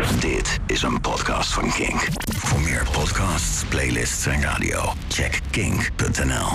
Dit 0.00 0.58
is 0.66 0.82
een 0.82 1.00
podcast 1.00 1.52
van 1.52 1.70
Kink. 1.70 2.08
Voor 2.36 2.60
meer 2.60 2.86
podcasts, 2.92 3.64
playlists 3.64 4.26
en 4.26 4.42
radio, 4.42 4.92
check 5.08 5.40
kink.nl. 5.50 6.48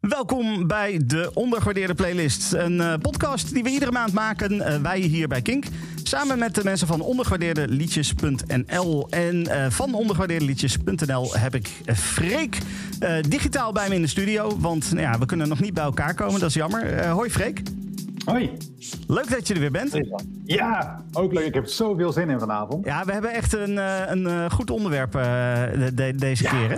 Welkom 0.00 0.66
bij 0.66 1.00
de 1.04 1.30
Ondergewaardeerde 1.34 1.94
Playlist. 1.94 2.52
Een 2.52 2.80
eh, 2.80 2.94
podcast 3.02 3.54
die 3.54 3.62
we 3.62 3.70
iedere 3.70 3.92
maand 3.92 4.12
maken, 4.12 4.60
eh, 4.60 4.80
wij 4.80 4.98
hier 4.98 5.28
bij 5.28 5.42
Kink. 5.42 5.64
Samen 6.02 6.38
met 6.38 6.54
de 6.54 6.64
mensen 6.64 6.86
van 6.86 7.00
ondergewaardeerdeliedjes.nl. 7.00 9.08
En 9.10 9.46
eh, 9.46 9.70
van 9.70 9.94
ondergewaardeerdeliedjes.nl 9.94 11.34
heb 11.34 11.54
ik 11.54 11.68
Freek 11.94 12.58
digitaal 13.28 13.72
bij 13.72 13.88
me 13.88 13.94
in 13.94 14.02
de 14.02 14.08
studio. 14.08 14.58
Want 14.58 14.90
nou 14.90 15.02
ja, 15.02 15.18
we 15.18 15.26
kunnen 15.26 15.48
nog 15.48 15.60
niet 15.60 15.74
bij 15.74 15.84
elkaar 15.84 16.14
komen, 16.14 16.40
dat 16.40 16.48
is 16.48 16.54
jammer. 16.54 17.06
Hoi 17.06 17.30
Freek, 17.30 17.62
Hoi. 18.26 18.50
leuk 19.06 19.30
dat 19.30 19.48
je 19.48 19.54
er 19.54 19.60
weer 19.60 19.70
bent. 19.70 20.00
Ja, 20.44 21.00
ook 21.12 21.32
leuk. 21.32 21.46
Ik 21.46 21.54
heb 21.54 21.66
zoveel 21.66 22.12
zin 22.12 22.30
in 22.30 22.38
vanavond. 22.38 22.84
Ja, 22.84 23.04
we 23.04 23.12
hebben 23.12 23.32
echt 23.34 23.52
een, 23.52 23.78
eh, 23.78 24.00
een 24.06 24.26
eh, 24.26 24.50
goed 24.50 24.70
onderwerp 24.70 25.14
eh, 25.14 25.22
de- 25.72 25.94
de- 25.94 26.14
deze 26.16 26.44
keer. 26.44 26.70
Hè? 26.70 26.76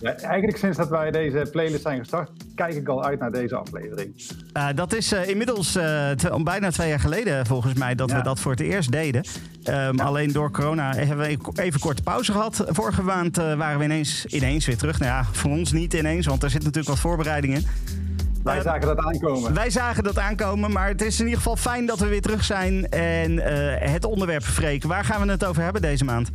Ja, 0.00 0.14
eigenlijk 0.16 0.58
sinds 0.58 0.76
dat 0.76 0.88
wij 0.88 1.10
deze 1.10 1.48
playlist 1.52 1.82
zijn 1.82 1.98
gestart, 1.98 2.30
kijk 2.54 2.74
ik 2.74 2.88
al 2.88 3.04
uit 3.04 3.20
naar 3.20 3.32
deze 3.32 3.56
aflevering. 3.56 4.14
Uh, 4.56 4.68
dat 4.74 4.94
is 4.94 5.12
uh, 5.12 5.28
inmiddels 5.28 5.76
uh, 5.76 6.10
bijna 6.44 6.70
twee 6.70 6.88
jaar 6.88 7.00
geleden 7.00 7.46
volgens 7.46 7.74
mij 7.74 7.94
dat 7.94 8.10
Ja. 8.10 8.16
we 8.16 8.22
dat 8.22 8.40
voor 8.40 8.50
het 8.50 8.60
eerst 8.60 8.92
deden. 8.92 9.24
Um, 9.64 9.98
Alleen 10.00 10.32
door 10.32 10.50
corona 10.50 10.94
hebben 10.94 11.18
we 11.18 11.38
even 11.62 11.80
korte 11.80 12.02
pauze 12.02 12.32
gehad. 12.32 12.64
Vorige 12.68 13.02
maand 13.02 13.36
waren 13.36 13.78
we 13.78 13.84
ineens, 13.84 14.26
ineens 14.26 14.66
weer 14.66 14.76
terug. 14.76 14.98
Nou 14.98 15.10
ja, 15.12 15.24
voor 15.32 15.50
ons 15.50 15.72
niet 15.72 15.94
ineens, 15.94 16.26
want 16.26 16.42
er 16.42 16.50
zit 16.50 16.60
natuurlijk 16.62 16.88
wat 16.88 16.98
voorbereidingen. 16.98 17.62
Wij 18.42 18.60
zagen 18.60 18.86
dat 18.86 18.98
aankomen. 18.98 19.54
Wij 19.54 19.70
zagen 19.70 20.04
dat 20.04 20.18
aankomen, 20.18 20.72
maar 20.72 20.88
het 20.88 21.02
is 21.02 21.18
in 21.18 21.24
ieder 21.24 21.40
geval 21.40 21.56
fijn 21.56 21.86
dat 21.86 21.98
we 21.98 22.08
weer 22.08 22.20
terug 22.20 22.44
zijn. 22.44 22.88
En 22.88 23.32
uh, 23.32 23.44
het 23.78 24.04
onderwerp, 24.04 24.42
Freek, 24.42 24.84
waar 24.84 25.04
gaan 25.04 25.26
we 25.26 25.30
het 25.30 25.44
over 25.44 25.62
hebben 25.62 25.82
deze 25.82 26.04
maand? 26.04 26.30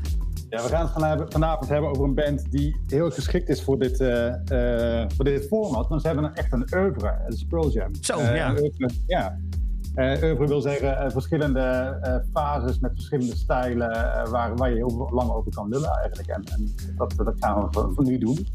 Ja, 0.50 0.64
we 0.64 0.70
gaan 0.70 1.04
het 1.04 1.34
vanavond 1.34 1.70
hebben 1.70 1.90
over 1.90 2.04
een 2.04 2.14
band 2.14 2.52
die 2.52 2.76
heel 2.88 3.12
geschikt 3.12 3.50
is 3.50 3.64
voor 3.64 3.80
dit, 3.80 4.00
uh, 4.00 4.26
uh, 4.52 5.06
voor 5.16 5.26
dit 5.26 5.48
format. 5.48 5.88
Want 5.88 6.02
ze 6.02 6.08
hebben 6.08 6.36
echt 6.36 6.54
een 6.54 6.68
oeuvre, 6.76 7.18
dat 7.24 7.34
is 7.34 7.46
Pearl 7.50 7.72
Jam. 7.72 7.96
Zo, 8.02 8.22
ja. 8.22 8.50
Oeuvre, 8.50 8.90
ja. 9.08 9.38
oeuvre 9.98 10.48
wil 10.48 10.62
zeggen 10.62 11.12
verschillende 11.12 12.24
fases 12.34 12.80
met 12.80 12.92
verschillende 12.94 13.36
stijlen 13.36 13.90
waar, 14.30 14.56
waar 14.56 14.70
je 14.70 14.76
heel 14.76 15.10
lang 15.12 15.32
over 15.32 15.52
kan 15.52 15.70
lullen 15.70 15.90
eigenlijk. 15.90 16.28
En, 16.30 16.44
en 16.44 16.76
dat, 16.98 17.14
dat 17.18 17.36
gaan 17.40 17.62
we 17.62 17.68
voor, 17.72 17.94
voor 17.94 18.04
nu 18.04 18.18
doen. 18.18 18.48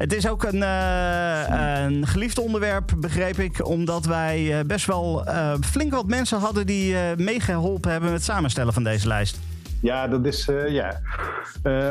Het 0.00 0.12
is 0.12 0.28
ook 0.28 0.44
een, 0.44 0.56
uh, 0.56 1.84
een 1.84 2.06
geliefd 2.06 2.38
onderwerp, 2.38 2.92
begreep 2.98 3.36
ik, 3.36 3.66
omdat 3.66 4.04
wij 4.06 4.58
uh, 4.58 4.64
best 4.66 4.86
wel 4.86 5.28
uh, 5.28 5.54
flink 5.60 5.92
wat 5.92 6.06
mensen 6.06 6.38
hadden 6.38 6.66
die 6.66 6.96
meegeholpen 7.16 7.90
hebben 7.90 8.10
met 8.10 8.18
het 8.18 8.28
samenstellen 8.28 8.72
van 8.72 8.84
deze 8.84 9.06
lijst. 9.08 9.40
Ja, 9.80 10.08
dat 10.08 10.26
is 10.26 10.48
ja. 10.68 11.00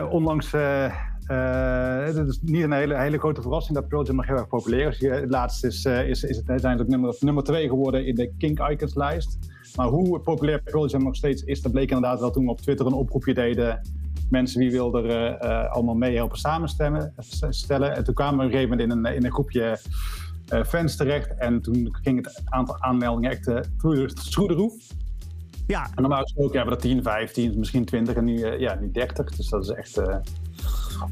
onlangs. 0.09 0.51
Het 0.51 2.27
is 2.27 2.39
niet 2.41 2.63
een 2.63 2.71
hele, 2.71 2.97
hele 2.97 3.19
grote 3.19 3.41
verrassing 3.41 3.77
dat 3.77 3.87
Pearl 3.87 4.05
Jam 4.05 4.15
nog 4.15 4.27
heel 4.27 4.37
erg 4.37 4.47
populair 4.47 4.87
is. 4.87 4.99
Het 4.99 5.29
laatste 5.29 5.67
is, 5.67 5.85
is, 5.85 6.23
is 6.23 6.41
het, 6.45 6.65
ook 6.65 6.87
nummer, 6.87 7.15
nummer 7.19 7.43
twee 7.43 7.67
geworden 7.67 8.05
in 8.05 8.15
de 8.15 8.31
Kink 8.37 8.59
Icons 8.69 8.95
lijst. 8.95 9.37
Maar 9.75 9.87
hoe 9.87 10.19
populair 10.19 10.61
Pearl 10.61 10.87
Jam 10.87 11.03
nog 11.03 11.15
steeds 11.15 11.43
is, 11.43 11.61
dat 11.61 11.71
bleek 11.71 11.91
inderdaad 11.91 12.19
wel 12.19 12.31
toen 12.31 12.45
we 12.45 12.51
op 12.51 12.61
Twitter 12.61 12.85
een 12.85 12.93
oproepje 12.93 13.33
deden 13.33 13.81
mensen 14.29 14.59
wie 14.59 14.71
wilden 14.71 15.05
er 15.05 15.43
uh, 15.43 15.71
allemaal 15.71 15.95
mee 15.95 16.15
helpen 16.15 16.37
samenstemmen. 16.37 17.13
Stellen. 17.49 17.95
En 17.95 18.03
toen 18.03 18.13
kwamen 18.13 18.39
we 18.39 18.45
op 18.45 18.51
een 18.51 18.57
gegeven 18.57 18.77
moment 18.77 18.91
in 18.91 19.05
een, 19.05 19.15
in 19.15 19.25
een 19.25 19.31
groepje 19.31 19.79
uh, 20.53 20.63
fans 20.63 20.95
terecht. 20.95 21.35
En 21.37 21.61
toen 21.61 21.97
ging 22.01 22.25
het 22.25 22.41
aantal 22.45 22.81
aanmeldingen 22.81 23.31
echt 23.31 23.43
through 23.77 24.13
the 24.47 24.53
roof. 24.53 24.73
Ja. 25.67 25.83
En 25.95 26.01
normaal 26.01 26.21
gesproken 26.21 26.57
hebben 26.57 26.77
we 26.77 26.81
er 26.83 26.89
10, 26.89 27.03
15, 27.03 27.59
misschien 27.59 27.85
20 27.85 28.15
en 28.15 28.23
nu, 28.23 28.57
ja, 28.57 28.75
nu 28.75 28.91
30. 28.91 29.35
Dus 29.35 29.49
dat 29.49 29.63
is 29.63 29.69
echt 29.69 30.01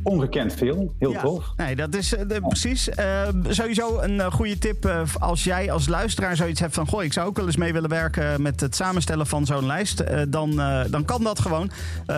ongekend 0.03 0.53
veel. 0.53 0.93
Heel 0.99 1.11
ja. 1.11 1.21
tof. 1.21 1.53
Nee, 1.57 1.75
dat 1.75 1.95
is 1.95 2.09
de, 2.09 2.41
precies. 2.47 2.89
Uh, 2.99 3.27
sowieso 3.49 3.99
een 3.99 4.15
uh, 4.15 4.31
goede 4.31 4.57
tip 4.57 5.05
als 5.19 5.43
jij 5.43 5.71
als 5.71 5.87
luisteraar 5.87 6.35
zoiets 6.35 6.59
hebt 6.59 6.73
van... 6.73 6.87
goh, 6.87 7.03
ik 7.03 7.13
zou 7.13 7.27
ook 7.27 7.37
wel 7.37 7.45
eens 7.45 7.57
mee 7.57 7.73
willen 7.73 7.89
werken 7.89 8.41
met 8.41 8.61
het 8.61 8.75
samenstellen 8.75 9.27
van 9.27 9.45
zo'n 9.45 9.65
lijst. 9.65 10.03
dan, 10.29 10.61
dan 10.89 11.05
kan 11.05 11.23
dat 11.23 11.39
gewoon. 11.39 11.71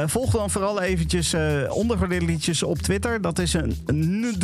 volg 0.06 0.32
dan 0.32 0.50
vooral 0.50 0.82
eventjes 0.82 1.36
ondergewaardeerde 1.70 2.26
liedjes 2.26 2.64
op 2.64 2.78
Twitter. 2.78 3.22
Dat 3.22 3.40
is 3.40 3.54
een, 3.54 3.78
een 3.86 4.36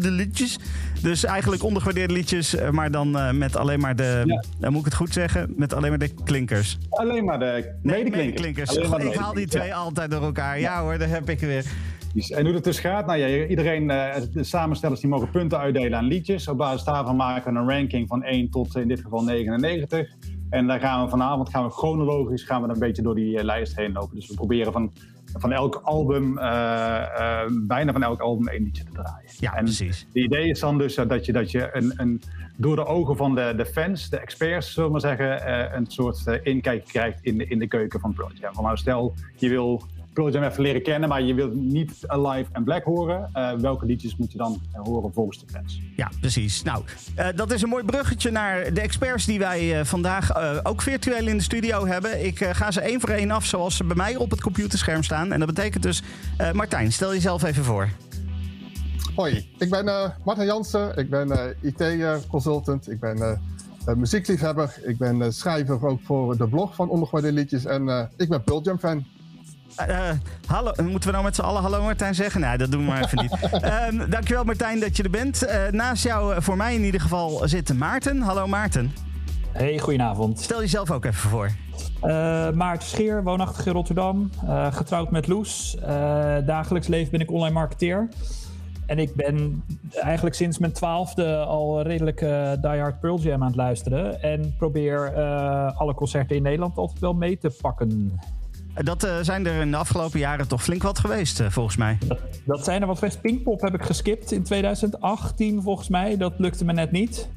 liedjes. 0.00 0.58
Dus 1.02 1.24
eigenlijk 1.24 1.62
ondergewaardeerde 1.62 2.14
liedjes, 2.14 2.54
maar 2.70 2.90
dan 2.90 3.38
met 3.38 3.56
alleen 3.56 3.80
maar 3.80 3.96
de... 3.96 4.22
Ja. 4.26 4.42
Dan 4.58 4.70
moet 4.70 4.80
ik 4.80 4.84
het 4.84 4.94
goed 4.94 5.12
zeggen, 5.12 5.52
met 5.56 5.74
alleen 5.74 5.90
maar 5.90 5.98
de 5.98 6.14
klinkers. 6.24 6.78
Alleen 6.90 7.24
maar 7.24 7.38
de 7.38 7.70
medeklinkers. 7.82 8.76
Nee, 8.76 9.10
ik 9.10 9.14
haal 9.14 9.34
die 9.34 9.46
twee 9.46 9.66
ja. 9.66 9.74
altijd 9.74 10.10
door 10.10 10.22
elkaar. 10.22 10.60
Ja 10.60 10.80
hoor, 10.80 10.98
daar 10.98 11.08
heb 11.08 11.28
ik 11.28 11.40
weer. 11.40 11.64
En 12.14 12.44
hoe 12.44 12.54
het 12.54 12.64
dus 12.64 12.80
gaat, 12.80 13.06
nou 13.06 13.18
ja, 13.18 13.46
iedereen, 13.46 13.86
de 14.32 14.44
samenstellers 14.44 15.00
die 15.00 15.10
mogen 15.10 15.30
punten 15.30 15.58
uitdelen 15.58 15.98
aan 15.98 16.04
liedjes. 16.04 16.48
Op 16.48 16.56
basis 16.56 16.84
daarvan 16.84 17.16
maken 17.16 17.52
we 17.52 17.58
een 17.58 17.68
ranking 17.68 18.08
van 18.08 18.22
1 18.22 18.50
tot 18.50 18.76
in 18.76 18.88
dit 18.88 19.00
geval 19.00 19.22
99. 19.22 20.08
En 20.52 20.66
dan 20.66 20.80
gaan 20.80 21.04
we 21.04 21.10
vanavond 21.10 21.48
gaan 21.48 21.64
we 21.64 21.70
chronologisch 21.70 22.42
gaan 22.42 22.62
we 22.62 22.68
een 22.68 22.78
beetje 22.78 23.02
door 23.02 23.14
die 23.14 23.44
lijst 23.44 23.76
heen 23.76 23.92
lopen. 23.92 24.14
Dus 24.14 24.28
we 24.28 24.34
proberen 24.34 24.72
van, 24.72 24.92
van 25.38 25.52
elk 25.52 25.80
album, 25.84 26.38
uh, 26.38 26.44
uh, 26.44 27.40
bijna 27.66 27.92
van 27.92 28.02
elk 28.02 28.20
album 28.20 28.48
één 28.48 28.62
liedje 28.62 28.84
te 28.84 28.92
draaien. 28.92 29.30
Ja, 29.38 29.54
en 29.54 29.64
precies. 29.64 30.06
Het 30.06 30.24
idee 30.24 30.48
is 30.48 30.60
dan 30.60 30.78
dus 30.78 30.94
dat 30.94 31.26
je, 31.26 31.32
dat 31.32 31.50
je 31.50 31.68
een, 31.72 31.92
een, 31.96 32.22
door 32.56 32.76
de 32.76 32.84
ogen 32.86 33.16
van 33.16 33.34
de, 33.34 33.52
de 33.56 33.66
fans, 33.66 34.10
de 34.10 34.18
experts, 34.18 34.72
zullen 34.72 34.86
we 34.86 34.92
maar 34.92 35.16
zeggen, 35.16 35.48
uh, 35.48 35.76
een 35.76 35.86
soort 35.86 36.40
inkijk 36.42 36.84
krijgt 36.84 37.18
in 37.22 37.38
de, 37.38 37.46
in 37.46 37.58
de 37.58 37.68
keuken 37.68 38.00
van 38.00 38.12
Pearl 38.14 38.32
Jam. 38.32 38.54
Van 38.54 38.64
nou, 38.64 38.76
stel, 38.76 39.14
je 39.36 39.48
wil 39.48 39.82
Pearl 40.12 40.30
Jam 40.30 40.42
even 40.42 40.62
leren 40.62 40.82
kennen, 40.82 41.08
maar 41.08 41.22
je 41.22 41.34
wilt 41.34 41.54
niet 41.54 41.92
Alive 42.06 42.50
en 42.52 42.64
Black 42.64 42.84
horen. 42.84 43.30
Uh, 43.34 43.52
welke 43.52 43.86
liedjes 43.86 44.16
moet 44.16 44.32
je 44.32 44.38
dan 44.38 44.60
uh, 44.74 44.80
horen 44.80 45.12
volgens 45.12 45.38
de 45.38 45.46
fans? 45.52 45.80
Ja, 45.96 46.10
precies. 46.20 46.62
Nou, 46.62 46.84
uh, 47.18 47.26
dat 47.34 47.52
is 47.52 47.62
een 47.62 47.68
mooi 47.68 47.84
bruggetje 47.84 48.30
naar 48.30 48.74
de 48.74 48.80
experts 48.80 49.24
die 49.24 49.38
wij 49.38 49.84
vandaag 49.84 50.36
ook 50.64 50.82
virtueel 50.82 51.26
in 51.26 51.36
de 51.36 51.42
studio 51.42 51.86
hebben. 51.86 52.24
Ik 52.24 52.44
ga 52.44 52.70
ze 52.70 52.80
één 52.80 53.00
voor 53.00 53.08
één 53.08 53.30
af 53.30 53.46
zoals 53.46 53.76
ze 53.76 53.84
bij 53.84 53.96
mij 53.96 54.16
op 54.16 54.30
het 54.30 54.40
computerscherm 54.40 55.02
staan. 55.02 55.32
En 55.32 55.38
dat 55.38 55.48
betekent 55.48 55.82
dus, 55.82 56.02
Martijn, 56.52 56.92
stel 56.92 57.12
jezelf 57.12 57.42
even 57.42 57.64
voor. 57.64 57.88
Hoi, 59.14 59.48
ik 59.58 59.70
ben 59.70 60.12
Martin 60.24 60.44
Jansen. 60.44 60.96
Ik 60.96 61.10
ben 61.10 61.56
IT-consultant. 61.60 62.90
ik 62.90 63.00
ben 63.00 63.40
muziekliefhebber. 63.96 64.74
Ik 64.82 64.98
ben 64.98 65.32
schrijver 65.32 65.86
ook 65.86 66.00
voor 66.02 66.36
de 66.36 66.48
blog 66.48 66.74
van 66.74 66.88
Ondergewaardeerde 66.88 67.38
Liedjes. 67.38 67.64
En 67.64 68.10
ik 68.16 68.28
ben 68.28 68.42
Pearl 68.42 68.62
Jam 68.62 68.78
fan. 68.78 69.04
Uh, 69.80 70.10
hallo, 70.46 70.72
moeten 70.82 71.08
we 71.08 71.10
nou 71.10 71.24
met 71.24 71.34
z'n 71.34 71.40
allen 71.40 71.62
hallo 71.62 71.82
Martijn 71.82 72.14
zeggen? 72.14 72.40
Nee, 72.40 72.58
dat 72.58 72.70
doen 72.70 72.80
we 72.80 72.86
maar 72.86 73.04
even 73.04 73.18
niet. 73.22 73.36
Uh, 73.64 74.08
dankjewel 74.10 74.44
Martijn 74.44 74.80
dat 74.80 74.96
je 74.96 75.02
er 75.02 75.10
bent. 75.10 75.44
Uh, 75.44 75.68
naast 75.70 76.02
jou, 76.02 76.42
voor 76.42 76.56
mij 76.56 76.74
in 76.74 76.84
ieder 76.84 77.00
geval, 77.00 77.48
zit 77.48 77.74
Maarten. 77.74 78.20
Hallo 78.20 78.46
Maarten. 78.46 78.92
Hey, 79.52 79.78
goedenavond. 79.78 80.40
Stel 80.40 80.60
jezelf 80.60 80.90
ook 80.90 81.04
even 81.04 81.30
voor. 81.30 81.50
Maarten 82.54 82.88
Scheer, 82.88 83.22
woonachtig 83.22 83.66
in 83.66 83.72
Rotterdam. 83.72 84.30
getrouwd 84.70 85.10
met 85.10 85.26
Loes. 85.26 85.76
dagelijks 86.46 86.86
leven 86.86 87.10
ben 87.10 87.20
ik 87.20 87.30
online 87.30 87.54
marketeer. 87.54 88.08
En 88.86 88.98
ik 88.98 89.14
ben 89.14 89.64
eigenlijk 89.90 90.34
sinds 90.34 90.58
mijn 90.58 90.72
twaalfde 90.72 91.36
al 91.36 91.82
redelijk 91.82 92.20
uh, 92.20 92.52
Die 92.60 92.80
Hard 92.80 93.00
Pearl 93.00 93.18
Jam 93.18 93.40
aan 93.40 93.46
het 93.46 93.56
luisteren. 93.56 94.22
En 94.22 94.54
probeer 94.58 95.14
alle 95.74 95.94
concerten 95.94 96.36
in 96.36 96.42
Nederland 96.42 96.76
altijd 96.76 97.00
wel 97.00 97.14
mee 97.14 97.38
te 97.38 97.56
pakken. 97.60 98.20
Dat 98.74 99.04
uh, 99.04 99.16
zijn 99.20 99.46
er 99.46 99.60
in 99.60 99.70
de 99.70 99.76
afgelopen 99.76 100.18
jaren 100.18 100.48
toch 100.48 100.62
flink 100.62 100.82
wat 100.82 100.98
geweest, 100.98 101.40
uh, 101.40 101.46
volgens 101.50 101.76
mij. 101.76 101.98
Dat, 102.06 102.18
dat, 102.44 102.64
zijn 102.64 102.80
er 102.80 102.86
wat 102.86 102.98
geweest. 102.98 103.20
Pinkpop 103.20 103.60
heb 103.60 103.74
ik 103.74 103.82
geskipt 103.82 104.32
in 104.32 104.42
2018, 104.42 105.62
volgens 105.62 105.88
mij. 105.88 106.16
Dat 106.16 106.32
lukte 106.36 106.64
me 106.64 106.72
net 106.72 106.90
niet. 106.90 107.28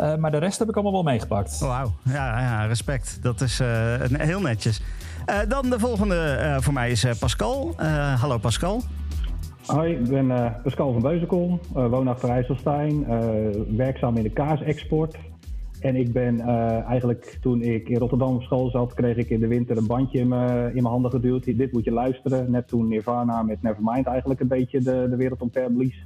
Uh, 0.00 0.16
maar 0.16 0.30
de 0.30 0.38
rest 0.38 0.58
heb 0.58 0.68
ik 0.68 0.74
allemaal 0.74 0.92
wel 0.92 1.02
meegepakt. 1.02 1.58
Wauw, 1.58 1.92
ja, 2.02 2.40
ja, 2.40 2.64
respect. 2.64 3.18
Dat 3.22 3.40
is 3.40 3.60
heel 4.12 4.40
netjes. 4.40 4.80
dan 5.48 5.70
de 5.70 5.78
volgende 5.78 6.56
voor 6.60 6.72
mij 6.72 6.90
is 6.90 7.06
Pascal. 7.18 7.74
hallo 8.20 8.38
Pascal. 8.38 8.82
Hoi, 9.66 9.92
ik 9.92 10.08
ben 10.08 10.56
Pascal 10.62 10.92
van 10.92 11.02
Beuzenkom, 11.02 11.60
woonachtig 11.72 12.28
IJsselstein, 12.28 13.06
werkzaam 13.76 14.16
in 14.16 14.22
de 14.22 14.30
kaasexport. 14.30 15.16
En 15.80 15.96
ik 15.96 16.12
ben 16.12 16.34
uh, 16.34 16.84
eigenlijk, 16.84 17.38
toen 17.40 17.62
ik 17.62 17.88
in 17.88 17.96
Rotterdam 17.96 18.34
op 18.34 18.42
school 18.42 18.70
zat, 18.70 18.94
kreeg 18.94 19.16
ik 19.16 19.30
in 19.30 19.40
de 19.40 19.46
winter 19.46 19.76
een 19.76 19.86
bandje 19.86 20.18
in 20.18 20.28
mijn, 20.28 20.66
in 20.66 20.82
mijn 20.82 20.84
handen 20.84 21.10
geduwd. 21.10 21.44
Dit 21.44 21.72
moet 21.72 21.84
je 21.84 21.92
luisteren. 21.92 22.50
Net 22.50 22.68
toen 22.68 22.88
Nirvana 22.88 23.42
met 23.42 23.62
Nevermind 23.62 24.06
eigenlijk 24.06 24.40
een 24.40 24.48
beetje 24.48 24.80
de, 24.80 25.06
de 25.10 25.16
wereld 25.16 25.42
omver 25.42 25.72
blies. 25.72 26.04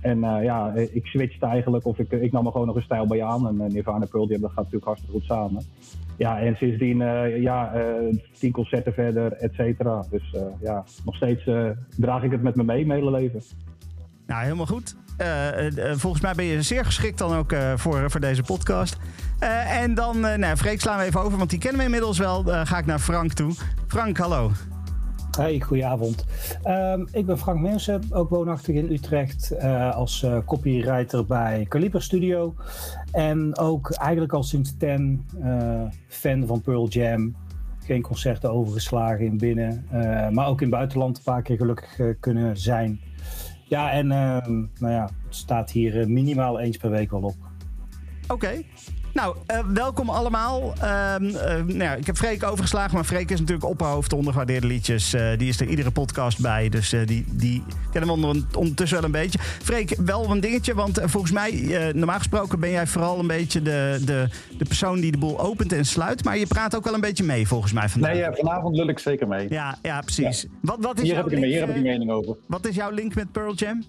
En 0.00 0.18
uh, 0.18 0.42
ja, 0.42 0.72
ik 0.74 1.06
switchte 1.06 1.46
eigenlijk, 1.46 1.86
of 1.86 1.98
ik, 1.98 2.10
ik 2.12 2.32
nam 2.32 2.46
er 2.46 2.52
gewoon 2.52 2.66
nog 2.66 2.76
een 2.76 2.82
stijl 2.82 3.06
bij 3.06 3.22
aan. 3.22 3.48
En 3.48 3.54
uh, 3.54 3.74
Nirvana 3.74 4.06
Pearl 4.10 4.28
Jam, 4.28 4.40
dat 4.40 4.50
gaat 4.50 4.64
natuurlijk 4.64 4.84
hartstikke 4.84 5.16
goed 5.16 5.24
samen. 5.24 5.62
Ja, 6.16 6.40
en 6.40 6.56
sindsdien, 6.56 6.98
ja, 7.40 7.72
tien 8.32 8.52
concerten 8.52 8.92
verder, 8.92 9.32
et 9.32 9.52
cetera. 9.52 10.04
Dus 10.10 10.34
ja, 10.60 10.84
nog 11.04 11.16
steeds 11.16 11.50
draag 11.96 12.22
ik 12.22 12.30
het 12.30 12.42
met 12.42 12.54
me 12.54 12.64
mee, 12.64 12.86
mijn 12.86 12.98
hele 12.98 13.10
leven. 13.10 13.40
Nou, 14.30 14.42
helemaal 14.42 14.66
goed. 14.66 14.94
Uh, 15.20 15.70
uh, 15.70 15.92
volgens 15.96 16.22
mij 16.22 16.34
ben 16.34 16.44
je 16.44 16.62
zeer 16.62 16.84
geschikt 16.84 17.18
dan 17.18 17.34
ook 17.34 17.54
voor, 17.76 18.10
voor 18.10 18.20
deze 18.20 18.42
podcast. 18.42 18.96
en 19.68 19.94
dan, 19.94 20.20
nou, 20.20 20.56
Freek 20.56 20.80
slaan 20.80 20.98
we 20.98 21.04
even 21.04 21.20
over, 21.20 21.38
want 21.38 21.50
die 21.50 21.58
kennen 21.58 21.78
we 21.78 21.84
inmiddels 21.84 22.18
wel. 22.18 22.42
ga 22.44 22.78
ik 22.78 22.86
naar 22.86 22.98
Frank 22.98 23.32
toe. 23.32 23.52
Frank, 23.86 24.16
hallo. 24.16 24.50
Hey, 25.38 25.60
goedenavond. 25.60 26.24
Um, 26.66 27.08
ik 27.12 27.26
ben 27.26 27.38
Frank 27.38 27.60
Mensen, 27.60 28.02
ook 28.10 28.30
woonachtig 28.30 28.74
in 28.74 28.92
Utrecht. 28.92 29.60
als 29.92 30.26
copywriter 30.46 31.26
bij 31.26 31.66
Caliber 31.68 32.02
Studio. 32.02 32.54
En 33.12 33.58
ook 33.58 33.90
eigenlijk 33.90 34.32
al 34.32 34.42
sinds 34.42 34.76
10 34.76 35.26
fan 36.08 36.46
van 36.46 36.60
Pearl 36.60 36.88
Jam. 36.88 37.36
Geen 37.84 38.02
concerten 38.02 38.52
overgeslagen 38.52 39.24
in 39.24 39.38
binnen. 39.38 39.86
maar 40.30 40.46
ook 40.46 40.60
in 40.60 40.66
het 40.66 40.76
buitenland 40.76 41.16
een 41.16 41.22
paar 41.22 41.42
keer 41.42 41.56
gelukkig 41.56 42.18
kunnen 42.20 42.56
zijn. 42.56 43.00
Ja, 43.70 43.90
en 43.90 44.12
ehm, 44.12 44.52
nou 44.78 44.92
ja, 44.92 45.02
het 45.02 45.34
staat 45.34 45.70
hier 45.70 46.00
eh, 46.00 46.06
minimaal 46.06 46.60
eens 46.60 46.76
per 46.76 46.90
week 46.90 47.10
wel 47.10 47.22
op. 47.22 47.36
Oké. 48.28 48.62
Nou, 49.12 49.36
uh, 49.50 49.58
welkom 49.74 50.10
allemaal. 50.10 50.72
Uh, 50.76 50.82
nou 50.82 51.78
ja, 51.78 51.94
ik 51.94 52.06
heb 52.06 52.16
Freek 52.16 52.42
overgeslagen, 52.42 52.94
maar 52.94 53.04
Freek 53.04 53.30
is 53.30 53.38
natuurlijk 53.38 53.66
opperhoofd 53.68 54.12
ondergewaardeerde 54.12 54.66
liedjes. 54.66 55.14
Uh, 55.14 55.30
die 55.36 55.48
is 55.48 55.60
er 55.60 55.66
iedere 55.66 55.90
podcast 55.90 56.40
bij, 56.40 56.68
dus 56.68 56.94
die, 57.04 57.24
die 57.28 57.62
kennen 57.92 58.20
we 58.20 58.44
ondertussen 58.56 58.96
wel 58.96 59.06
een 59.06 59.12
beetje. 59.12 59.38
Freek, 59.38 59.94
wel 60.04 60.30
een 60.30 60.40
dingetje, 60.40 60.74
want 60.74 61.00
volgens 61.04 61.32
mij, 61.32 61.52
normaal 61.94 62.18
gesproken 62.18 62.60
ben 62.60 62.70
jij 62.70 62.86
vooral 62.86 63.18
een 63.18 63.26
beetje 63.26 63.62
de, 63.62 63.98
de, 64.04 64.28
de 64.58 64.64
persoon 64.64 65.00
die 65.00 65.12
de 65.12 65.18
boel 65.18 65.40
opent 65.40 65.72
en 65.72 65.84
sluit. 65.84 66.24
Maar 66.24 66.38
je 66.38 66.46
praat 66.46 66.76
ook 66.76 66.84
wel 66.84 66.94
een 66.94 67.00
beetje 67.00 67.24
mee, 67.24 67.46
volgens 67.46 67.72
mij 67.72 67.88
vandaag. 67.88 68.12
Nee, 68.12 68.24
vanavond 68.32 68.76
lul 68.76 68.88
ik 68.88 68.98
zeker 68.98 69.28
mee. 69.28 69.46
Ja, 69.48 69.78
ja 69.82 70.00
precies. 70.00 70.46
Wat, 70.60 70.76
wat 70.80 70.98
is 70.98 71.02
hier, 71.02 71.16
heb 71.16 71.26
ik, 71.26 71.32
link, 71.32 71.44
hier 71.44 71.60
heb 71.60 71.68
ik 71.68 71.76
een 71.76 71.82
mening 71.82 72.10
over. 72.10 72.36
Wat 72.46 72.66
is 72.66 72.74
jouw 72.74 72.90
link 72.90 73.14
met 73.14 73.32
Pearl 73.32 73.54
Jam? 73.54 73.82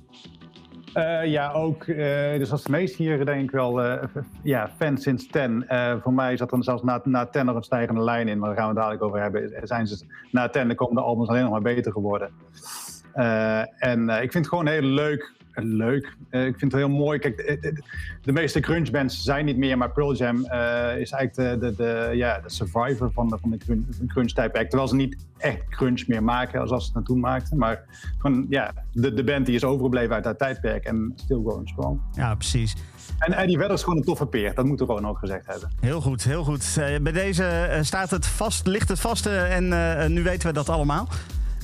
Uh, 0.94 1.26
ja, 1.26 1.52
ook. 1.52 1.86
Uh, 1.86 1.98
dus 2.38 2.52
als 2.52 2.64
de 2.64 2.72
meeste 2.72 3.04
hier 3.04 3.26
denk 3.26 3.42
ik 3.42 3.52
wel 3.52 3.86
uh, 3.86 4.04
ja, 4.44 4.70
fan 4.78 4.98
sinds 4.98 5.28
10. 5.28 5.66
voor 6.02 6.14
mij 6.14 6.38
zat 6.38 6.52
er 6.52 6.64
zelfs 6.64 6.84
na, 6.84 7.02
na 7.04 7.26
10 7.26 7.46
nog 7.46 7.56
een 7.56 7.64
stijgende 7.64 8.02
lijn 8.02 8.28
in, 8.28 8.40
maar 8.40 8.50
daar 8.50 8.58
gaan 8.58 8.74
we 8.74 8.74
het 8.74 8.82
dadelijk 8.82 9.04
over 9.04 9.22
hebben. 9.22 9.68
Zijn 9.68 9.88
ze, 9.88 10.06
na 10.32 10.50
10 10.50 10.68
de 10.68 10.76
komende 10.76 11.02
albums 11.02 11.30
alleen 11.30 11.42
nog 11.42 11.52
maar 11.52 11.62
beter 11.62 11.92
geworden. 11.92 12.32
en 13.78 14.10
ik 14.10 14.32
vind 14.32 14.34
het 14.34 14.48
gewoon 14.48 14.68
heel 14.68 14.82
leuk 14.82 15.34
leuk. 15.54 16.16
Uh, 16.30 16.46
ik 16.46 16.60
vind 16.60 16.72
het 16.72 16.82
heel 16.82 16.90
mooi. 16.90 17.20
Kijk, 17.20 17.38
de, 17.38 17.84
de, 18.22 18.32
meeste 18.32 18.60
crunch 18.60 18.92
bands 18.92 19.24
zijn 19.24 19.46
niet 19.46 19.58
meer, 19.58 19.78
maar 19.78 19.92
Pearl 19.92 20.16
Jam 20.16 20.36
uh, 20.36 20.98
is 20.98 21.12
eigenlijk 21.12 21.34
de, 21.34 21.58
de, 21.60 21.76
de, 21.76 22.16
ja, 22.16 22.40
de 22.40 22.50
survivor 22.50 23.12
van 23.12 23.28
de, 23.28 23.38
van 23.42 23.50
de 23.50 23.58
crunch, 24.08 24.32
tijdperk. 24.32 24.70
Terwijl 24.70 24.90
ze 24.90 24.96
niet 24.96 25.16
echt 25.38 25.70
crunch 25.70 26.08
meer 26.08 26.24
maken 26.24 26.68
zoals 26.68 26.86
ze 26.86 26.92
het 26.94 27.06
toen 27.06 27.20
maakten. 27.20 27.58
Maar 27.58 27.84
gewoon, 28.18 28.46
ja, 28.50 28.74
de, 28.92 29.14
de 29.14 29.24
band 29.24 29.46
die 29.46 29.56
is 29.56 29.64
overgebleven 29.64 30.16
uit 30.16 30.24
dat 30.24 30.38
tijdperk 30.38 30.84
en 30.84 31.14
still 31.16 31.42
going 31.46 31.70
strong. 31.70 32.00
Ja, 32.12 32.36
precies. 32.36 32.76
En 33.20 33.34
Eddie 33.34 33.58
Vedder 33.58 33.76
is 33.76 33.84
gewoon 33.84 33.98
een 33.98 34.06
toffe 34.06 34.26
peer. 34.26 34.54
Dat 34.54 34.66
moeten 34.66 34.88
we 34.88 34.94
gewoon 34.94 35.10
ook 35.10 35.18
gezegd 35.18 35.48
hebben. 35.48 35.72
Heel 35.80 36.02
goed, 36.02 36.24
heel 36.24 36.44
goed. 36.44 36.74
Bij 37.02 37.12
deze 37.12 37.78
staat 37.82 38.10
het 38.10 38.28
vast, 38.28 38.68
ligt 38.68 38.90
het 38.90 39.00
vast 39.00 39.26
en 39.26 39.68
nu 40.14 40.24
weten 40.24 40.48
we 40.48 40.54
dat 40.54 40.70
allemaal. 40.70 41.08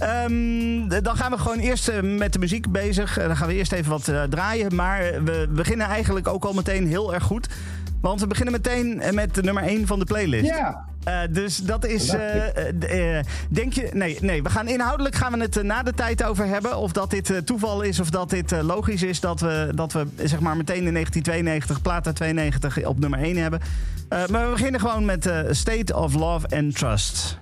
Um, 0.03 0.87
dan 0.87 1.17
gaan 1.17 1.31
we 1.31 1.37
gewoon 1.37 1.59
eerst 1.59 1.87
eh, 1.87 2.01
met 2.01 2.33
de 2.33 2.39
muziek 2.39 2.71
bezig. 2.71 3.13
Dan 3.13 3.37
gaan 3.37 3.47
we 3.47 3.53
eerst 3.53 3.71
even 3.71 3.91
wat 3.91 4.07
uh, 4.07 4.23
draaien. 4.23 4.75
Maar 4.75 5.23
we 5.23 5.47
beginnen 5.49 5.87
eigenlijk 5.87 6.27
ook 6.27 6.45
al 6.45 6.53
meteen 6.53 6.87
heel 6.87 7.13
erg 7.13 7.23
goed. 7.23 7.47
Want 8.01 8.19
we 8.19 8.27
beginnen 8.27 8.53
meteen 8.53 9.01
met 9.15 9.35
de 9.35 9.43
nummer 9.43 9.63
1 9.63 9.87
van 9.87 9.99
de 9.99 10.05
playlist. 10.05 10.45
Ja. 10.45 10.85
Uh, 11.07 11.19
dus 11.29 11.57
dat 11.57 11.85
is. 11.85 12.13
denk 13.49 13.73
je. 13.73 13.89
Nee, 13.93 14.17
nee, 14.21 14.43
we 14.43 14.49
gaan 14.49 14.67
inhoudelijk 14.67 15.15
gaan 15.15 15.31
we 15.31 15.39
het 15.39 15.63
na 15.63 15.83
de 15.83 15.93
tijd 15.93 16.23
over 16.23 16.45
hebben. 16.45 16.77
Of 16.77 16.91
dat 16.91 17.09
dit 17.09 17.41
toeval 17.45 17.81
is 17.81 17.99
of 17.99 18.09
dat 18.09 18.29
dit 18.29 18.51
logisch 18.61 19.03
is. 19.03 19.19
Dat 19.19 19.39
we, 19.39 19.71
dat 19.75 19.93
we 19.93 20.07
zeg 20.15 20.39
maar 20.39 20.57
meteen 20.57 20.85
in 20.85 20.93
1992, 20.93 21.81
Plata 21.81 22.11
92 22.13 22.85
op 22.85 22.99
nummer 22.99 23.19
1 23.19 23.37
hebben. 23.37 23.59
maar 24.09 24.45
we 24.45 24.51
beginnen 24.51 24.79
gewoon 24.79 25.05
met 25.05 25.31
State 25.49 25.95
of 25.95 26.13
Love 26.13 26.47
and 26.57 26.75
Trust. 26.75 27.37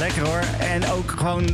Zeker 0.00 0.26
hoor. 0.28 0.44
En 0.74 0.80
ook 0.96 1.10
gewoon 1.10 1.46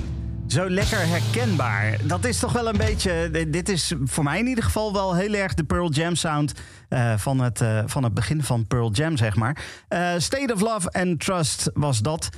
zo 0.47 0.71
lekker 0.71 1.03
herkenbaar. 1.15 2.09
Dat 2.09 2.25
is 2.25 2.41
toch 2.41 2.53
wel 2.53 2.69
een 2.69 2.83
beetje. 2.89 3.31
Dit 3.51 3.69
is 3.69 3.95
voor 4.05 4.25
mij 4.25 4.39
in 4.39 4.47
ieder 4.47 4.65
geval 4.65 4.93
wel 4.93 5.15
heel 5.15 5.35
erg 5.35 5.55
de 5.55 5.65
Pearl 5.65 5.91
Jam 5.91 6.15
sound. 6.15 6.51
Uh, 6.89 7.13
van, 7.17 7.41
het, 7.41 7.61
uh, 7.61 7.83
van 7.87 8.05
het 8.05 8.15
begin 8.15 8.43
van 8.43 8.67
Pearl 8.67 8.91
Jam, 8.91 9.17
zeg 9.17 9.37
maar. 9.37 9.57
Uh, 9.89 10.13
State 10.17 10.53
of 10.55 10.61
Love 10.61 10.91
and 10.91 11.21
Trust 11.21 11.71
was 11.75 12.01
dat. 12.01 12.29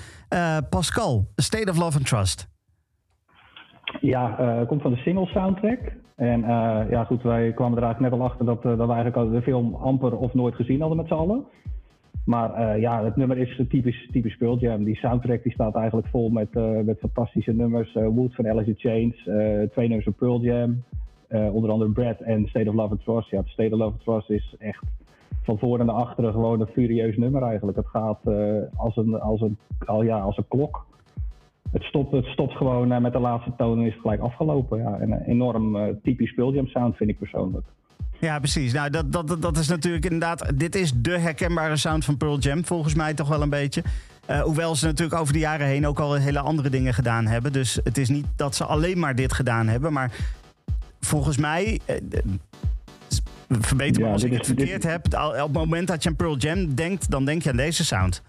Pascal, 0.71 1.29
State 1.37 1.71
of 1.71 1.79
Love 1.79 1.97
and 1.99 2.07
Trust. 2.07 2.49
Ja, 4.00 4.25
komt 4.69 4.83
van 4.83 4.93
de 4.93 5.00
single 5.00 5.27
soundtrack. 5.27 5.79
En 6.17 6.41
ja, 6.91 7.05
goed, 7.05 7.23
wij 7.23 7.53
kwamen 7.53 7.79
er 7.79 7.85
eigenlijk 7.85 8.12
net 8.12 8.21
al 8.21 8.27
achter 8.27 8.47
dat, 8.47 8.62
dat 8.62 8.87
we 8.88 8.93
eigenlijk 8.93 9.33
de 9.33 9.43
film 9.43 9.75
amper 9.75 10.17
of 10.17 10.35
nooit 10.35 10.55
gezien 10.55 10.81
hadden 10.81 10.97
met 10.97 11.07
z'n 11.07 11.15
allen. 11.15 11.45
Maar 12.28 12.61
uh, 12.61 12.80
ja, 12.80 13.04
het 13.04 13.16
nummer 13.16 13.38
is 13.38 13.62
typisch, 13.68 14.08
typisch 14.12 14.37
Pearl 14.37 14.58
Jam. 14.58 14.85
Die 14.85 14.97
soundtrack 14.97 15.42
die 15.42 15.52
staat 15.52 15.75
eigenlijk 15.75 16.06
vol 16.06 16.28
met, 16.28 16.49
uh, 16.52 16.80
met 16.80 16.99
fantastische 16.99 17.52
nummers. 17.52 17.94
Uh, 17.94 18.06
Wood 18.06 18.35
van 18.35 18.49
Alice 18.49 18.68
in 18.68 18.76
Chains, 18.76 19.23
twee 19.70 19.87
nummers 19.87 20.04
van 20.04 20.14
Pearl 20.14 20.40
Jam. 20.40 20.82
onder 21.28 21.70
andere 21.70 21.90
Brad 21.90 22.20
en 22.20 22.47
State 22.47 22.68
of 22.68 22.75
Love 22.75 22.90
and 22.90 23.04
Trust. 23.04 23.30
Ja, 23.30 23.42
State 23.44 23.73
of 23.73 23.78
Love 23.78 23.92
and 23.92 24.00
Trust 24.00 24.30
is 24.30 24.54
echt 24.58 24.82
van 25.42 25.58
voor 25.58 25.80
en 25.80 25.87
naar 25.87 25.94
achteren 25.94 26.32
gewoon 26.32 26.61
een 26.61 26.66
furieus 26.66 27.16
nummer 27.16 27.42
eigenlijk. 27.42 27.76
Het 27.76 27.88
gaat 27.88 28.20
als, 28.76 28.97
een, 28.97 29.20
als, 29.20 29.40
een, 29.40 29.58
al, 29.87 30.02
ja, 30.02 30.20
als 30.20 30.37
een 30.37 30.49
klok. 30.49 30.87
Het 31.73 31.82
stopt, 31.82 32.12
het 32.12 32.26
stopt 32.26 32.52
gewoon 32.52 33.02
met 33.02 33.12
de 33.12 33.18
laatste 33.18 33.52
toon 33.56 33.78
en 33.78 33.87
is 33.87 34.00
gelijk 34.00 34.20
afgelopen. 34.20 34.78
Ja, 34.78 34.99
en 34.99 35.12
een 35.12 35.23
enorm 35.23 35.99
typisch 36.02 36.35
Pearl 36.35 36.52
Jam 36.54 36.66
sound 36.66 36.97
vind 36.97 37.11
ik 37.11 37.18
persoonlijk. 37.18 37.66
Ja, 38.19 38.39
precies. 38.39 38.73
Nou, 38.73 38.91
dat, 38.91 39.13
dat, 39.13 39.43
dat 39.43 39.57
is 39.57 39.69
natuurlijk 39.69 40.05
inderdaad. 40.05 40.59
Dit 40.59 40.75
is 40.75 40.93
de 40.95 41.19
herkenbare 41.19 41.77
sound 41.77 42.05
van 42.05 42.17
Pearl 42.17 42.39
Jam, 42.39 42.65
volgens 42.65 42.95
mij 42.95 43.15
toch 43.15 43.29
wel 43.29 43.43
een 43.43 43.51
beetje. 43.51 43.83
Uh, 44.31 44.41
hoewel 44.41 44.77
ze 44.77 44.87
natuurlijk 44.87 45.21
over 45.21 45.33
de 45.33 45.39
jaren 45.39 45.67
heen 45.67 45.87
ook 45.87 45.99
al 45.99 46.15
hele 46.15 46.41
andere 46.41 46.71
dingen 46.71 46.95
gedaan 46.95 47.27
hebben. 47.27 47.53
Dus 47.53 47.79
het 47.85 47.99
is 47.99 48.09
niet 48.09 48.27
dat 48.37 48.57
ze 48.57 48.65
alleen 48.65 48.99
maar 48.99 49.15
dit 49.15 49.33
gedaan 49.33 49.69
hebben. 49.69 49.93
Maar 49.93 50.11
volgens 51.01 51.37
mij. 51.37 51.81
Verbeter 53.49 54.02
me 54.02 54.09
als 54.09 54.25
ik 54.25 54.33
het 54.33 54.47
verkeerd 54.47 54.83
heb. 54.83 55.07
Op 55.07 55.35
het 55.35 55.52
moment 55.52 55.88
dat 55.88 56.02
je 56.02 56.09
aan 56.09 56.17
Pearl 56.17 56.37
Jam 56.37 56.75
denkt, 56.75 57.11
dan 57.11 57.25
denk 57.25 57.43
je 57.43 57.50
aan 57.50 57.57
deze 57.57 57.85
sound 57.85 58.23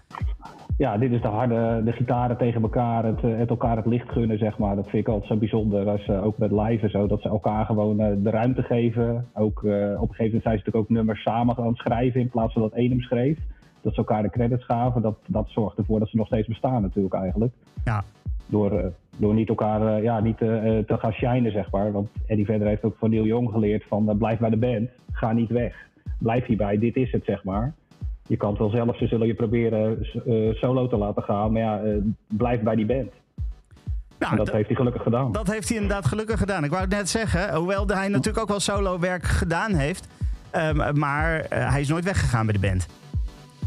ja, 0.80 0.98
dit 0.98 1.12
is 1.12 1.22
de 1.22 1.28
harde, 1.28 1.82
de 1.84 1.92
gitaren 1.92 2.36
tegen 2.36 2.62
elkaar, 2.62 3.04
het, 3.04 3.22
het, 3.22 3.48
elkaar 3.48 3.76
het 3.76 3.86
licht 3.86 4.08
gunnen, 4.08 4.38
zeg 4.38 4.58
maar. 4.58 4.76
Dat 4.76 4.88
vind 4.88 5.06
ik 5.06 5.08
altijd 5.08 5.30
zo 5.30 5.36
bijzonder, 5.36 5.88
als, 5.88 6.06
uh, 6.06 6.24
ook 6.24 6.38
met 6.38 6.50
live 6.50 6.84
en 6.84 6.90
zo, 6.90 7.06
dat 7.06 7.22
ze 7.22 7.28
elkaar 7.28 7.66
gewoon 7.66 8.00
uh, 8.00 8.06
de 8.22 8.30
ruimte 8.30 8.62
geven. 8.62 9.26
Ook, 9.34 9.62
uh, 9.62 9.72
op 9.72 10.08
een 10.08 10.14
gegeven 10.14 10.24
moment 10.24 10.42
zijn 10.42 10.58
ze 10.58 10.64
natuurlijk 10.64 10.76
ook 10.76 10.88
nummers 10.88 11.22
samen 11.22 11.54
gaan 11.54 11.74
schrijven 11.74 12.20
in 12.20 12.28
plaats 12.28 12.52
van 12.52 12.62
dat 12.62 12.72
één 12.72 12.90
hem 12.90 13.00
schreef. 13.00 13.38
Dat 13.80 13.92
ze 13.92 13.98
elkaar 13.98 14.22
de 14.22 14.30
credits 14.30 14.64
gaven, 14.64 15.02
dat, 15.02 15.18
dat 15.26 15.48
zorgt 15.48 15.78
ervoor 15.78 15.98
dat 15.98 16.08
ze 16.08 16.16
nog 16.16 16.26
steeds 16.26 16.48
bestaan 16.48 16.82
natuurlijk 16.82 17.14
eigenlijk. 17.14 17.52
Ja. 17.84 18.04
Door, 18.46 18.92
door 19.16 19.34
niet 19.34 19.48
elkaar 19.48 20.02
ja, 20.02 20.20
niet, 20.20 20.38
te 20.38 20.96
gaan 20.98 21.12
shinen, 21.12 21.52
zeg 21.52 21.70
maar. 21.70 21.92
Want 21.92 22.08
Eddie 22.26 22.44
Vedder 22.44 22.68
heeft 22.68 22.84
ook 22.84 22.96
van 22.98 23.10
Neil 23.10 23.24
Young 23.24 23.50
geleerd 23.50 23.84
van 23.88 24.16
blijf 24.18 24.38
bij 24.38 24.50
de 24.50 24.56
band, 24.56 24.88
ga 25.12 25.32
niet 25.32 25.50
weg. 25.50 25.74
Blijf 26.18 26.46
hierbij, 26.46 26.78
dit 26.78 26.96
is 26.96 27.12
het, 27.12 27.24
zeg 27.24 27.44
maar 27.44 27.74
je 28.30 28.36
kan 28.36 28.50
het 28.50 28.58
wel 28.58 28.70
zelf, 28.70 28.96
ze 28.96 29.06
zullen 29.06 29.26
je 29.26 29.34
proberen 29.34 30.06
solo 30.56 30.88
te 30.88 30.96
laten 30.96 31.22
gaan, 31.22 31.52
maar 31.52 31.62
ja, 31.62 31.80
blijf 32.26 32.60
bij 32.60 32.74
die 32.74 32.86
band. 32.86 33.10
Nou, 34.18 34.36
dat 34.36 34.50
heeft 34.50 34.66
hij 34.66 34.76
gelukkig 34.76 35.02
gedaan. 35.02 35.32
Dat 35.32 35.52
heeft 35.52 35.68
hij 35.68 35.78
inderdaad 35.78 36.06
gelukkig 36.06 36.38
gedaan. 36.38 36.64
Ik 36.64 36.70
wou 36.70 36.82
het 36.82 36.90
net 36.90 37.08
zeggen, 37.08 37.54
hoewel 37.54 37.86
hij 37.86 38.08
natuurlijk 38.08 38.38
ook 38.38 38.48
wel 38.48 38.60
solo 38.60 38.98
werk 38.98 39.22
gedaan 39.22 39.74
heeft, 39.74 40.08
um, 40.56 40.98
maar 40.98 41.34
uh, 41.34 41.70
hij 41.70 41.80
is 41.80 41.88
nooit 41.88 42.04
weggegaan 42.04 42.46
bij 42.46 42.54
de 42.54 42.68
band. 42.68 42.88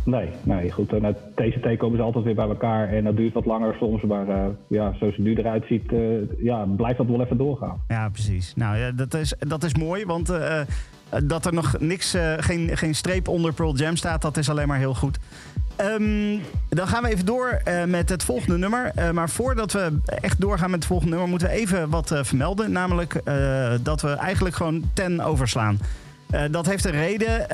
Nee, 0.05 0.29
nee, 0.43 0.71
goed. 0.71 1.01
Na 1.01 1.13
TCT 1.35 1.77
komen 1.77 1.97
ze 1.97 2.03
altijd 2.03 2.23
weer 2.25 2.35
bij 2.35 2.47
elkaar 2.47 2.89
en 2.89 3.03
dat 3.03 3.17
duurt 3.17 3.33
wat 3.33 3.45
langer 3.45 3.75
soms, 3.79 4.01
maar 4.01 4.27
uh, 4.27 4.45
ja, 4.67 4.93
zoals 4.99 5.15
het 5.15 5.25
nu 5.25 5.35
eruit 5.35 5.65
ziet, 5.67 5.91
uh, 5.91 6.17
ja, 6.37 6.65
blijft 6.65 6.97
dat 6.97 7.07
wel 7.07 7.21
even 7.21 7.37
doorgaan. 7.37 7.81
Ja, 7.87 8.09
precies. 8.09 8.53
Nou 8.55 8.77
ja, 8.77 8.91
dat 8.91 9.13
is, 9.13 9.33
dat 9.39 9.63
is 9.63 9.75
mooi, 9.75 10.05
want 10.05 10.31
uh, 10.31 10.61
dat 11.23 11.45
er 11.45 11.53
nog 11.53 11.79
niks, 11.79 12.17
geen, 12.37 12.77
geen 12.77 12.95
streep 12.95 13.27
onder 13.27 13.53
Pearl 13.53 13.75
Jam 13.75 13.95
staat, 13.95 14.21
dat 14.21 14.37
is 14.37 14.49
alleen 14.49 14.67
maar 14.67 14.77
heel 14.77 14.95
goed. 14.95 15.19
Um, 15.81 16.39
dan 16.69 16.87
gaan 16.87 17.03
we 17.03 17.09
even 17.09 17.25
door 17.25 17.61
met 17.87 18.09
het 18.09 18.23
volgende 18.23 18.57
nummer. 18.57 18.91
Maar 19.13 19.29
voordat 19.29 19.71
we 19.71 19.99
echt 20.05 20.41
doorgaan 20.41 20.69
met 20.69 20.79
het 20.79 20.87
volgende 20.87 21.11
nummer, 21.11 21.29
moeten 21.29 21.47
we 21.47 21.53
even 21.53 21.89
wat 21.89 22.19
vermelden. 22.21 22.71
Namelijk 22.71 23.21
dat 23.83 24.01
we 24.01 24.09
eigenlijk 24.09 24.55
gewoon 24.55 24.83
ten 24.93 25.21
overslaan. 25.21 25.77
Dat 26.51 26.65
heeft 26.65 26.85
een 26.85 26.91
reden. 26.91 27.47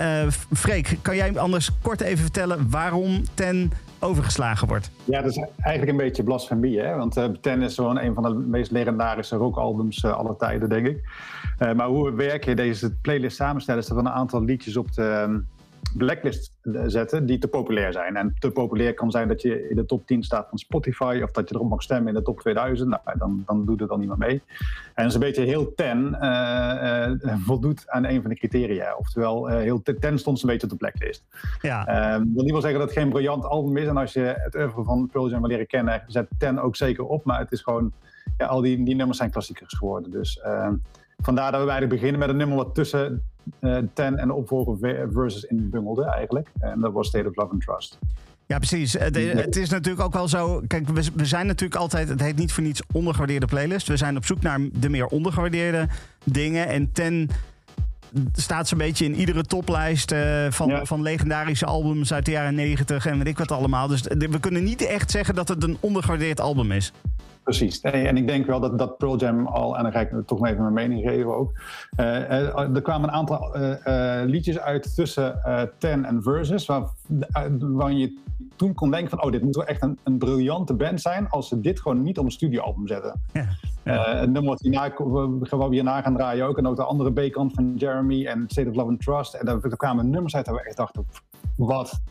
Freek, 0.54 0.98
kan 1.02 1.16
jij 1.16 1.40
anders 1.40 1.70
kort 1.82 2.02
even 2.02 2.24
vertellen 2.24 2.70
waarom 2.70 3.24
ten 3.34 3.72
overgeslagen 4.00 4.68
wordt? 4.68 4.92
Ja, 5.04 5.22
dat 5.22 5.32
is 5.32 5.46
eigenlijk 5.60 5.92
een 5.92 6.06
beetje 6.06 6.24
blasfemie. 6.24 6.80
Hè? 6.80 6.96
Want 6.96 7.42
ten 7.42 7.62
is 7.62 7.76
gewoon 7.76 8.00
een 8.00 8.14
van 8.14 8.24
de 8.24 8.34
meest 8.34 8.72
legendarische 8.72 9.36
rockalbums 9.36 10.06
aller 10.06 10.36
tijden, 10.36 10.70
denk 10.70 10.88
ik. 10.88 11.02
Uh, 11.60 11.74
maar 11.74 11.88
hoe 11.88 12.06
we 12.10 12.16
werken, 12.16 12.56
deze 12.56 12.96
playlist 13.02 13.36
samenstellen, 13.36 13.82
is 13.82 13.88
dat 13.88 13.98
we 13.98 14.04
een 14.04 14.10
aantal 14.10 14.44
liedjes 14.44 14.78
op 14.78 14.94
de 14.94 15.26
um, 15.28 15.48
blacklist 15.98 16.54
zetten 16.86 17.26
die 17.26 17.38
te 17.38 17.48
populair 17.48 17.94
zijn. 17.94 18.16
En 18.16 18.36
te 18.40 18.52
populair 18.52 18.94
kan 18.94 19.12
zijn 19.12 19.28
dat 19.28 19.42
je 19.42 19.70
in 19.70 19.76
de 19.76 19.86
top 19.86 20.06
10 20.06 20.24
staat 20.24 20.50
van 20.50 20.58
Spotify 20.58 21.20
of 21.24 21.32
dat 21.32 21.50
je 21.50 21.56
erop 21.56 21.70
mag 21.70 21.82
stemmen 21.82 22.08
in 22.08 22.14
de 22.14 22.22
top 22.22 22.40
2000. 22.40 22.90
Nou, 22.90 23.18
dan, 23.18 23.44
dan 23.46 23.66
doet 23.66 23.82
er 23.82 23.88
dan 23.88 24.00
niemand 24.00 24.20
mee. 24.20 24.42
En 24.94 25.04
dat 25.04 25.06
is 25.06 25.14
een 25.14 25.20
beetje 25.20 25.44
heel 25.44 25.74
ten 25.76 26.18
uh, 26.22 27.08
uh, 27.22 27.36
voldoet 27.38 27.84
aan 27.88 28.06
een 28.06 28.22
van 28.22 28.30
de 28.30 28.36
criteria. 28.36 28.96
Oftewel, 28.96 29.48
heel 29.48 29.82
ten 29.82 30.20
stond 30.20 30.42
een 30.42 30.50
beetje 30.50 30.64
op 30.64 30.70
de 30.70 30.78
blacklist. 30.78 31.26
Ja. 31.62 31.84
Dat 32.18 32.28
wil 32.34 32.44
niet 32.44 32.52
wel 32.52 32.62
zeggen 32.62 32.80
dat 32.80 32.90
het 32.90 32.98
geen 32.98 33.10
briljant 33.10 33.46
album 33.46 33.78
is. 33.78 33.88
En 33.88 33.98
als 33.98 34.14
je 34.14 34.34
het 34.38 34.56
oeuvre 34.56 34.84
van 34.84 35.10
Pearl 35.12 35.30
Jam 35.30 35.40
wil 35.40 35.50
leren 35.50 35.68
kennen, 35.68 36.04
zet 36.08 36.28
ten 36.38 36.60
ook 36.60 36.76
zeker 36.76 37.04
op. 37.04 37.24
Maar 37.24 37.40
het 37.40 37.52
is 37.52 37.62
gewoon, 37.62 37.92
ja, 38.38 38.46
al 38.46 38.62
die, 38.62 38.84
die 38.84 38.96
nummers 38.96 39.18
zijn 39.18 39.32
klassiekers 39.32 39.74
geworden. 39.74 40.12
Dus 40.12 40.40
ehm, 40.40 40.74
vandaar 41.22 41.52
dat 41.52 41.64
we 41.64 41.70
eigenlijk 41.70 42.02
beginnen 42.02 42.20
met 42.20 42.30
een 42.30 42.38
nummer 42.38 42.58
wat 42.58 42.76
tussen 42.76 43.24
uh, 43.60 43.78
Ten 43.94 44.18
en 44.18 44.28
de 44.28 44.34
opvolger 44.34 45.08
Versus 45.12 45.44
in 45.44 45.70
bungelde 45.70 46.06
eigenlijk. 46.06 46.52
En 46.60 46.80
dat 46.80 46.94
was 46.94 47.08
State 47.08 47.30
of 47.30 47.36
Love 47.36 47.52
and 47.52 47.62
Trust. 47.62 48.00
Ja, 48.46 48.58
precies. 48.58 48.94
Het, 48.94 49.16
het, 49.16 49.56
is 49.56 49.70
natuurlijk 49.70 50.06
ook 50.06 50.14
wel 50.14 50.28
zo. 50.28 50.62
Kijk, 50.68 50.88
we, 50.88 51.04
we, 51.16 51.26
zijn 51.26 51.48
natuurlijk 51.48 51.82
altijd. 51.82 52.10
Het 52.10 52.22
heet 52.22 52.36
niet 52.36 52.52
voor 52.52 52.64
niets 52.64 52.82
ondergewaardeerde 52.94 53.46
playlist. 53.46 53.88
We 53.88 53.98
zijn 53.98 54.18
op 54.18 54.26
zoek 54.26 54.42
naar 54.42 54.60
de 54.74 54.90
meer 54.90 55.06
ondergewaardeerde 55.06 55.88
dingen. 56.24 56.68
En 56.68 56.92
Ten 56.92 57.30
staat 58.34 58.68
zo'n 58.68 58.78
beetje 58.78 59.06
in 59.06 59.16
iedere 59.16 59.44
toplijst 59.44 60.12
uh, 60.12 60.46
van, 60.50 60.88
van 60.88 61.02
legendarische 61.02 61.66
albums 61.66 62.14
uit 62.14 62.26
de 62.26 62.32
jaren 62.32 62.56
90 62.56 63.06
en 63.06 63.18
weet 63.18 63.28
ik 63.28 63.38
wat 63.38 63.52
allemaal. 63.52 63.88
Dus 63.88 64.02
we 64.02 64.40
kunnen 64.40 64.64
niet 64.64 64.82
echt 64.82 65.12
zeggen 65.12 65.36
dat 65.36 65.48
het 65.48 65.64
een 65.64 65.78
ondergewaardeerd 65.80 66.40
album 66.40 66.72
is. 66.72 66.92
Precies. 67.44 67.82
en 67.82 68.18
ik 68.18 68.28
denk 68.28 68.46
wel 68.46 68.60
dat, 68.60 68.78
dat 68.78 68.98
Pearl 68.98 69.18
Jam 69.18 69.48
al, 69.48 69.78
en 69.78 69.84
dan 69.84 69.92
ga 69.92 70.00
ik 70.00 70.12
toch 70.26 70.46
even 70.46 70.62
mijn 70.62 70.74
mening 70.74 71.10
geven 71.10 71.36
ook. 71.36 71.52
Uh, 72.00 72.58
er 72.76 72.82
kwamen 72.82 73.10
een 73.10 73.16
aantal 73.16 73.58
uh, 73.58 74.22
liedjes 74.26 74.60
uit 74.60 74.96
tussen 74.96 75.42
Ten 75.78 76.06
en 76.06 76.24
Versus, 76.24 76.66
waar, 76.66 76.84
waar 77.60 77.92
je 77.92 78.18
toen 78.56 78.74
kon 78.74 78.92
denken 78.92 79.10
van, 79.10 79.24
oh, 79.24 79.32
dit 79.32 79.44
moet 79.44 79.56
wel 79.56 79.66
echt 79.66 79.84
een, 79.84 79.98
een 80.04 80.18
briljante 80.18 80.74
band 80.74 81.02
zijn 81.02 81.30
als 81.30 81.48
ze 81.48 81.60
dit 81.60 81.80
gewoon 81.80 82.04
niet 82.04 82.18
op 82.18 82.26
een 82.26 82.32
studioalbum 82.32 82.88
zetten. 82.88 83.22
Ja. 83.34 83.48
Een 83.90 84.32
nummer 84.32 84.52
wat 84.52 84.62
hierna, 84.62 84.94
waar 85.50 85.70
we 85.70 85.76
hierna 85.76 86.02
gaan 86.02 86.16
draaien 86.16 86.46
ook, 86.46 86.58
en 86.58 86.68
ook 86.68 86.76
de 86.76 86.84
andere 86.84 87.12
B-kant 87.12 87.54
van 87.54 87.74
Jeremy 87.76 88.26
en 88.26 88.44
State 88.48 88.70
of 88.70 88.76
Love 88.76 88.90
and 88.90 89.02
Trust. 89.02 89.34
En 89.34 89.46
daar, 89.46 89.60
kwamen 89.60 90.10
nummers 90.10 90.36
uit 90.36 90.48
waar 90.48 90.56
we 90.56 90.64
echt 90.64 90.78
dachten, 90.78 91.06
wat? 91.56 92.02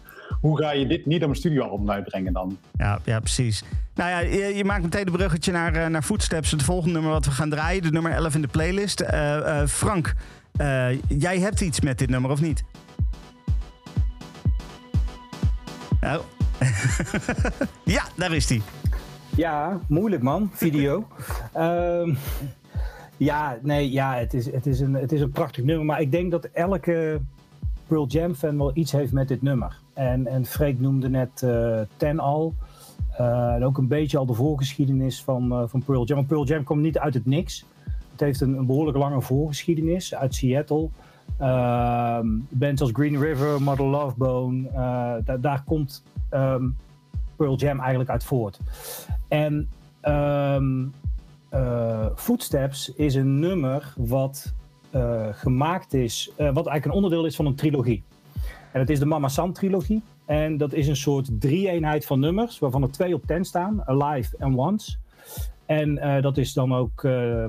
hoe 0.40 0.58
ga 0.58 0.72
je 0.72 0.86
dit 0.86 1.06
niet 1.06 1.22
op 1.22 1.28
een 1.28 1.36
studioalbum 1.36 1.90
uitbrengen 1.90 2.32
dan? 2.32 2.58
Ja, 2.72 2.98
ja 3.04 3.20
precies. 3.20 3.62
Nou 3.94 4.10
ja, 4.10 4.18
je, 4.18 4.56
je 4.56 4.64
maakt 4.64 4.82
meteen 4.82 5.06
een 5.06 5.12
bruggetje 5.12 5.52
naar, 5.52 5.76
uh, 5.76 5.86
naar 5.86 6.02
Footsteps. 6.02 6.50
Het 6.50 6.62
volgende 6.62 6.92
nummer 6.92 7.12
wat 7.12 7.24
we 7.24 7.30
gaan 7.30 7.50
draaien. 7.50 7.82
De 7.82 7.90
nummer 7.90 8.12
11 8.12 8.34
in 8.34 8.42
de 8.42 8.48
playlist. 8.48 9.00
Uh, 9.00 9.08
uh, 9.10 9.66
Frank, 9.66 10.14
jij 11.08 11.38
hebt 11.38 11.60
iets 11.60 11.80
met 11.80 11.98
dit 11.98 12.10
nummer 12.10 12.30
of 12.30 12.40
niet? 12.40 12.64
Oh. 16.00 16.16
ja, 17.84 18.02
daar 18.16 18.32
is 18.32 18.48
hij. 18.48 18.62
Ja, 19.38 19.80
moeilijk 19.88 20.22
man, 20.22 20.50
video. 20.52 21.06
um, 21.56 22.16
ja, 23.30 23.58
nee, 23.62 23.90
ja, 23.90 24.14
het 24.14 24.34
is, 24.34 24.52
het, 24.52 24.66
is 24.66 24.80
een, 24.80 24.94
het 24.94 25.12
is 25.12 25.20
een 25.20 25.30
prachtig 25.30 25.64
nummer. 25.64 25.86
Maar 25.86 26.00
ik 26.00 26.10
denk 26.10 26.30
dat 26.30 26.44
elke 26.44 27.20
Pearl 27.86 28.06
Jam 28.06 28.34
fan 28.34 28.58
wel 28.58 28.70
iets 28.74 28.92
heeft 28.92 29.12
met 29.12 29.28
dit 29.28 29.42
nummer. 29.42 29.78
En, 29.94 30.26
en 30.26 30.44
Freek 30.44 30.80
noemde 30.80 31.08
net 31.08 31.42
uh, 31.44 31.80
Ten 31.96 32.18
al. 32.18 32.54
Uh, 33.20 33.54
en 33.54 33.64
ook 33.64 33.78
een 33.78 33.88
beetje 33.88 34.18
al 34.18 34.26
de 34.26 34.34
voorgeschiedenis 34.34 35.22
van, 35.22 35.52
uh, 35.52 35.62
van 35.66 35.82
Pearl 35.82 36.04
Jam. 36.04 36.16
Want 36.16 36.28
Pearl 36.28 36.46
Jam 36.46 36.64
komt 36.64 36.82
niet 36.82 36.98
uit 36.98 37.14
het 37.14 37.26
niks. 37.26 37.64
Het 38.10 38.20
heeft 38.20 38.40
een, 38.40 38.58
een 38.58 38.66
behoorlijk 38.66 38.96
lange 38.96 39.20
voorgeschiedenis 39.20 40.14
uit 40.14 40.34
Seattle. 40.34 40.88
Uh, 41.40 42.18
bands 42.48 42.80
als 42.80 42.90
Green 42.92 43.20
River, 43.20 43.62
Mother 43.62 43.86
Love 43.86 44.14
Bone, 44.16 44.70
daar, 45.24 45.40
daar 45.40 45.62
komt 45.64 46.02
um, 46.30 46.76
Pearl 47.38 47.56
Jam 47.56 47.78
eigenlijk 47.80 48.10
uit 48.10 48.24
voort. 48.24 48.60
En 49.28 49.68
um, 50.02 50.94
Footsteps 52.14 52.94
is 52.94 53.14
een 53.14 53.38
nummer 53.38 53.94
wat 53.96 54.54
gemaakt 55.30 55.94
is, 55.94 56.30
wat 56.36 56.46
eigenlijk 56.46 56.84
een 56.84 56.92
onderdeel 56.92 57.24
is 57.24 57.36
van 57.36 57.46
een 57.46 57.54
trilogie. 57.54 58.02
En 58.72 58.80
het 58.80 58.90
is 58.90 58.98
de 58.98 59.06
Mama 59.06 59.28
San 59.28 59.52
trilogie. 59.52 60.02
En 60.24 60.56
dat 60.56 60.72
is 60.72 60.88
een 60.88 60.96
soort 60.96 61.40
drie-eenheid 61.40 62.06
van 62.06 62.20
nummers, 62.20 62.58
waarvan 62.58 62.82
er 62.82 62.90
twee 62.90 63.14
op 63.14 63.26
ten 63.26 63.44
staan: 63.44 63.82
Alive 63.84 64.36
en 64.38 64.58
Once. 64.58 64.96
En 65.66 66.20
dat 66.20 66.36
is 66.36 66.52
dan 66.52 66.74
ook, 66.74 67.02
uh, 67.02 67.44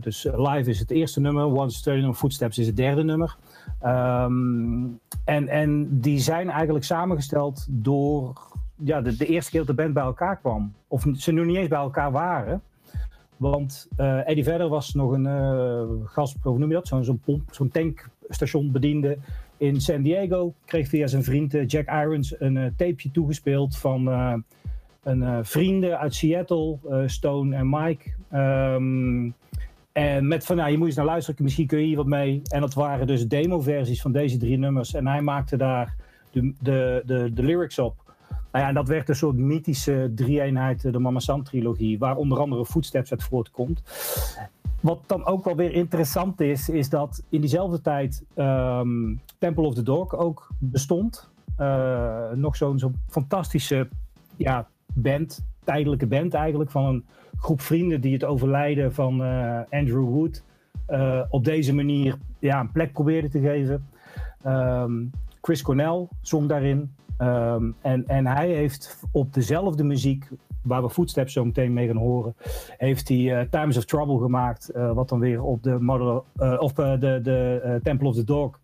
dus 0.00 0.28
Live 0.36 0.70
is 0.70 0.78
het 0.78 0.90
eerste 0.90 1.20
nummer, 1.20 1.44
Once 1.44 1.90
nummer, 1.90 2.14
Footsteps 2.14 2.58
is 2.58 2.66
het 2.66 2.76
derde 2.76 3.04
nummer. 3.04 3.36
Um, 3.84 5.00
en, 5.24 5.48
en 5.48 6.00
die 6.00 6.18
zijn 6.18 6.50
eigenlijk 6.50 6.84
samengesteld 6.84 7.66
door 7.70 8.32
ja, 8.74 9.00
de, 9.00 9.16
de, 9.16 9.26
eerste 9.26 9.50
keer 9.50 9.60
dat 9.60 9.76
de 9.76 9.82
band 9.82 9.94
bij 9.94 10.02
elkaar 10.02 10.36
kwam. 10.36 10.74
Of 10.88 11.06
ze 11.16 11.32
nu 11.32 11.44
niet 11.44 11.56
eens 11.56 11.68
bij 11.68 11.78
elkaar 11.78 12.12
waren. 12.12 12.62
Want 13.36 13.88
Eddie 13.96 14.44
Vedder 14.44 14.68
was 14.68 14.94
nog 14.94 15.12
een 15.12 16.08
gast, 16.08 16.36
hoe 16.42 16.58
noem 16.58 16.68
je 16.68 16.74
dat? 16.74 16.88
Zo'n 16.88 17.20
zo'n 17.50 17.70
tankstation 17.70 18.72
bediende 18.72 19.18
in 19.56 19.80
San 19.80 20.02
Diego. 20.02 20.54
Kreeg 20.64 20.88
via 20.88 21.06
zijn 21.06 21.24
vriend 21.24 21.70
Jack 21.70 21.88
Irons 21.88 22.40
een 22.40 22.74
tapeje 22.76 23.10
toegespeeld 23.10 23.76
van 23.76 24.08
een 25.04 25.22
uh, 25.22 25.38
vrienden 25.42 25.98
uit 25.98 26.14
Seattle, 26.14 26.78
uh, 26.88 27.02
Stone 27.06 27.56
en 27.56 27.68
Mike. 27.68 28.10
Um, 28.32 29.34
en 29.92 30.28
met 30.28 30.46
van, 30.46 30.56
nou, 30.56 30.70
je 30.70 30.78
moet 30.78 30.86
eens 30.86 30.96
naar 30.96 31.04
luisteren, 31.04 31.42
misschien 31.42 31.66
kun 31.66 31.78
je 31.78 31.86
hier 31.86 31.96
wat 31.96 32.06
mee. 32.06 32.42
En 32.44 32.60
dat 32.60 32.74
waren 32.74 33.06
dus 33.06 33.28
demo-versies 33.28 34.00
van 34.00 34.12
deze 34.12 34.36
drie 34.36 34.58
nummers. 34.58 34.94
En 34.94 35.06
hij 35.06 35.20
maakte 35.20 35.56
daar 35.56 35.94
de, 36.30 36.52
de, 36.60 37.02
de 37.34 37.42
lyrics 37.42 37.78
op. 37.78 38.03
Nou 38.54 38.66
ja, 38.66 38.72
en 38.72 38.78
dat 38.78 38.88
werd 38.88 39.08
een 39.08 39.16
soort 39.16 39.36
mythische 39.36 40.12
drie-eenheid, 40.14 40.92
de 40.92 40.98
Mama 40.98 41.18
San 41.18 41.42
trilogie, 41.42 41.98
waar 41.98 42.16
onder 42.16 42.38
andere 42.38 42.66
Footsteps 42.66 43.10
uit 43.10 43.22
voortkomt. 43.22 43.82
Wat 44.80 45.00
dan 45.06 45.24
ook 45.24 45.44
wel 45.44 45.56
weer 45.56 45.72
interessant 45.72 46.40
is, 46.40 46.68
is 46.68 46.88
dat 46.88 47.22
in 47.28 47.40
diezelfde 47.40 47.80
tijd 47.80 48.24
um, 48.36 49.20
Temple 49.38 49.64
of 49.64 49.74
the 49.74 49.82
Dog 49.82 50.16
ook 50.16 50.48
bestond. 50.58 51.30
Uh, 51.60 52.30
nog 52.30 52.56
zo'n 52.56 52.78
zo 52.78 52.92
fantastische 53.08 53.88
ja, 54.36 54.68
band, 54.92 55.44
tijdelijke 55.64 56.06
band 56.06 56.34
eigenlijk, 56.34 56.70
van 56.70 56.84
een 56.84 57.04
groep 57.36 57.60
vrienden 57.60 58.00
die 58.00 58.12
het 58.12 58.24
overlijden 58.24 58.94
van 58.94 59.22
uh, 59.22 59.60
Andrew 59.70 60.08
Wood 60.08 60.42
op 61.28 61.44
deze 61.44 61.74
manier 61.74 62.18
ja, 62.38 62.60
een 62.60 62.72
plek 62.72 62.92
probeerden 62.92 63.30
te 63.30 63.40
geven. 63.40 63.86
Um, 64.46 65.10
Chris 65.40 65.62
Cornell 65.62 66.08
zong 66.20 66.48
daarin. 66.48 66.94
Um, 67.18 67.74
en, 67.80 68.08
en 68.08 68.26
hij 68.26 68.48
heeft 68.48 69.00
op 69.12 69.34
dezelfde 69.34 69.84
muziek, 69.84 70.28
waar 70.62 70.82
we 70.82 70.90
Footsteps 70.90 71.32
zo 71.32 71.44
meteen 71.44 71.72
mee 71.72 71.86
gaan 71.86 71.96
horen, 71.96 72.34
heeft 72.76 73.08
hij 73.08 73.18
uh, 73.18 73.40
Times 73.50 73.76
of 73.76 73.84
Trouble 73.84 74.18
gemaakt, 74.18 74.70
wat 74.94 75.08
dan 75.08 75.18
weer 75.18 75.42
op 75.42 75.62
de, 75.62 77.20
de 77.22 77.80
Temple 77.82 78.08
of 78.08 78.14
the 78.14 78.24
Dog 78.24 78.58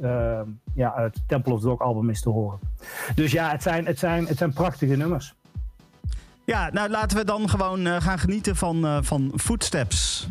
uh, 0.00 0.40
ja, 0.74 0.92
het 0.96 1.22
Temple 1.26 1.52
of 1.52 1.60
the 1.60 1.66
Dog 1.66 1.80
album 1.80 2.10
is 2.10 2.20
te 2.20 2.30
horen. 2.30 2.58
Dus 3.14 3.32
ja, 3.32 3.50
het 3.50 3.62
zijn, 3.62 3.86
het 3.86 3.98
zijn, 3.98 4.26
het 4.26 4.38
zijn 4.38 4.52
prachtige 4.52 4.96
nummers. 4.96 5.34
Ja, 6.44 6.70
nou 6.72 6.90
laten 6.90 7.16
we 7.16 7.24
dan 7.24 7.48
gewoon 7.48 7.86
uh, 7.86 8.00
gaan 8.00 8.18
genieten 8.18 8.56
van, 8.56 8.84
uh, 8.84 8.98
van 9.00 9.32
Footsteps. 9.36 10.28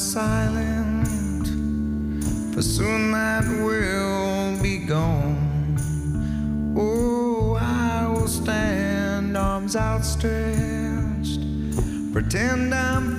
silent, 0.00 1.46
for 2.54 2.62
soon 2.62 3.12
that 3.12 3.44
will 3.62 4.60
be 4.62 4.78
gone. 4.78 5.76
Oh, 6.74 7.58
I 7.60 8.06
will 8.08 8.26
stand, 8.26 9.36
arms 9.36 9.76
outstretched, 9.76 11.42
pretend 12.12 12.74
I'm 12.74 13.09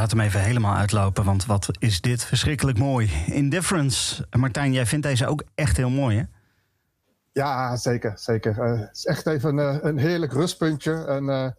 laat 0.00 0.10
hem 0.10 0.20
even 0.20 0.40
helemaal 0.40 0.76
uitlopen, 0.76 1.24
want 1.24 1.46
wat 1.46 1.68
is 1.78 2.00
dit 2.00 2.24
verschrikkelijk 2.24 2.78
mooi. 2.78 3.10
Indifference. 3.26 4.26
Martijn, 4.38 4.72
jij 4.72 4.86
vindt 4.86 5.06
deze 5.06 5.26
ook 5.26 5.44
echt 5.54 5.76
heel 5.76 5.90
mooi, 5.90 6.16
hè? 6.18 6.24
Ja, 7.32 7.76
zeker, 7.76 8.12
zeker. 8.18 8.60
Eh, 8.60 8.80
het 8.80 8.96
is 8.96 9.04
echt 9.04 9.26
even 9.26 9.58
eh, 9.58 9.76
een 9.80 9.98
heerlijk 9.98 10.32
rustpuntje. 10.32 11.04
En, 11.04 11.28
eh, 11.28 11.50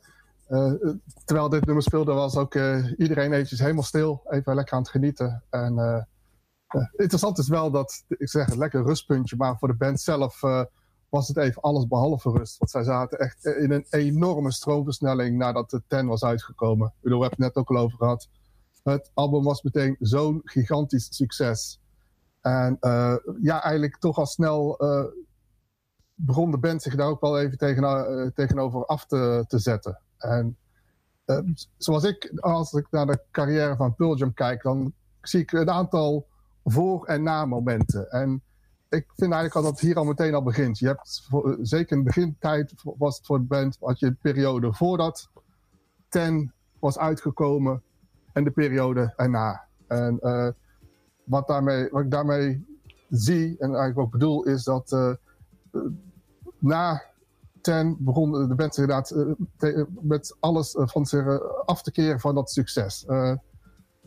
terwijl 1.26 1.50
dit 1.50 1.66
nummer 1.66 1.84
speelde, 1.84 2.14
was 2.14 2.36
ook 2.36 2.56
iedereen 2.98 3.34
eventjes 3.34 3.60
helemaal 3.60 3.84
stil. 3.84 4.22
Even 4.30 4.56
lekker 4.56 4.74
aan 4.74 4.82
het 4.82 4.92
genieten. 4.92 5.44
En 5.50 6.08
interessant 6.96 7.38
is 7.38 7.48
wel 7.48 7.72
dat, 7.72 8.04
ik 8.08 8.30
zeg 8.30 8.48
een 8.48 8.58
lekker 8.58 8.84
rustpuntje. 8.84 9.36
Maar 9.36 9.58
voor 9.58 9.68
de 9.68 9.74
band 9.74 10.02
zelf 10.02 10.40
was 11.12 11.28
het 11.28 11.38
even 11.38 11.62
alles 11.62 11.88
behalve 11.88 12.30
rust. 12.30 12.58
Want 12.58 12.72
zij 12.72 12.84
zaten 12.84 13.20
echt 13.20 13.46
in 13.46 13.72
een 13.72 13.86
enorme 13.90 14.52
stroomversnelling 14.52 15.38
nadat 15.38 15.70
de 15.70 15.82
Ten 15.88 16.08
was 16.08 16.24
uitgekomen. 16.24 16.94
U 17.02 17.10
we 17.10 17.10
hebben 17.10 17.30
het 17.30 17.38
net 17.38 17.56
ook 17.56 17.70
al 17.70 17.78
over 17.78 17.98
gehad. 17.98 18.30
Het 18.84 19.12
album 19.14 19.44
was 19.44 19.62
meteen 19.62 19.96
zo'n 20.00 20.42
gigantisch 20.44 21.16
succes. 21.16 21.80
En 22.42 22.78
eh, 22.80 23.16
ja, 23.42 23.64
eigenlijk 23.64 23.98
toch 23.98 24.18
al 24.18 24.26
snel 24.26 24.78
eh, 24.78 25.06
begon 26.16 26.52
de 26.52 26.58
band 26.58 26.82
zich 26.82 26.96
daar 26.96 27.08
ook 27.08 27.22
wel 27.22 27.40
even 27.40 27.58
tegen, 27.58 27.84
eh, 27.84 28.32
tegenover 28.34 28.86
af 28.86 29.06
te, 29.06 29.46
te 29.48 29.60
zetten. 29.60 30.00
En 30.18 30.58
zoals 31.78 32.04
ik, 32.04 32.32
als 32.36 32.74
ik 32.74 32.88
naar 32.92 33.06
de 33.06 33.22
carrière 33.32 33.76
van 33.76 33.96
Pearl 33.96 34.18
Jam 34.18 34.34
kijk, 34.34 34.64
dan 34.64 34.94
zie 35.22 35.40
ik 35.40 35.52
een 35.52 35.70
aantal 35.70 36.28
voor- 36.64 37.06
en 37.06 37.24
na-momenten. 37.24 38.10
En 38.10 38.44
ik 38.92 39.06
vind 39.16 39.32
eigenlijk 39.34 39.56
al 39.56 39.62
dat 39.62 39.72
het 39.72 39.80
hier 39.80 39.96
al 39.96 40.04
meteen 40.04 40.34
al 40.34 40.44
begint. 40.44 40.80
Je 40.80 40.88
hebt 40.88 41.26
voor- 41.30 41.58
zeker 41.62 41.98
in 41.98 42.04
de 42.04 42.10
begintijd 42.14 42.74
was 42.84 43.18
het 43.18 43.26
voor 43.26 43.38
de 43.40 43.46
band, 43.46 43.78
had 43.80 44.00
je 44.00 44.06
een 44.06 44.18
periode 44.22 44.74
voordat 44.74 45.30
Ten 46.10 46.54
was 46.80 46.98
uitgekomen 46.98 47.82
en 48.34 48.44
de 48.44 48.52
periode 48.52 49.14
erna. 49.16 49.68
En 49.88 50.20
eh, 50.20 50.48
wat, 51.24 51.48
daarmee, 51.48 51.90
wat 51.92 52.02
ik 52.04 52.12
daarmee 52.12 52.66
zie 53.10 53.46
en 53.60 53.68
eigenlijk 53.70 53.98
ook 54.00 54.12
bedoel, 54.12 54.44
is 54.44 54.64
dat 54.64 54.92
eh, 54.92 55.10
eh, 55.72 55.82
na 56.60 57.04
Ten 57.62 57.96
begon 58.00 58.48
de 58.48 58.56
band 58.56 58.78
inderdaad 58.78 59.12
eh, 59.58 59.84
met 60.02 60.36
alles 60.40 60.76
eh, 60.76 60.88
van 60.88 61.06
zich 61.06 61.26
eh, 61.26 61.40
af 61.66 61.82
te 61.84 61.92
keren 61.92 62.20
van 62.20 62.36
dat 62.36 62.52
succes. 62.52 63.06
Eh, 63.06 63.34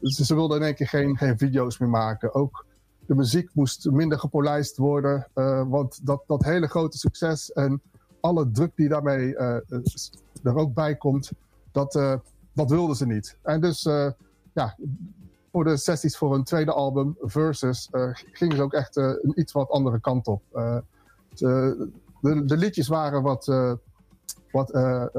ze, 0.03 0.25
ze 0.25 0.35
wilden 0.35 0.57
in 0.59 0.65
één 0.65 0.75
keer 0.75 0.89
geen, 0.89 1.17
geen 1.17 1.39
video's 1.39 1.79
meer 1.79 1.89
maken. 1.89 2.35
Ook 2.35 2.67
de 3.07 3.15
muziek 3.15 3.51
moest 3.55 3.91
minder 3.91 4.19
gepolijst 4.19 4.77
worden. 4.77 5.27
eh, 5.35 5.63
want 5.69 6.07
dat, 6.07 6.23
dat 6.27 6.45
hele 6.45 6.67
grote 6.67 6.99
succes 6.99 7.53
en 7.53 7.81
alle 8.21 8.51
druk 8.51 8.73
die 8.77 8.89
daarmee 8.89 9.37
eh, 9.37 9.57
eh, 9.57 9.81
er 10.43 10.57
ook 10.57 10.75
bij 10.75 10.97
komt, 10.97 11.31
dat, 11.73 11.95
wilden 12.71 12.97
ze 12.97 13.07
niet. 13.07 13.37
En 13.43 13.61
dus 13.61 13.83
ja, 14.53 14.77
voor 15.53 15.65
de 15.65 15.77
sessies 15.77 16.17
voor 16.17 16.35
een 16.35 16.45
tweede 16.45 16.73
album, 16.73 17.17
Versus, 17.21 17.89
gingen 18.33 18.57
ze 18.57 18.63
ook 18.63 18.73
echt 18.73 18.97
een 18.97 19.33
iets 19.35 19.53
wat 19.53 19.71
andere 19.71 20.01
kant 20.01 20.27
op. 20.27 20.43
Ze- 21.35 21.89
de, 22.21 22.45
de 22.45 22.57
liedjes 22.57 22.89
waren 22.89 23.23
wat, 23.23 23.47
wat 24.53 24.73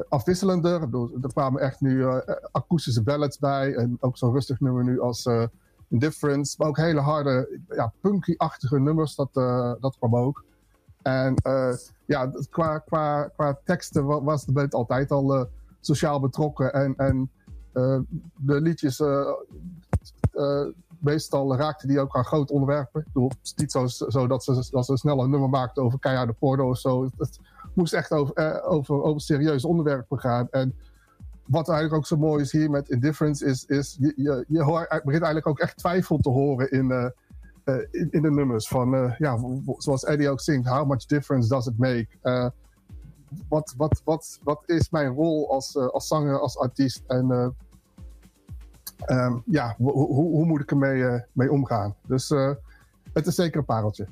afwisselender. 0.10 0.82
Er 1.22 1.34
kwamen 1.34 1.62
echt 1.62 1.82
nu 1.82 2.06
akoestische 2.52 3.04
ballads 3.04 3.40
bij. 3.40 3.76
En 3.76 3.98
ook 4.00 4.18
zo'n 4.18 4.34
rustig 4.34 4.60
nummer 4.60 4.84
nu 4.84 5.00
als 5.00 5.28
Indifference. 5.90 6.56
Maar 6.58 6.68
ook 6.68 6.78
hele 6.78 7.00
harde, 7.00 7.60
ja, 7.68 7.94
punky-achtige 8.02 8.80
nummers. 8.80 9.16
Dat, 9.16 9.30
eh, 9.34 9.74
dat 9.80 9.98
kwam 9.98 10.16
ook. 10.16 10.44
En 11.02 11.36
eh, 11.36 11.74
ja, 12.06 12.32
qua, 12.50 12.78
qua, 12.80 13.24
qua 13.36 13.60
teksten 13.64 14.06
wa- 14.06 14.22
was 14.24 14.46
de 14.46 14.52
band 14.52 14.74
altijd 14.74 15.12
al 15.12 15.36
eh, 15.36 15.46
sociaal 15.82 16.20
betrokken. 16.20 16.74
En, 16.74 16.96
en 16.96 17.30
de 18.38 18.62
liedjes, 18.62 19.02
meestal 21.00 21.56
raakten 21.56 21.88
die 21.88 22.00
ook 22.00 22.16
aan 22.16 22.26
grote 22.26 22.54
onderwerpen. 22.54 23.02
Ik 23.02 23.08
bedoel, 23.14 23.30
het 23.30 23.38
is 23.44 23.54
niet 23.56 23.72
zo, 23.72 23.88
zo 23.88 24.28
dat, 24.28 24.44
ze, 24.44 24.68
dat 24.72 24.86
ze 24.86 24.98
snel 24.98 25.24
een 25.24 25.30
nummer 25.30 25.50
maakten 25.50 25.84
over 25.84 26.00
keiharde 26.00 26.34
porno 26.34 26.70
of 26.70 26.78
zo. 26.78 27.10
Het 27.18 27.40
moest 27.74 27.94
echt 27.94 28.12
over, 28.12 28.34
eh, 28.36 28.72
over, 28.72 29.04
over 29.04 29.22
serieuze 29.22 29.68
onderwerpen 29.68 30.20
gaan. 30.20 30.48
En 30.52 30.76
wat 31.46 31.70
eigenlijk 31.70 31.98
ook 31.98 32.08
zo 32.08 32.18
mooi 32.18 32.42
is 32.42 32.52
hier 32.52 32.70
met 32.70 32.90
Indifference, 32.90 33.46
is, 33.46 33.66
is 33.66 33.98
je, 34.00 34.14
je, 34.16 34.46
je 34.48 34.58
je 34.58 35.02
begint 35.04 35.24
eigenlijk 35.24 35.48
ook 35.48 35.60
echt 35.60 35.78
twijfel 35.78 36.18
te 36.18 36.30
horen 36.30 36.72
in, 36.72 36.92
eh, 36.92 37.10
eh, 37.64 37.88
in, 37.92 38.22
de 38.22 38.32
nummers. 38.32 38.68
Van, 38.68 38.96
eh, 38.96 39.18
ja, 39.18 39.40
zoals 39.78 40.04
Eddie 40.04 40.30
ook 40.30 40.42
zingt, 40.42 40.68
how 40.68 40.88
much 40.88 41.06
difference 41.06 41.50
does 41.50 41.68
it 41.68 41.78
make? 41.78 42.08
Eh, 42.22 42.48
wat, 43.50 43.74
wat, 43.78 44.02
wat, 44.04 44.40
wat 44.44 44.64
is 44.66 44.90
mijn 44.90 45.14
rol 45.14 45.52
als, 45.52 45.76
eh, 45.76 45.88
als 45.88 46.08
zanger, 46.08 46.40
als 46.40 46.58
artiest? 46.58 47.04
En 47.08 47.32
eh, 47.32 47.48
ehm, 48.98 49.38
ja, 49.46 49.76
hoe, 49.78 50.46
moet 50.46 50.62
ik 50.62 50.72
ermee 50.72 51.06
eh, 51.06 51.22
mee 51.32 51.52
omgaan? 51.52 51.96
Dus 52.08 52.32
eh, 52.32 52.52
het 53.14 53.28
is 53.28 53.36
zeker 53.36 53.60
een 53.60 53.66
pareltje. 53.66 54.08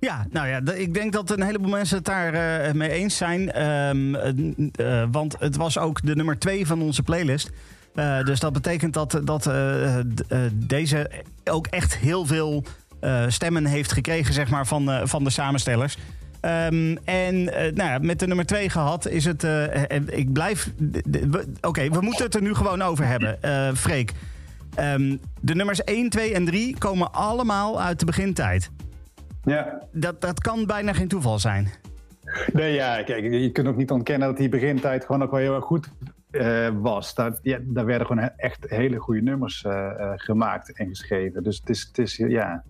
Ja, 0.00 0.26
nou 0.30 0.48
ja, 0.48 0.60
ik 0.74 0.94
denk 0.94 1.12
dat 1.12 1.30
een 1.30 1.42
heleboel 1.42 1.70
mensen 1.70 1.96
het 1.96 2.04
daar 2.06 2.34
eh, 2.34 2.72
mee 2.72 2.90
eens 2.90 3.16
zijn. 3.16 3.52
Ehm, 3.52 4.14
eh, 4.14 5.04
want 5.10 5.36
het 5.38 5.56
was 5.56 5.78
ook 5.78 6.02
de 6.02 6.14
nummer 6.14 6.38
twee 6.38 6.66
van 6.66 6.82
onze 6.82 7.02
playlist. 7.02 7.50
Eh, 7.94 8.22
dus 8.22 8.40
dat 8.40 8.52
betekent 8.52 8.94
dat, 8.94 9.20
dat 9.24 9.50
deze 10.54 11.10
ook 11.44 11.66
echt 11.66 11.96
heel 11.96 12.26
veel 12.26 12.64
stemmen 13.28 13.64
heeft 13.64 13.92
gekregen, 13.92 14.34
zeg 14.34 14.50
maar, 14.50 14.66
van, 14.66 15.08
van 15.08 15.24
de 15.24 15.30
samenstellers. 15.30 15.96
Ehm, 16.40 16.96
en 17.04 17.44
nou 17.44 17.74
ja, 17.74 17.98
met 18.00 18.18
de 18.18 18.26
nummer 18.26 18.46
twee 18.46 18.70
gehad 18.70 19.08
is 19.08 19.24
het. 19.24 19.46
ik 20.06 20.32
blijf. 20.32 20.70
Oké, 21.60 21.88
we 21.88 22.00
moeten 22.00 22.24
het 22.24 22.34
er 22.34 22.42
nu 22.42 22.54
gewoon 22.54 22.82
over 22.82 23.06
hebben. 23.06 23.42
Eh 23.42 23.74
Freek. 23.74 24.12
Ehm, 24.74 25.16
de 25.40 25.54
nummers 25.54 25.84
1, 25.84 26.08
2 26.08 26.34
en 26.34 26.44
3 26.44 26.78
komen 26.78 27.12
allemaal 27.12 27.82
uit 27.82 27.98
de 27.98 28.06
begintijd. 28.06 28.70
Ja, 29.48 29.82
Dat, 29.92 30.20
dat 30.20 30.40
kan 30.40 30.66
bijna 30.66 30.92
geen 30.92 31.08
toeval 31.08 31.38
zijn. 31.38 31.68
Nee, 32.52 32.72
ja, 32.72 33.02
kijk, 33.02 33.32
je 33.32 33.52
kunt 33.52 33.66
ook 33.66 33.76
niet 33.76 33.90
ontkennen 33.90 34.28
dat 34.28 34.36
die 34.36 34.48
begintijd 34.48 35.04
gewoon 35.04 35.22
ook 35.22 35.30
wel 35.30 35.40
heel 35.40 35.54
erg 35.54 35.64
goed 35.64 35.90
eh, 36.30 36.68
was. 36.80 37.14
Daar, 37.14 37.38
ja, 37.42 37.58
daar 37.62 37.84
werden 37.84 38.06
gewoon 38.06 38.30
echt 38.36 38.66
hele 38.68 38.96
goede 38.96 39.20
nummers 39.20 39.64
eh, 39.64 40.00
eh, 40.00 40.12
gemaakt 40.14 40.72
en 40.72 40.88
geschreven. 40.88 41.42
Dus 41.42 41.58
het 41.58 41.68
is, 41.68 41.82
het 41.82 41.98
is 41.98 42.16
ja. 42.16 42.64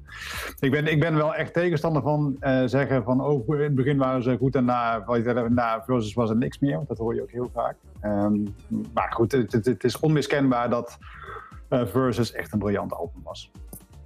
Ik 0.60 0.70
ben, 0.70 0.86
ik 0.86 1.00
ben 1.00 1.14
wel 1.14 1.34
echt 1.34 1.52
tegenstander 1.52 2.02
van 2.02 2.36
zeggen 2.66 3.04
van 3.04 3.20
oh, 3.20 3.56
in 3.56 3.62
het 3.62 3.74
begin 3.74 3.96
waren 3.96 4.22
ze 4.22 4.36
goed 4.36 4.54
en 4.54 4.64
na, 4.64 5.04
na 5.48 5.82
versus 5.84 6.14
was 6.14 6.30
er 6.30 6.36
niks 6.36 6.58
meer. 6.58 6.76
Want 6.76 6.88
dat 6.88 6.98
hoor 6.98 7.14
je 7.14 7.22
ook 7.22 7.30
heel 7.30 7.50
vaak. 7.54 7.76
Ehm, 8.00 8.36
maar 8.94 9.12
goed, 9.12 9.32
het, 9.32 9.52
het, 9.52 9.66
het 9.66 9.84
is 9.84 9.98
onmiskenbaar 9.98 10.70
dat 10.70 10.98
Versus 11.68 12.32
echt 12.32 12.52
een 12.52 12.58
briljant 12.58 12.92
album 12.92 13.22
was. 13.24 13.50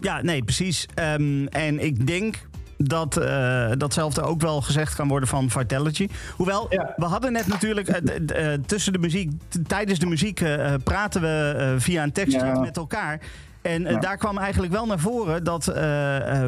Ja, 0.01 0.23
nee, 0.23 0.45
precies. 0.45 0.89
Ehm, 0.95 1.47
en 1.47 1.79
ik 1.79 2.07
denk 2.07 2.49
dat 2.77 3.17
eh, 3.17 3.71
datzelfde 3.79 4.23
ook 4.23 4.41
wel 4.41 4.61
gezegd 4.61 4.95
kan 4.95 5.09
worden 5.09 5.29
van 5.29 5.51
Vitality. 5.51 6.09
Hoewel, 6.37 6.67
Ja. 6.71 6.93
we 6.97 7.05
hadden 7.05 7.33
net 7.33 7.47
natuurlijk 7.47 7.89
eh, 7.89 8.53
eh, 8.53 8.61
tussen 8.67 8.93
de 8.93 8.99
muziek, 8.99 9.31
tijdens 9.67 9.99
de 9.99 10.07
muziek 10.07 10.43
praten 10.85 11.21
we 11.21 11.75
via 11.79 12.03
een 12.03 12.13
tekstje 12.13 12.45
Ja. 12.47 12.61
met 12.61 12.77
elkaar. 12.77 13.21
En 13.63 13.83
Ja. 13.83 13.99
daar 13.99 14.17
kwam 14.17 14.39
eigenlijk 14.39 14.73
wel 14.73 14.87
naar 14.87 14.99
voren 14.99 15.45
dat 15.45 15.69
eh, 15.69 16.47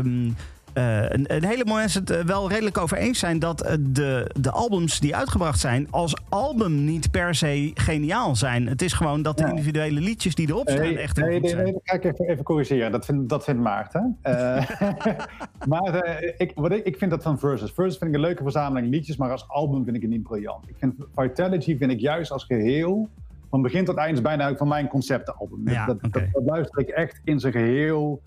eh, 0.75 1.03
een, 1.03 1.35
een 1.35 1.45
heleboel 1.45 1.75
mensen 1.75 2.01
het 2.01 2.11
eh, 2.11 2.21
wel 2.21 2.49
redelijk 2.49 2.79
over 2.79 2.97
eens 2.97 3.19
zijn 3.19 3.39
dat 3.39 3.61
eh, 3.61 3.77
de, 3.81 4.31
de 4.41 4.51
albums 4.51 5.01
die 5.01 5.17
uitgebracht 5.17 5.61
zijn 5.61 5.87
als 5.91 6.17
album 6.29 6.85
niet 6.85 7.11
per 7.11 7.35
se 7.35 7.71
geniaal 7.75 8.37
zijn. 8.37 8.69
Het 8.69 8.83
is 8.83 8.93
gewoon 8.93 9.23
dat 9.23 9.39
de 9.39 9.49
individuele 9.49 10.01
liedjes 10.01 10.35
die 10.35 10.49
erop 10.49 10.69
staan 10.69 10.81
Nee, 10.81 10.99
echt 10.99 11.17
heel 11.17 11.27
nee, 11.27 11.35
goed 11.35 11.43
nee, 11.43 11.51
zijn. 11.51 11.65
nee, 11.65 11.81
ik 11.85 12.05
even, 12.05 12.29
even 12.29 12.45
corrigeren. 12.45 12.93
Dat 12.93 13.05
vindt, 13.05 13.29
dat 13.29 13.45
vindt 13.45 13.63
Maarten. 13.63 14.19
Maar 15.69 15.95
eh, 15.95 16.33
ik, 16.37 16.53
wat 16.55 16.73
ik, 16.73 16.85
ik 16.85 16.97
vind 16.97 17.11
dat 17.11 17.23
van 17.23 17.39
Versus. 17.39 17.73
Versus 17.73 17.99
vind 17.99 18.11
ik 18.11 18.17
een 18.17 18.23
leuke 18.23 18.43
verzameling 18.43 18.93
liedjes, 18.93 19.17
maar 19.17 19.31
als 19.31 19.49
album 19.49 19.85
vind 19.85 19.97
ik 19.97 20.03
het 20.03 20.11
niet 20.11 20.23
briljant. 20.23 20.69
Ik 20.69 20.77
vind 20.79 20.95
Vitality 21.15 21.77
vind 21.77 21.91
ik 21.91 22.01
juist 22.01 22.31
als 22.31 22.45
geheel, 22.45 23.09
van 23.51 23.63
begin 23.63 23.85
tot 23.85 23.97
eind, 23.97 24.17
is 24.17 24.23
bijna 24.23 24.49
ook 24.49 24.57
van 24.57 24.69
mijn 24.69 24.89
conceptalbum. 24.89 25.69
Ja, 25.69 25.87
dat, 25.87 26.01
dat, 26.01 26.13
dat 26.33 26.45
luister 26.45 26.81
ik 26.81 26.89
echt 26.89 27.21
in 27.25 27.41
zijn 27.41 27.53
geheel. 27.53 28.23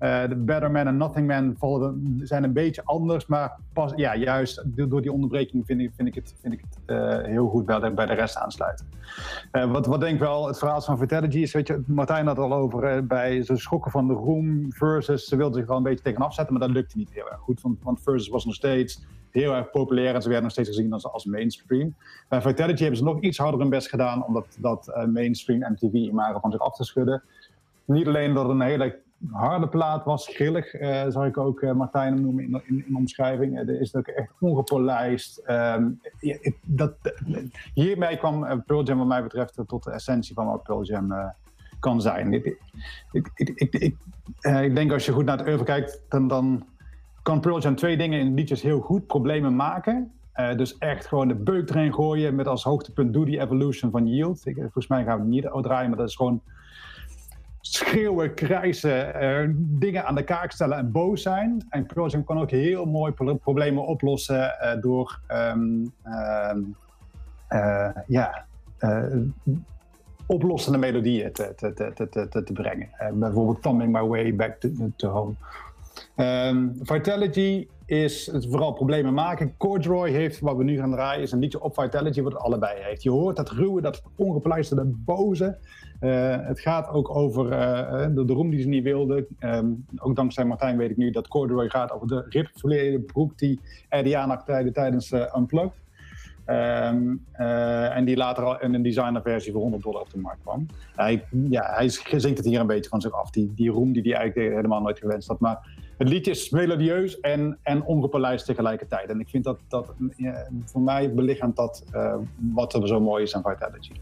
Eh, 0.00 0.22
The 0.22 0.36
Better 0.36 0.70
Man 0.70 0.86
en 0.86 0.96
Nothing 0.96 1.26
Man 1.26 1.54
vallen, 1.58 2.20
zijn 2.22 2.44
een 2.44 2.52
beetje 2.52 2.84
anders, 2.84 3.26
maar 3.26 3.58
pas, 3.72 3.92
ja, 3.96 4.16
juist 4.16 4.62
door 4.64 5.02
die 5.02 5.12
onderbreking 5.12 5.66
vind 5.66 5.80
ik, 5.80 5.90
vind 5.94 6.08
ik 6.08 6.14
het, 6.14 6.34
vind 6.40 6.52
ik 6.52 6.60
het 6.60 6.78
eh, 6.86 7.24
heel 7.24 7.48
goed 7.48 7.66
bij 7.66 7.80
de, 7.80 7.90
bij 7.90 8.06
de 8.06 8.14
rest 8.14 8.36
aansluiten. 8.36 8.86
Eh, 9.50 9.70
wat, 9.70 9.86
wat 9.86 10.00
denk 10.00 10.14
ik 10.14 10.20
wel, 10.20 10.46
het 10.46 10.58
verhaal 10.58 10.80
van 10.80 10.98
Vitality 10.98 11.38
is, 11.38 11.52
weet 11.52 11.66
je, 11.66 11.82
Martijn 11.86 12.26
had 12.26 12.36
het 12.36 12.44
al 12.44 12.54
over, 12.54 13.06
bij 13.06 13.42
ze 13.42 13.56
schokken 13.56 13.90
van 13.90 14.06
de 14.06 14.12
roem 14.12 14.72
versus, 14.72 15.24
ze 15.24 15.36
wilden 15.36 15.58
zich 15.58 15.68
wel 15.68 15.76
een 15.76 15.82
beetje 15.82 16.04
tegenaf 16.04 16.34
zetten, 16.34 16.58
maar 16.58 16.66
dat 16.66 16.76
lukte 16.76 16.96
niet 16.96 17.12
heel 17.12 17.30
erg 17.30 17.40
goed, 17.40 17.60
want, 17.82 18.02
versus 18.02 18.28
was 18.28 18.44
nog 18.44 18.54
steeds 18.54 19.06
heel 19.30 19.54
erg 19.54 19.70
populair 19.70 20.14
en 20.14 20.22
ze 20.22 20.28
werden 20.28 20.44
nog 20.44 20.52
steeds 20.52 20.68
gezien 20.68 20.92
als, 20.92 21.06
als 21.06 21.24
mainstream. 21.24 21.94
Bij 22.28 22.40
Vitality 22.40 22.80
hebben 22.80 22.98
ze 22.98 23.04
nog 23.04 23.20
iets 23.20 23.38
harder 23.38 23.60
hun 23.60 23.70
best 23.70 23.88
gedaan 23.88 24.26
om 24.26 24.34
dat, 24.34 24.56
dat 24.58 25.06
mainstream 25.12 25.72
MTV-imago 25.72 26.38
van 26.38 26.50
zich 26.50 26.60
af 26.60 26.76
te 26.76 26.84
schudden. 26.84 27.22
Niet 27.84 28.06
alleen 28.06 28.34
dat 28.34 28.42
het 28.42 28.52
een 28.52 28.60
hele 28.60 28.98
harde 29.30 29.68
plaat 29.68 30.04
was, 30.04 30.26
grillig, 30.28 30.74
eh 30.74 31.04
zou 31.08 31.26
ik 31.26 31.38
ook 31.38 31.60
eh, 31.60 31.72
Martijn 31.72 32.22
noemen 32.22 32.44
in, 32.44 32.62
in, 32.66 32.84
in 32.86 32.96
omschrijving. 32.96 33.58
Eh, 33.58 33.68
Er 33.68 33.80
is 33.80 33.94
ook 33.94 34.06
echt 34.06 34.32
ongepolijst. 34.40 35.42
Het- 35.44 36.54
dat, 36.62 36.94
hiermee 37.74 38.16
kwam 38.16 38.62
Pearl 38.66 38.82
Jam 38.84 38.98
wat 38.98 39.06
mij 39.06 39.22
betreft 39.22 39.60
tot 39.66 39.84
de 39.84 39.90
essentie 39.90 40.34
van 40.34 40.46
wat 40.46 40.62
Pearl 40.62 40.84
Jam 40.84 41.32
kan 41.80 42.00
zijn. 42.00 42.32
Ik, 42.32 42.58
ik, 43.12 43.30
ik, 43.34 43.74
ik, 43.74 44.74
denk 44.74 44.92
als 44.92 45.06
je 45.06 45.12
goed 45.12 45.24
naar 45.24 45.38
het 45.38 45.46
oeuvre 45.46 45.64
kijkt, 45.64 46.02
dan, 46.08 46.28
dan 46.28 46.66
kan 47.22 47.40
Pearl 47.40 47.60
Jam 47.60 47.74
twee 47.76 47.96
dingen 47.96 48.20
in 48.20 48.34
liedjes 48.34 48.62
heel 48.62 48.80
goed 48.80 49.06
problemen 49.06 49.56
maken. 49.56 50.12
Dus 50.56 50.78
echt 50.78 51.06
gewoon 51.06 51.28
de 51.28 51.34
beuk 51.34 51.70
erin 51.70 51.94
gooien 51.94 52.34
met 52.34 52.46
als 52.46 52.64
hoogtepunt 52.64 53.12
Do 53.12 53.24
The 53.24 53.40
Evolution 53.40 53.90
van 53.90 54.06
Yield. 54.06 54.46
Ik, 54.46 54.56
volgens 54.56 54.86
mij 54.86 55.04
gaan 55.04 55.16
we 55.16 55.22
het 55.22 55.30
niet 55.52 55.62
draaien, 55.64 55.88
maar 55.88 55.98
dat 55.98 56.08
is 56.08 56.16
gewoon 56.16 56.42
schreeuwen, 57.60 58.34
krijsen, 58.34 59.14
eh, 59.14 59.48
dingen 59.54 60.06
aan 60.06 60.14
de 60.14 60.24
kaak 60.24 60.50
stellen 60.50 60.78
en 60.78 60.92
boos 60.92 61.22
zijn. 61.22 61.66
En 61.68 61.86
Jam 62.06 62.24
kan 62.24 62.40
ook 62.40 62.50
heel 62.50 62.84
mooi 62.84 63.12
pro- 63.12 63.34
problemen 63.34 63.86
oplossen 63.86 64.60
eh, 64.60 64.80
door 64.80 65.20
ehm, 65.26 65.86
ehm, 66.02 66.60
eh, 67.48 67.88
ja, 68.06 68.44
oplossende 70.26 70.78
melodieën 70.78 71.32
te, 71.32 71.52
te, 71.56 71.72
te, 71.72 72.08
te, 72.28 72.42
te, 72.42 72.52
brengen. 72.52 72.88
Bijvoorbeeld 73.14 73.62
Thumbing 73.62 73.92
My 73.92 74.02
Way 74.02 74.34
Back 74.34 74.60
to, 74.60 74.68
to 74.96 75.08
Home. 75.08 75.34
Ehm, 76.16 76.68
Vitality 76.82 77.68
is 77.86 78.30
vooral 78.32 78.72
problemen 78.72 79.14
maken. 79.14 79.56
Corduroy 79.56 80.10
heeft, 80.10 80.40
wat 80.40 80.56
we 80.56 80.64
nu 80.64 80.78
gaan 80.78 80.90
draaien, 80.90 81.22
is 81.22 81.32
een 81.32 81.38
liedje 81.38 81.60
op 81.60 81.80
Vitality 81.80 82.22
wat 82.22 82.32
het 82.32 82.42
allebei 82.42 82.82
heeft. 82.82 83.02
Je 83.02 83.10
hoort 83.10 83.36
dat 83.36 83.50
ruwe, 83.50 83.80
dat 83.80 84.02
ongepleisterde 84.16 84.84
boze. 84.84 85.58
Eh, 86.00 86.36
het 86.40 86.60
gaat 86.60 86.88
ook 86.88 87.16
over 87.16 87.52
eh, 87.52 88.06
de, 88.14 88.24
de 88.24 88.32
roem 88.32 88.50
die 88.50 88.60
ze 88.60 88.68
niet 88.68 88.82
wilden. 88.82 89.26
Ehm, 89.38 89.66
ook 89.96 90.16
dankzij 90.16 90.44
Martijn 90.44 90.76
weet 90.76 90.90
ik 90.90 90.96
nu 90.96 91.10
dat 91.10 91.28
Corduroy 91.28 91.68
gaat 91.68 91.92
over 91.92 92.06
de 92.06 92.24
ripverleden 92.28 93.04
broek 93.04 93.38
die 93.38 93.60
Eddie 93.88 94.72
tijdens 94.72 95.12
Unplugged. 95.36 95.80
Ehm, 96.44 97.16
en 97.92 98.04
die 98.04 98.16
later 98.16 98.44
al 98.44 98.60
in 98.60 98.74
een 98.74 98.82
designerversie 98.82 99.52
voor 99.52 99.60
100 99.60 99.82
dollar 99.82 100.00
op 100.00 100.10
de 100.10 100.18
markt 100.18 100.40
kwam. 100.42 100.66
Hij, 100.96 101.24
ja, 101.50 101.74
hij 101.74 101.88
zingt 101.88 102.36
het 102.36 102.44
hier 102.44 102.60
een 102.60 102.66
beetje 102.66 102.90
van 102.90 103.00
zich 103.00 103.12
af. 103.12 103.30
Die, 103.30 103.52
die 103.54 103.70
roem 103.70 103.92
die 103.92 104.02
hij 104.02 104.12
eigenlijk 104.12 104.54
helemaal 104.54 104.80
nooit 104.80 104.98
gewenst 104.98 105.28
had. 105.28 105.40
Maar 105.40 105.78
het 105.98 106.08
liedje 106.08 106.30
is 106.30 106.50
melodieus 106.50 107.20
en, 107.20 107.58
en 107.62 107.82
ongepolijst 107.82 108.46
tegelijkertijd. 108.46 109.08
En 109.08 109.20
ik 109.20 109.28
vind 109.28 109.44
dat, 109.44 109.58
dat 109.68 109.94
voor 110.64 110.82
mij 110.82 111.14
belichaamt 111.14 111.56
dat 111.56 111.84
wat 112.54 112.74
er 112.74 112.88
zo 112.88 113.00
mooi 113.00 113.22
is 113.22 113.36
aan 113.36 113.42
Vitality. 113.42 113.92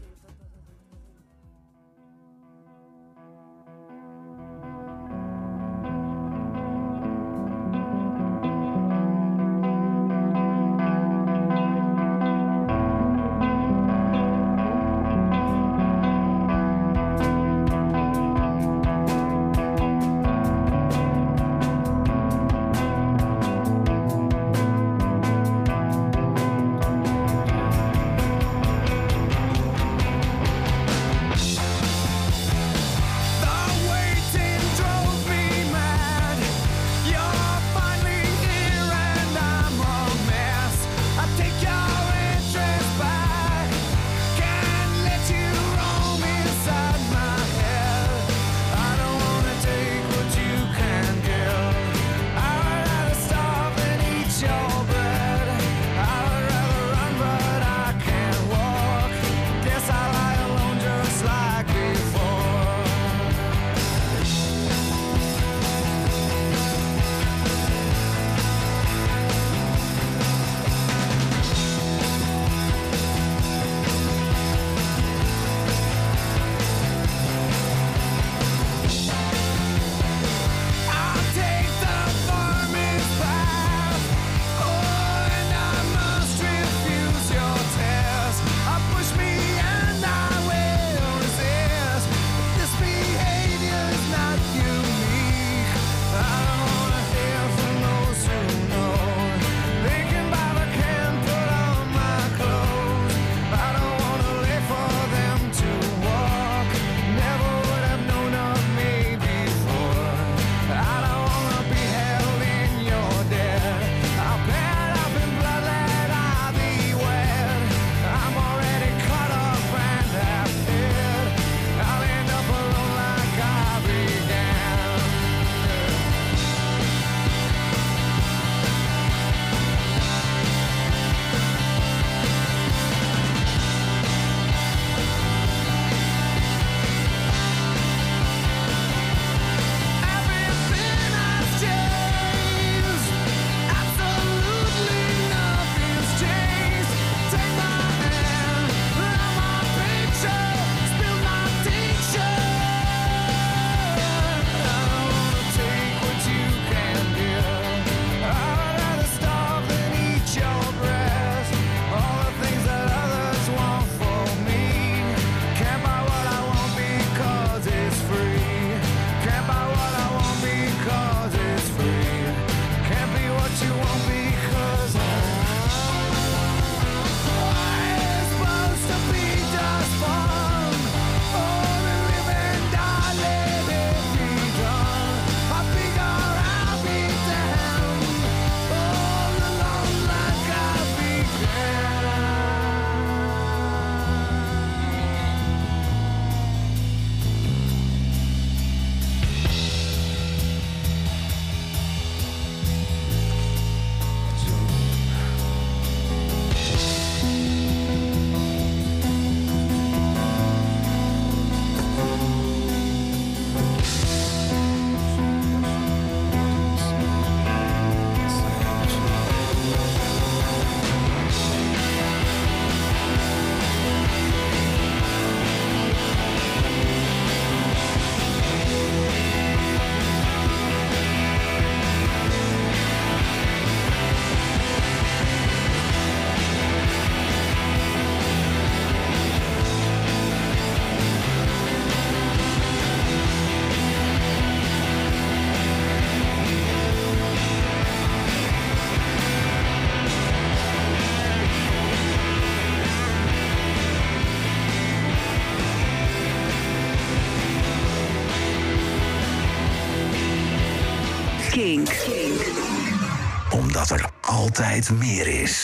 Altijd 264.79 264.99
meer 264.99 265.27
is. 265.27 265.58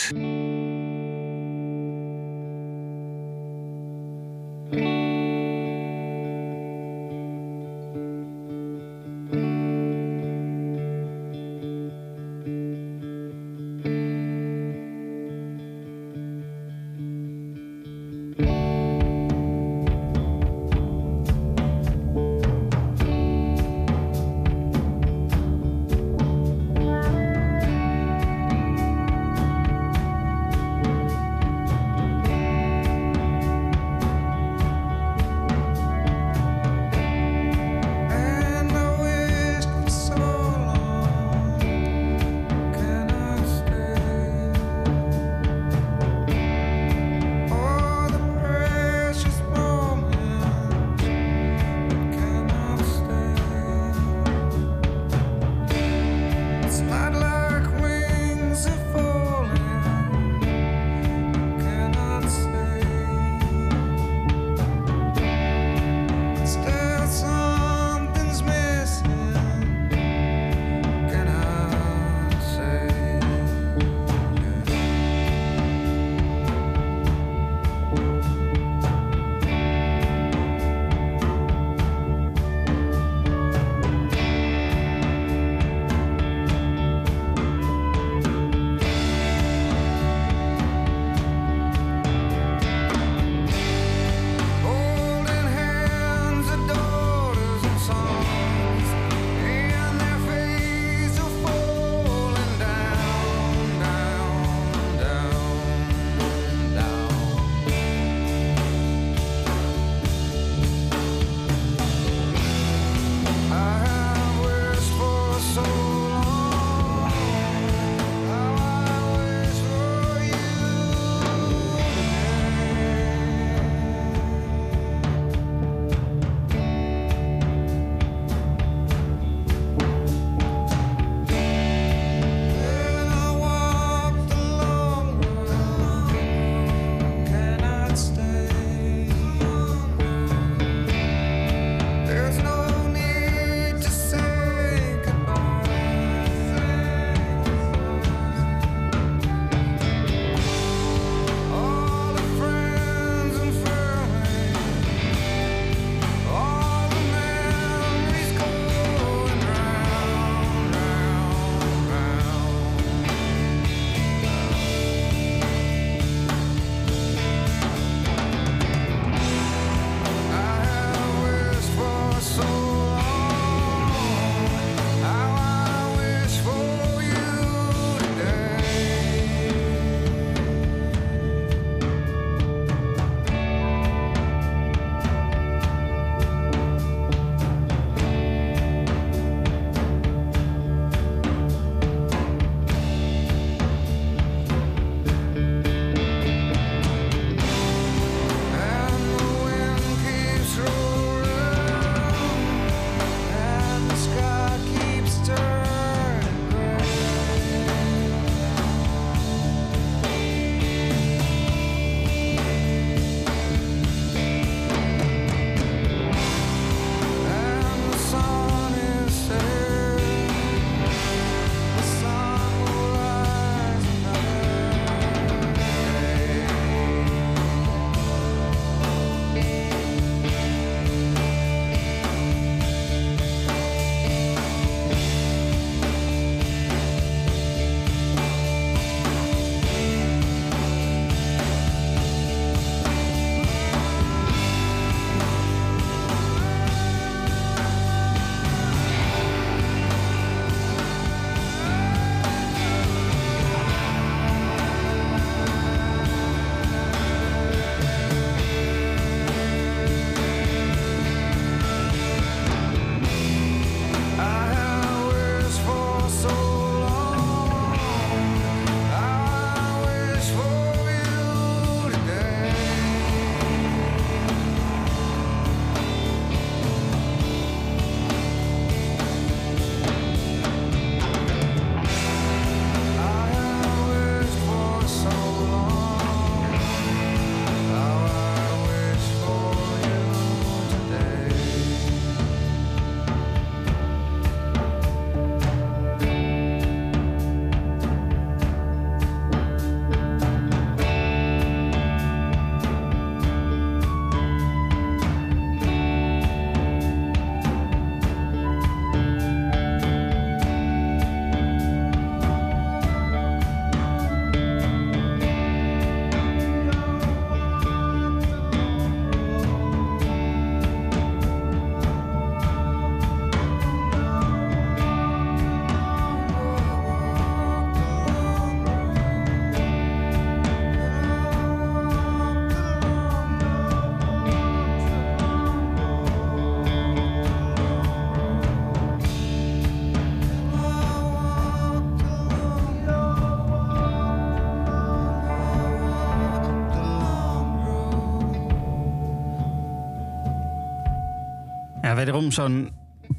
Wederom 351.95 352.31
zo'n 352.31 352.71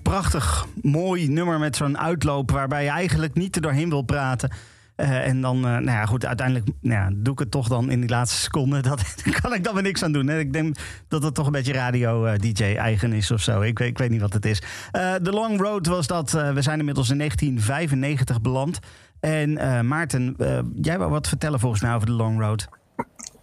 prachtig, 0.03 0.67
mooi 0.83 1.29
nummer 1.29 1.59
met 1.59 1.77
zo'n 1.77 1.99
uitloop 1.99 2.51
waarbij 2.51 2.85
je 2.85 2.91
eigenlijk 2.91 3.35
niet 3.35 3.57
er 3.57 3.63
doorheen 3.63 3.89
wil 3.89 4.03
praten. 4.03 4.51
Eh, 4.97 5.27
en 5.27 5.41
dan, 5.41 5.57
eh, 5.57 5.63
nou 5.63 5.85
ja, 5.85 6.07
goed, 6.07 6.27
uiteindelijk 6.27 6.67
nou 6.81 7.01
ja, 7.01 7.11
doe 7.17 7.33
ik 7.33 7.39
het 7.39 7.51
toch 7.51 7.69
dan 7.69 7.91
in 7.91 8.01
die 8.01 8.11
laatste 8.11 8.41
seconde. 8.41 8.81
Dat 8.89 9.15
daar 9.25 9.41
kan 9.41 9.55
ik 9.55 9.65
dan 9.65 9.75
weer 9.75 9.83
niks 9.83 10.03
aan 10.03 10.13
doen. 10.13 10.27
Hè. 10.27 10.39
Ik 10.39 10.53
denk 10.53 10.77
dat 11.09 11.23
het 11.23 11.35
toch 11.35 11.47
een 11.47 11.53
beetje 11.53 11.73
radio-DJ-eigen 11.73 13.13
is 13.13 13.31
of 13.31 13.41
zo. 13.41 13.61
Ik 13.61 13.79
weet, 13.79 13.89
ik 13.89 13.99
weet 13.99 14.11
niet 14.11 14.21
wat 14.21 14.33
het 14.33 14.47
is. 14.47 14.63
Eh 14.91 15.15
The 15.15 15.31
Long 15.31 15.61
Road 15.61 15.87
was 15.87 16.07
dat. 16.07 16.35
Eh, 16.35 16.53
we 16.53 16.63
zijn 16.63 16.79
inmiddels 16.79 17.11
in 17.11 17.19
1995 17.19 18.41
beland. 18.41 18.79
En 19.21 19.59
eh, 19.59 19.81
Maarten, 19.81 20.35
eh, 20.39 20.59
jij 20.75 20.99
wou 20.99 21.11
wat 21.11 21.29
vertellen 21.29 21.61
volgens 21.61 21.83
mij 21.83 21.95
over 21.95 22.07
The 22.07 22.13
Long 22.13 22.41
Road. 22.41 22.69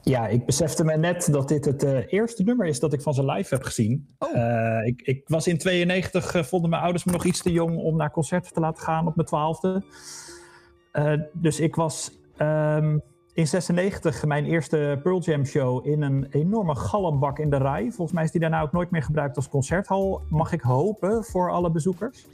Ja, 0.06 0.28
ik 0.28 0.46
besefte 0.46 0.84
me 0.84 0.98
net 0.98 1.28
dat 1.32 1.48
dit 1.48 1.66
het 1.66 1.84
eh, 1.84 2.14
eerste 2.14 2.44
nummer 2.44 2.68
is 2.68 2.80
dat 2.80 2.94
ik 2.94 3.02
van 3.02 3.14
ze 3.14 3.26
live 3.26 3.54
heb 3.54 3.64
gezien. 3.64 4.08
Eh, 4.18 4.86
ik, 4.86 5.02
ik 5.02 5.22
was 5.28 5.48
in 5.48 5.58
92, 5.58 6.36
eh, 6.36 6.44
vonden 6.44 6.70
mijn 6.70 6.82
ouders 6.82 7.04
me 7.04 7.12
nog 7.12 7.26
iets 7.26 7.42
te 7.42 7.52
jong 7.52 7.78
om 7.78 7.96
naar 7.98 8.12
concerten 8.12 8.54
te 8.54 8.60
laten 8.60 8.84
gaan 8.84 9.08
op 9.08 9.16
mijn 9.16 9.28
twaalfde. 9.28 9.84
Dus 11.34 11.60
ik 11.60 11.76
was 11.76 12.12
ehm, 12.38 12.98
in 13.34 13.48
96 13.48 14.26
mijn 14.26 14.46
eerste 14.46 15.00
Pearl 15.04 15.20
Jam 15.20 15.46
show 15.46 15.88
in 15.88 16.02
een 16.02 16.28
enorme 16.30 16.76
galmbak 16.76 17.40
in 17.40 17.50
de 17.50 17.58
rij. 17.58 17.92
Volgens 17.92 18.12
mij 18.12 18.24
is 18.24 18.32
die 18.32 18.42
daarna 18.42 18.62
ook 18.62 18.72
nooit 18.72 18.92
meer 18.92 19.04
gebruikt 19.04 19.36
als 19.36 19.50
concerthal, 19.50 20.22
mag 20.30 20.52
ik 20.52 20.62
hopen, 20.62 21.24
voor 21.24 21.52
alle 21.52 21.72
bezoekers. 21.72 22.26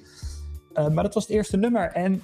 Maar 0.73 1.03
dat 1.03 1.13
was 1.13 1.27
het 1.27 1.35
eerste 1.35 1.57
nummer. 1.57 1.91
En 1.91 2.21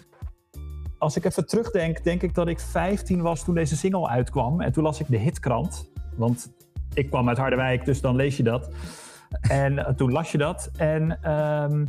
als 0.98 1.16
ik 1.16 1.26
even 1.26 1.48
terugdenk, 1.48 2.04
denk 2.04 2.22
ik 2.22 2.34
dat 2.34 2.48
ik 2.48 2.60
15 2.60 3.22
was 3.22 3.44
toen 3.44 3.56
deze 3.56 3.78
single 3.78 4.08
uitkwam. 4.08 4.62
En 4.62 4.72
toen 4.72 4.84
las 4.84 5.00
ik 5.00 5.08
de 5.10 5.18
hitkrant. 5.18 5.92
Want 6.16 6.52
ik 6.94 7.10
kwam 7.10 7.28
uit 7.28 7.38
Harderwijk, 7.38 7.86
dus 7.86 8.02
dan 8.02 8.16
lees 8.16 8.38
je 8.38 8.44
dat. 8.44 8.70
En 9.42 9.86
eh, 9.86 9.94
toen 9.94 10.12
las 10.12 10.32
je 10.32 10.38
dat. 10.38 10.72
En 10.78 11.22
ehm, 11.22 11.86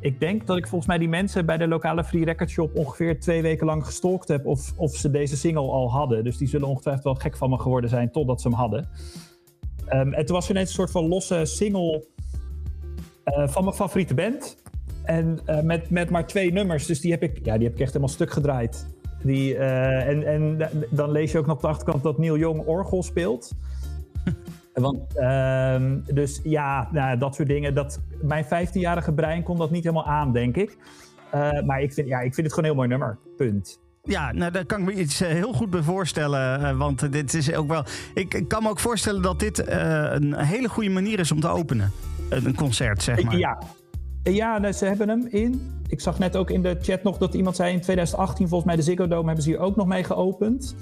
ik 0.00 0.20
denk 0.20 0.46
dat 0.46 0.56
ik 0.56 0.66
volgens 0.66 0.86
mij 0.86 0.98
die 0.98 1.08
mensen 1.08 1.46
bij 1.46 1.56
de 1.56 1.68
lokale 1.68 2.04
Free 2.04 2.24
Record 2.24 2.50
Shop 2.50 2.76
ongeveer 2.76 3.20
twee 3.20 3.42
weken 3.42 3.66
lang 3.66 3.84
gestalkt 3.84 4.28
heb 4.28 4.46
of, 4.46 4.72
of 4.76 4.96
ze 4.96 5.10
deze 5.10 5.36
single 5.36 5.70
al 5.70 5.90
hadden. 5.90 6.24
Dus 6.24 6.36
die 6.36 6.48
zullen 6.48 6.68
ongetwijfeld 6.68 7.04
wel 7.04 7.14
gek 7.14 7.36
van 7.36 7.50
me 7.50 7.58
geworden 7.58 7.90
zijn 7.90 8.10
totdat 8.10 8.40
ze 8.40 8.48
hem 8.48 8.56
hadden. 8.56 8.88
Ehm, 9.86 10.12
en 10.12 10.26
toen 10.26 10.36
was 10.36 10.48
er 10.48 10.54
net 10.54 10.66
een 10.66 10.72
soort 10.72 10.90
van 10.90 11.08
losse 11.08 11.44
single 11.44 12.04
eh, 13.24 13.48
van 13.48 13.64
mijn 13.64 13.76
favoriete 13.76 14.14
band. 14.14 14.59
En 15.10 15.38
eh, 15.44 15.60
met, 15.60 15.90
met 15.90 16.10
maar 16.10 16.26
twee 16.26 16.52
nummers. 16.52 16.86
Dus 16.86 17.00
die 17.00 17.10
heb 17.10 17.22
ik, 17.22 17.38
ja, 17.42 17.54
die 17.54 17.64
heb 17.64 17.74
ik 17.74 17.80
echt 17.80 17.88
helemaal 17.88 18.08
stuk 18.08 18.30
gedraaid. 18.30 18.86
Die, 19.22 19.56
eh, 19.56 20.08
en 20.08 20.26
en 20.26 20.58
da- 20.58 20.70
dan 20.90 21.10
lees 21.10 21.32
je 21.32 21.38
ook 21.38 21.46
nog 21.46 21.54
op 21.54 21.60
de 21.60 21.68
achterkant 21.68 22.02
dat 22.02 22.18
Neil 22.18 22.38
Young 22.38 22.60
orgel 22.66 23.02
speelt. 23.02 23.52
Want, 24.74 25.16
ehm, 25.16 25.98
dus 26.14 26.40
ja, 26.42 26.88
nou, 26.92 27.18
dat 27.18 27.34
soort 27.34 27.48
dingen. 27.48 27.74
Dat, 27.74 28.00
mijn 28.22 28.44
15-jarige 28.44 29.12
brein 29.12 29.42
kon 29.42 29.58
dat 29.58 29.70
niet 29.70 29.82
helemaal 29.84 30.06
aan, 30.06 30.32
denk 30.32 30.56
ik. 30.56 30.76
Eh, 31.30 31.62
maar 31.62 31.82
ik 31.82 31.92
vind, 31.92 32.08
ja, 32.08 32.20
ik 32.20 32.34
vind 32.34 32.46
het 32.46 32.54
gewoon 32.54 32.70
een 32.70 32.76
heel 32.76 32.86
mooi 32.86 32.88
nummer. 32.88 33.18
Punt. 33.36 33.80
Ja, 34.02 34.32
nou, 34.32 34.52
daar 34.52 34.64
kan 34.64 34.78
ik 34.80 34.84
me 34.84 34.92
iets 34.92 35.18
heel 35.18 35.52
goed 35.52 35.70
bij 35.70 35.82
voorstellen. 35.82 36.78
want 36.78 37.12
dit 37.12 37.34
is 37.34 37.54
ook 37.54 37.68
wel. 37.68 37.84
Ik, 38.14 38.34
ik 38.34 38.48
kan 38.48 38.62
me 38.62 38.68
ook 38.68 38.80
voorstellen 38.80 39.22
dat 39.22 39.38
dit 39.40 39.58
eh, 39.58 40.12
een 40.12 40.34
hele 40.34 40.68
goede 40.68 40.90
manier 40.90 41.18
is 41.18 41.32
om 41.32 41.40
te 41.40 41.48
openen. 41.48 41.92
Een 42.28 42.46
een 42.46 42.54
concert, 42.54 43.02
zeg 43.02 43.22
maar. 43.22 43.36
Ja, 43.38 43.58
ja 44.34 44.58
nou, 44.58 44.72
ze 44.72 44.84
hebben 44.84 45.08
hem 45.08 45.26
in. 45.30 45.78
Ik 45.88 46.00
zag 46.00 46.18
net 46.18 46.36
ook 46.36 46.50
in 46.50 46.62
de 46.62 46.76
chat 46.82 47.02
nog 47.02 47.18
dat 47.18 47.34
iemand 47.34 47.56
zei 47.56 47.72
in 47.72 47.80
2018, 47.80 48.48
volgens 48.48 48.66
mij 48.66 48.76
de 48.76 48.82
Ziggo 48.82 49.08
Dome, 49.08 49.26
hebben 49.26 49.44
ze 49.44 49.50
hier 49.50 49.58
ook 49.58 49.76
nog 49.76 49.86
mee 49.86 50.04
geopend. 50.04 50.74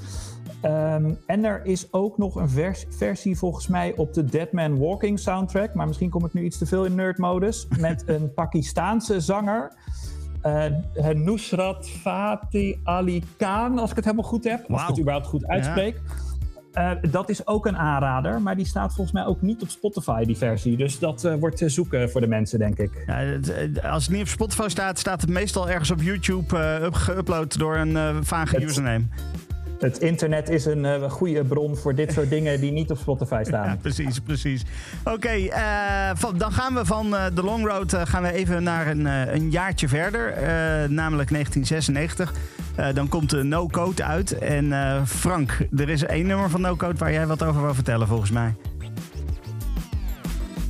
Ehm, 0.61 1.11
en 1.27 1.45
er 1.45 1.61
is 1.65 1.93
ook 1.93 2.19
nog 2.19 2.35
een 2.35 2.49
vers- 2.49 2.85
versie 2.89 3.39
volgens 3.39 3.67
mij 3.69 3.93
op 3.97 4.15
de 4.15 4.25
Dead 4.25 4.53
Man 4.53 4.79
Walking 4.79 5.19
soundtrack. 5.19 5.75
Maar 5.75 5.87
misschien 5.87 6.11
kom 6.11 6.25
ik 6.25 6.33
nu 6.33 6.43
iets 6.45 6.59
te 6.59 6.67
veel 6.67 6.85
in 6.85 6.95
nerdmodus. 6.95 7.67
Met 7.81 8.03
een 8.07 8.35
Pakistaanse 8.35 9.21
zanger. 9.21 9.73
eh 10.43 10.65
Nusrat 11.15 11.89
Fatih 11.89 12.77
Ali 12.85 13.23
Khan, 13.37 13.79
als 13.79 13.91
ik 13.91 13.97
het 13.97 14.05
helemaal 14.05 14.27
goed 14.31 14.45
heb. 14.45 14.65
Als 14.71 14.83
ik 14.83 14.89
het 14.89 14.99
überhaupt 14.99 15.27
goed 15.29 15.47
uitspreek. 15.47 16.01
Eh, 16.73 16.91
dat 17.11 17.29
is 17.31 17.47
ook 17.47 17.67
een 17.67 17.77
aanrader, 17.77 18.41
maar 18.43 18.57
die 18.57 18.67
staat 18.67 18.95
volgens 18.95 19.13
mij 19.13 19.25
ook 19.27 19.43
niet 19.43 19.63
op 19.63 19.69
Spotify, 19.69 20.25
die 20.25 20.37
versie. 20.37 20.77
Dus 20.77 20.99
dat 20.99 21.25
eh, 21.25 21.35
wordt 21.35 21.57
te 21.57 21.69
zoeken 21.69 22.11
voor 22.11 22.21
de 22.21 22.27
mensen, 22.27 22.59
denk 22.59 22.79
ik. 22.79 23.03
Ja, 23.07 23.21
eh, 23.23 23.93
als 23.93 24.03
het 24.05 24.13
niet 24.13 24.23
op 24.23 24.29
Spotify 24.29 24.69
staat, 24.69 24.99
staat 24.99 25.21
het 25.21 25.31
meestal 25.31 25.69
ergens 25.71 25.91
op 25.91 26.03
YouTube 26.03 26.59
eh, 26.59 26.87
geüpload 27.09 27.57
door 27.59 27.77
een 27.77 27.97
eh, 27.97 28.17
vage 28.21 28.55
Het- 28.55 28.65
username. 28.65 29.05
Het 29.79 29.99
internet 29.99 30.49
is 30.49 30.65
een 30.65 30.85
eh, 30.85 31.11
goede 31.11 31.45
bron 31.45 31.77
voor 31.77 31.95
dit 31.95 32.13
soort 32.13 32.31
dingen 32.31 32.61
die 32.61 32.73
niet 32.73 32.91
op 32.91 32.99
Spotify 32.99 33.43
staan. 33.47 33.67
Ja, 33.69 33.77
precies, 33.81 34.21
precies. 34.21 34.65
Oké, 35.05 35.29
eh, 35.29 36.11
dan 36.37 36.53
gaan 36.53 36.75
we 36.75 36.85
van 36.85 37.17
eh, 37.17 37.25
de 37.35 37.43
Long 37.43 37.67
Road 37.67 37.93
eh, 37.93 38.01
gaan 38.05 38.23
we 38.23 38.33
even 38.33 38.63
naar 38.63 38.87
een, 38.87 39.07
eh, 39.07 39.35
een 39.35 39.51
jaartje 39.51 39.89
verder, 39.89 40.29
eh, 40.33 40.45
namelijk 40.89 41.31
1996. 41.31 42.33
Eh, 42.75 42.95
dan 42.95 43.09
komt 43.09 43.31
de 43.31 43.43
No 43.43 43.67
Code 43.67 44.05
uit. 44.05 44.39
En 44.39 44.73
eh, 44.73 45.03
Frank, 45.05 45.59
er 45.77 45.89
is 45.89 46.05
één 46.05 46.27
nummer 46.27 46.51
van 46.51 46.61
No 46.61 46.77
Code 46.77 46.99
waar 46.99 47.13
jij 47.13 47.27
wat 47.27 47.43
over 47.43 47.63
wil 47.63 47.75
vertellen, 47.75 48.07
volgens 48.07 48.31
mij. 48.31 48.55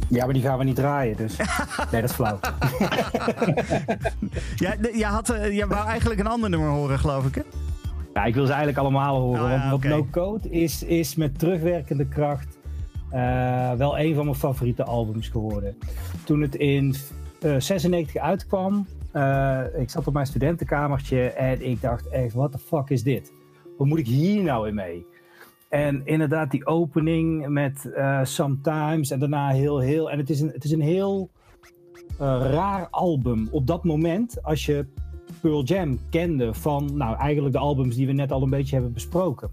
Ja, 0.08 0.24
maar 0.24 0.34
die 0.34 0.42
gaan 0.42 0.58
we 0.58 0.64
niet 0.64 0.76
draaien, 0.76 1.16
dus. 1.16 1.36
Nee, 1.92 2.00
dat 2.00 2.10
is 2.10 2.16
flauw. 2.16 2.38
Ja, 4.56 4.74
jij, 4.92 5.08
had, 5.08 5.32
jij 5.50 5.66
wou 5.66 5.86
eigenlijk 5.86 6.20
een 6.20 6.26
ander 6.26 6.50
nummer 6.50 6.68
horen, 6.68 6.98
geloof 6.98 7.26
ik, 7.26 7.34
hè? 7.34 7.42
Ja, 8.18 8.24
ik 8.24 8.34
wil 8.34 8.46
ze 8.46 8.52
eigenlijk 8.52 8.78
allemaal 8.80 9.20
horen. 9.20 9.42
Oh 9.42 9.60
want 9.60 9.72
oké. 9.72 9.88
want 9.88 10.04
No 10.04 10.22
Code 10.22 10.50
is, 10.50 10.82
is 10.82 11.14
met 11.14 11.38
terugwerkende 11.38 12.08
kracht 12.08 12.58
eh, 13.10 13.72
wel 13.72 13.98
een 13.98 14.14
van 14.14 14.24
mijn 14.24 14.36
favoriete 14.36 14.84
albums 14.84 15.28
geworden. 15.28 15.76
Toen 16.24 16.40
het 16.40 16.54
in 16.54 16.94
eh 17.40 17.54
96 17.58 18.16
uitkwam, 18.16 18.86
eh, 19.12 19.60
ik 19.76 19.90
zat 19.90 20.06
op 20.06 20.12
mijn 20.12 20.26
studentenkamertje 20.26 21.30
en 21.30 21.66
ik 21.66 21.80
dacht 21.80 22.08
echt, 22.08 22.34
what 22.34 22.52
the 22.52 22.58
fuck 22.58 22.90
is 22.90 23.02
dit? 23.02 23.32
Wat 23.76 23.86
moet 23.86 23.98
ik 23.98 24.06
hier 24.06 24.42
nou 24.42 24.68
in 24.68 24.74
mee? 24.74 25.06
En 25.68 26.02
inderdaad, 26.04 26.50
die 26.50 26.66
opening 26.66 27.48
met 27.48 27.90
Sometimes 28.22 29.10
en 29.10 29.18
daarna 29.18 29.48
heel, 29.48 29.78
heel. 29.78 30.10
En 30.10 30.18
het 30.18 30.30
is 30.30 30.40
een, 30.40 30.50
het 30.52 30.64
is 30.64 30.70
een 30.70 30.80
heel 30.80 31.30
raar 32.18 32.88
album 32.90 33.48
op 33.50 33.66
dat 33.66 33.84
moment. 33.84 34.42
Als 34.42 34.66
je 34.66 34.86
Pearl 35.40 35.62
Jam 35.62 35.98
kende 36.10 36.54
van 36.54 36.96
nou, 36.96 37.16
eigenlijk 37.16 37.54
de 37.54 37.60
albums 37.60 37.96
die 37.96 38.06
we 38.06 38.12
net 38.12 38.32
al 38.32 38.42
een 38.42 38.50
beetje 38.50 38.74
hebben 38.74 38.92
besproken. 38.92 39.50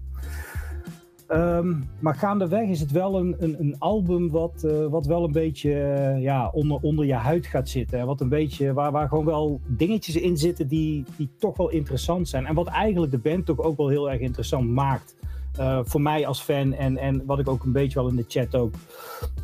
Ehm, 1.28 1.74
maar 2.00 2.16
gaandeweg 2.16 2.70
is 2.70 2.80
het 2.80 2.92
wel 2.92 3.20
een, 3.20 3.36
een, 3.40 3.56
een 3.60 3.76
album 3.80 4.30
wat, 4.30 4.64
eh, 4.64 4.86
wat 4.86 5.06
wel 5.06 5.24
een 5.24 5.32
beetje 5.32 5.74
eh, 5.74 6.22
ja, 6.22 6.50
onder, 6.50 6.78
onder 6.82 7.06
je 7.06 7.14
huid 7.14 7.46
gaat 7.46 7.70
zitten. 7.70 8.00
En 8.00 8.06
wat 8.06 8.22
een 8.22 8.30
beetje, 8.30 8.74
waar, 8.74 8.92
waar 8.92 9.08
gewoon 9.08 9.26
wel 9.26 9.60
dingetjes 9.68 10.16
in 10.16 10.38
zitten 10.38 10.68
die, 10.68 11.04
die 11.18 11.30
toch 11.40 11.58
wel 11.58 11.70
interessant 11.70 12.28
zijn. 12.28 12.46
En 12.46 12.56
wat 12.56 12.68
eigenlijk 12.68 13.12
de 13.12 13.18
band 13.18 13.46
toch 13.46 13.60
ook 13.60 13.78
wel 13.78 13.88
heel 13.88 14.12
erg 14.12 14.20
interessant 14.20 14.70
maakt. 14.70 15.16
Eh, 15.58 15.80
voor 15.84 16.02
mij 16.02 16.28
als 16.28 16.42
fan 16.42 16.74
en, 16.74 16.98
en 16.98 17.26
wat 17.26 17.40
ik 17.40 17.50
ook 17.50 17.64
een 17.64 17.72
beetje 17.72 18.00
wel 18.00 18.10
in 18.10 18.16
de 18.16 18.26
chat 18.28 18.56
ook 18.56 18.74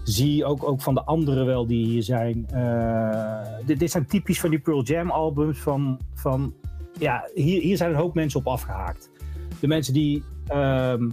zie, 0.03 0.45
ook, 0.45 0.63
ook 0.63 0.81
van 0.81 0.93
de 0.93 1.03
anderen 1.03 1.45
wel 1.45 1.67
die 1.67 1.85
hier 1.85 2.03
zijn. 2.03 2.45
Eh, 2.49 3.65
dit, 3.65 3.79
dit 3.79 3.91
zijn 3.91 4.05
typisch 4.05 4.39
van 4.39 4.49
die 4.49 4.59
Pearl 4.59 4.83
Jam 4.83 5.09
albums 5.11 5.59
van, 5.59 5.99
van 6.13 6.53
ja, 6.99 7.29
hier, 7.33 7.61
hier 7.61 7.77
zijn 7.77 7.89
een 7.89 7.99
hoop 7.99 8.13
mensen 8.13 8.39
op 8.39 8.47
afgehaakt. 8.47 9.09
De 9.59 9.67
mensen 9.67 9.93
die 9.93 10.23
ehm, 10.47 11.09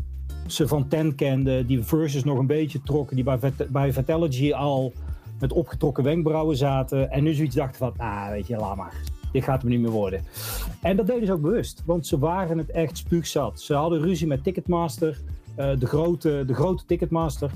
ze 0.46 0.68
van 0.68 0.88
Ten 0.88 1.14
kenden, 1.14 1.66
die 1.66 1.82
verses 1.82 2.24
nog 2.24 2.38
een 2.38 2.46
beetje 2.46 2.82
trokken, 2.82 3.16
die 3.16 3.24
bij, 3.24 3.38
bij 3.68 4.54
al 4.54 4.92
met 5.40 5.52
opgetrokken 5.52 6.04
wenkbrauwen 6.04 6.56
zaten 6.56 7.10
en 7.10 7.22
nu 7.22 7.34
zoiets 7.34 7.54
dachten 7.54 7.78
van, 7.78 7.92
nou 7.96 8.32
weet 8.32 8.46
je, 8.46 8.56
laat 8.56 8.76
maar. 8.76 9.17
Dit 9.32 9.44
gaat 9.44 9.60
hem 9.60 9.70
niet 9.70 9.80
meer 9.80 9.90
worden. 9.90 10.24
En 10.80 10.96
dat 10.96 11.06
deden 11.06 11.26
ze 11.26 11.32
ook 11.32 11.40
bewust, 11.40 11.82
want 11.86 12.06
ze 12.06 12.18
waren 12.18 12.58
het 12.58 12.70
echt 12.70 12.96
spuugzat. 12.98 13.60
Ze 13.60 13.74
hadden 13.74 14.00
ruzie 14.00 14.26
met 14.26 14.44
Ticketmaster, 14.44 15.20
eh, 15.54 15.70
de, 15.78 15.86
grote, 15.86 16.44
de 16.46 16.54
grote 16.54 16.84
Ticketmaster, 16.86 17.50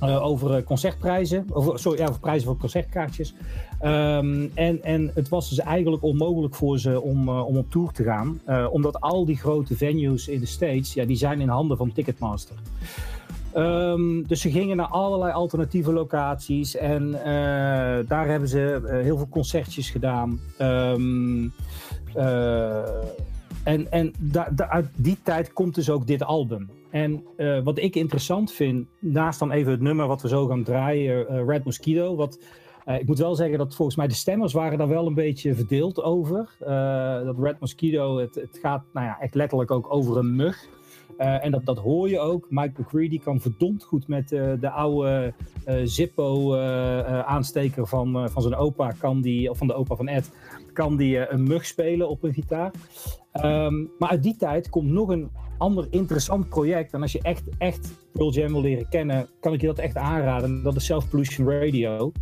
eh, 0.00 0.24
over 0.24 0.54
eh, 0.54 0.64
concertprijzen. 0.64 1.44
Over, 1.50 1.78
sorry, 1.78 1.98
ja, 1.98 2.08
over 2.08 2.20
prijzen 2.20 2.46
voor 2.46 2.56
concertkaartjes. 2.56 3.34
Ehm, 3.80 4.46
en, 4.54 4.82
en 4.82 5.10
het 5.14 5.28
was 5.28 5.48
dus 5.48 5.58
eigenlijk 5.58 6.02
onmogelijk 6.02 6.54
voor 6.54 6.78
ze 6.78 7.00
om, 7.00 7.28
om 7.28 7.56
op 7.56 7.70
tour 7.70 7.92
te 7.92 8.02
gaan. 8.02 8.40
omdat 8.70 9.00
al 9.00 9.24
die 9.24 9.36
grote 9.36 9.76
venues 9.76 10.28
in 10.28 10.40
de 10.40 10.46
States, 10.46 10.94
ja, 10.94 11.04
die 11.04 11.16
zijn 11.16 11.40
in 11.40 11.48
handen 11.48 11.76
van 11.76 11.92
Ticketmaster. 11.92 12.56
Ehm, 13.52 14.22
dus 14.22 14.40
ze 14.40 14.50
gingen 14.50 14.76
naar 14.76 14.86
allerlei 14.86 15.32
alternatieve 15.32 15.92
locaties 15.92 16.76
en 16.76 17.14
eh, 17.14 18.08
daar 18.08 18.28
hebben 18.28 18.48
ze 18.48 18.80
eh, 18.86 19.00
heel 19.00 19.16
veel 19.16 19.28
concertjes 19.28 19.90
gedaan. 19.90 20.40
Ehm, 20.58 21.48
eh, 22.14 23.04
en 23.64 23.90
en 23.90 24.12
uit 24.56 24.88
die 24.96 25.18
tijd 25.22 25.52
komt 25.52 25.74
dus 25.74 25.90
ook 25.90 26.06
dit 26.06 26.22
album. 26.22 26.70
En 26.90 27.24
wat 27.64 27.78
ik 27.78 27.96
interessant 27.96 28.52
vind, 28.52 28.86
naast 28.98 29.38
dan 29.38 29.50
even 29.50 29.72
het 29.72 29.80
nummer 29.80 30.06
wat 30.06 30.22
we 30.22 30.28
zo 30.28 30.46
gaan 30.46 30.62
draaien, 30.62 31.46
Red 31.46 31.64
Mosquito. 31.64 32.16
Wat, 32.16 32.38
ik 32.86 33.06
moet 33.06 33.18
wel 33.18 33.34
zeggen 33.34 33.58
dat 33.58 33.74
volgens 33.74 33.96
mij 33.96 34.08
de 34.08 34.14
stemmers 34.14 34.52
waren 34.52 34.78
daar 34.78 34.88
wel 34.88 35.06
een 35.06 35.14
beetje 35.14 35.54
verdeeld 35.54 36.02
over. 36.02 36.48
Dat 37.24 37.38
Red 37.38 37.60
Mosquito, 37.60 38.18
het, 38.18 38.34
het 38.34 38.58
gaat 38.62 38.82
nou 38.92 39.06
ja, 39.06 39.20
echt 39.20 39.34
letterlijk 39.34 39.70
ook 39.70 39.92
over 39.92 40.16
een 40.16 40.36
mug. 40.36 40.68
Eh, 41.20 41.44
en 41.44 41.50
dat, 41.50 41.64
dat 41.64 41.78
hoor 41.78 42.08
je 42.08 42.18
ook. 42.18 42.46
Mike 42.48 42.80
McCready 42.80 43.18
kan 43.18 43.40
verdomd 43.40 43.82
goed 43.82 44.08
met 44.08 44.32
eh, 44.32 44.52
de 44.60 44.70
oude 44.70 45.34
eh, 45.64 45.76
Zippo-aansteker 45.84 47.86
van, 47.86 48.30
van 48.30 48.42
zijn 48.42 48.54
opa, 48.54 48.92
kan 48.98 49.20
die, 49.20 49.50
of 49.50 49.58
van 49.58 49.66
de 49.66 49.74
opa 49.74 49.94
van 49.94 50.08
Ed, 50.08 50.30
kan 50.72 50.96
die 50.96 51.32
een 51.32 51.42
mug 51.42 51.66
spelen 51.66 52.08
op 52.08 52.22
een 52.22 52.32
gitaar. 52.32 52.72
Ehm, 53.32 53.74
maar 53.98 54.08
uit 54.08 54.22
die 54.22 54.36
tijd 54.36 54.68
komt 54.68 54.90
nog 54.90 55.08
een 55.08 55.30
ander 55.58 55.86
interessant 55.90 56.48
project. 56.48 56.92
En 56.92 57.02
als 57.02 57.12
je 57.12 57.22
echt, 57.22 57.42
echt 57.58 57.92
Pearl 58.12 58.32
Jam 58.32 58.52
wil 58.52 58.60
leren 58.60 58.88
kennen, 58.88 59.28
kan 59.40 59.52
ik 59.52 59.60
je 59.60 59.66
dat 59.66 59.78
echt 59.78 59.96
aanraden. 59.96 60.62
Dat 60.62 60.76
is 60.76 60.84
Self 60.84 61.10
Pollution 61.10 61.48
Radio. 61.48 62.12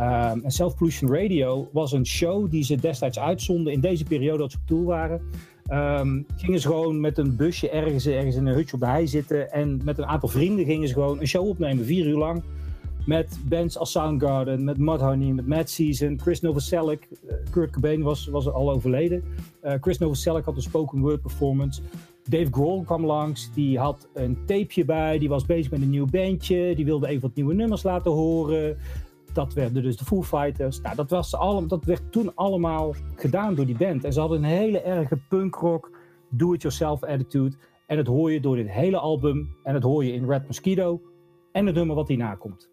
Um, 0.00 0.44
en 0.44 0.50
Self 0.50 0.76
Pollution 0.76 1.14
Radio 1.14 1.68
was 1.72 1.92
een 1.92 2.06
show 2.06 2.50
die 2.50 2.64
ze 2.64 2.76
destijds 2.76 3.18
uitzonden 3.18 3.72
in 3.72 3.80
deze 3.80 4.04
periode 4.04 4.38
dat 4.38 4.50
ze 4.50 4.58
op 4.60 4.66
tour 4.66 4.84
waren. 4.84 5.20
Um, 5.70 6.26
gingen 6.36 6.60
ze 6.60 6.66
gewoon 6.66 7.00
met 7.00 7.18
een 7.18 7.36
busje 7.36 7.70
ergens, 7.70 8.06
ergens 8.06 8.36
in 8.36 8.46
een 8.46 8.54
hutje 8.54 8.74
op 8.74 8.80
de 8.80 8.86
hei 8.86 9.06
zitten. 9.06 9.52
En 9.52 9.80
met 9.84 9.98
een 9.98 10.06
aantal 10.06 10.28
vrienden 10.28 10.64
gingen 10.64 10.88
ze 10.88 10.94
gewoon 10.94 11.20
een 11.20 11.26
show 11.28 11.48
opnemen, 11.48 11.84
vier 11.84 12.06
uur 12.06 12.16
lang. 12.16 12.42
Met 13.06 13.38
bands 13.48 13.78
als 13.78 13.90
Soundgarden, 13.90 14.64
met 14.64 14.78
Mudhoney, 14.78 15.32
met 15.32 15.46
Mad 15.46 15.70
Season, 15.70 16.18
Chris 16.20 16.40
Novoselic. 16.40 17.08
Uh, 17.10 17.32
Kurt 17.50 17.70
Cobain 17.70 18.02
was, 18.02 18.26
was 18.26 18.48
al 18.48 18.70
overleden. 18.70 19.22
Uh, 19.64 19.72
Chris 19.80 19.98
Novoselic 19.98 20.44
had 20.44 20.56
een 20.56 20.62
spoken 20.62 21.00
word 21.00 21.20
performance. 21.20 21.80
Dave 22.28 22.48
Grohl 22.50 22.82
kwam 22.82 23.06
langs, 23.06 23.50
die 23.54 23.78
had 23.78 24.08
een 24.14 24.38
tapeje 24.46 24.84
bij, 24.84 25.18
die 25.18 25.28
was 25.28 25.46
bezig 25.46 25.70
met 25.70 25.82
een 25.82 25.90
nieuw 25.90 26.06
bandje, 26.06 26.74
die 26.74 26.84
wilde 26.84 27.08
even 27.08 27.22
wat 27.22 27.34
nieuwe 27.34 27.54
nummers 27.54 27.82
laten 27.82 28.10
horen. 28.10 28.76
Dat 29.32 29.52
werden 29.52 29.82
dus 29.82 29.96
de 29.96 30.04
Foo 30.04 30.22
Fighters. 30.22 30.80
Nou, 30.80 30.96
dat, 30.96 31.10
was 31.10 31.34
allemaal, 31.34 31.68
dat 31.68 31.84
werd 31.84 32.12
toen 32.12 32.34
allemaal 32.34 32.94
gedaan 33.16 33.54
door 33.54 33.66
die 33.66 33.76
band. 33.76 34.04
En 34.04 34.12
ze 34.12 34.20
hadden 34.20 34.38
een 34.38 34.50
hele 34.50 34.80
erge 34.80 35.18
punkrock, 35.28 35.90
do-it-yourself 36.28 37.02
attitude. 37.02 37.56
En 37.86 37.96
dat 37.96 38.06
hoor 38.06 38.32
je 38.32 38.40
door 38.40 38.56
dit 38.56 38.70
hele 38.70 38.98
album. 38.98 39.56
En 39.62 39.72
dat 39.72 39.82
hoor 39.82 40.04
je 40.04 40.12
in 40.12 40.26
Red 40.26 40.46
Mosquito. 40.46 41.00
En 41.52 41.66
het 41.66 41.74
nummer 41.74 41.96
wat 41.96 42.08
hierna 42.08 42.34
komt. 42.34 42.68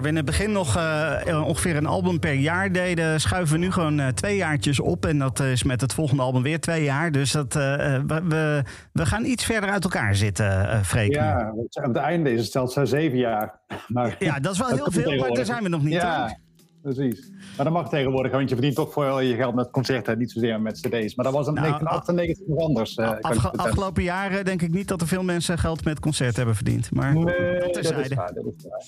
Waar 0.00 0.08
we 0.12 0.18
in 0.18 0.24
het 0.24 0.36
begin 0.36 0.52
nog 0.52 0.76
eh, 0.76 1.44
ongeveer 1.46 1.76
een 1.76 1.86
album 1.86 2.18
per 2.18 2.32
jaar 2.32 2.72
deden, 2.72 3.20
schuiven 3.20 3.54
we 3.54 3.60
nu 3.60 3.72
gewoon 3.72 4.00
eh, 4.00 4.08
twee 4.08 4.36
jaartjes 4.36 4.80
op. 4.80 5.06
En 5.06 5.18
dat 5.18 5.40
is 5.40 5.62
met 5.62 5.80
het 5.80 5.94
volgende 5.94 6.22
album 6.22 6.42
weer 6.42 6.60
twee 6.60 6.84
jaar. 6.84 7.12
Dus 7.12 7.32
dat, 7.32 7.56
eh, 7.56 7.94
eh, 7.94 8.02
we, 8.06 8.62
we, 8.92 9.06
gaan 9.06 9.24
iets 9.24 9.44
verder 9.44 9.70
uit 9.70 9.84
elkaar 9.84 10.14
zitten, 10.14 10.70
eh 10.70 10.80
Freek. 10.82 11.14
Ja, 11.14 11.52
aan 11.82 11.88
het 11.88 11.96
einde 11.96 12.32
is 12.32 12.42
het 12.42 12.52
zelfs 12.52 12.76
eh, 12.76 12.84
zeven 12.84 13.18
jaar. 13.18 13.60
Maar, 13.88 14.16
Ja, 14.18 14.40
dat 14.40 14.52
is 14.52 14.58
wel 14.58 14.68
dat 14.68 14.78
heel 14.78 15.02
veel, 15.02 15.20
maar 15.20 15.30
daar 15.30 15.44
zijn 15.44 15.62
we 15.62 15.68
nog 15.68 15.82
niet. 15.82 15.92
Ja. 15.92 16.38
Precies. 16.82 17.30
Maar 17.56 17.64
dat 17.64 17.74
mag 17.74 17.88
tegenwoordig, 17.88 18.32
want 18.32 18.48
je 18.48 18.54
verdient 18.54 18.74
toch 18.76 18.92
voor 18.92 19.22
je 19.22 19.34
geld 19.34 19.54
met 19.54 19.70
concerten, 19.70 20.18
niet 20.18 20.30
zozeer 20.30 20.60
met 20.60 20.80
cd's. 20.80 21.14
Maar 21.14 21.24
dat 21.24 21.34
was 21.34 21.46
in 21.46 21.54
Nou, 21.54 21.66
1998 21.66 22.46
nog 22.46 22.58
anders. 22.58 22.94
eh, 22.94 23.10
Afge- 23.20 23.50
afgelopen 23.52 24.02
jaren 24.02 24.44
denk 24.44 24.62
ik 24.62 24.70
niet 24.70 24.88
dat 24.88 25.00
er 25.00 25.06
veel 25.06 25.22
mensen 25.22 25.58
geld 25.58 25.84
met 25.84 26.00
concert 26.00 26.36
hebben 26.36 26.54
verdiend. 26.54 26.92
Maar 26.94 27.14
Nee, 27.14 27.24
dat 27.24 27.74
dat 27.74 27.84
is 27.84 27.90
waar, 27.90 27.96
dat 28.02 28.06
is 28.06 28.14
waar. 28.14 28.32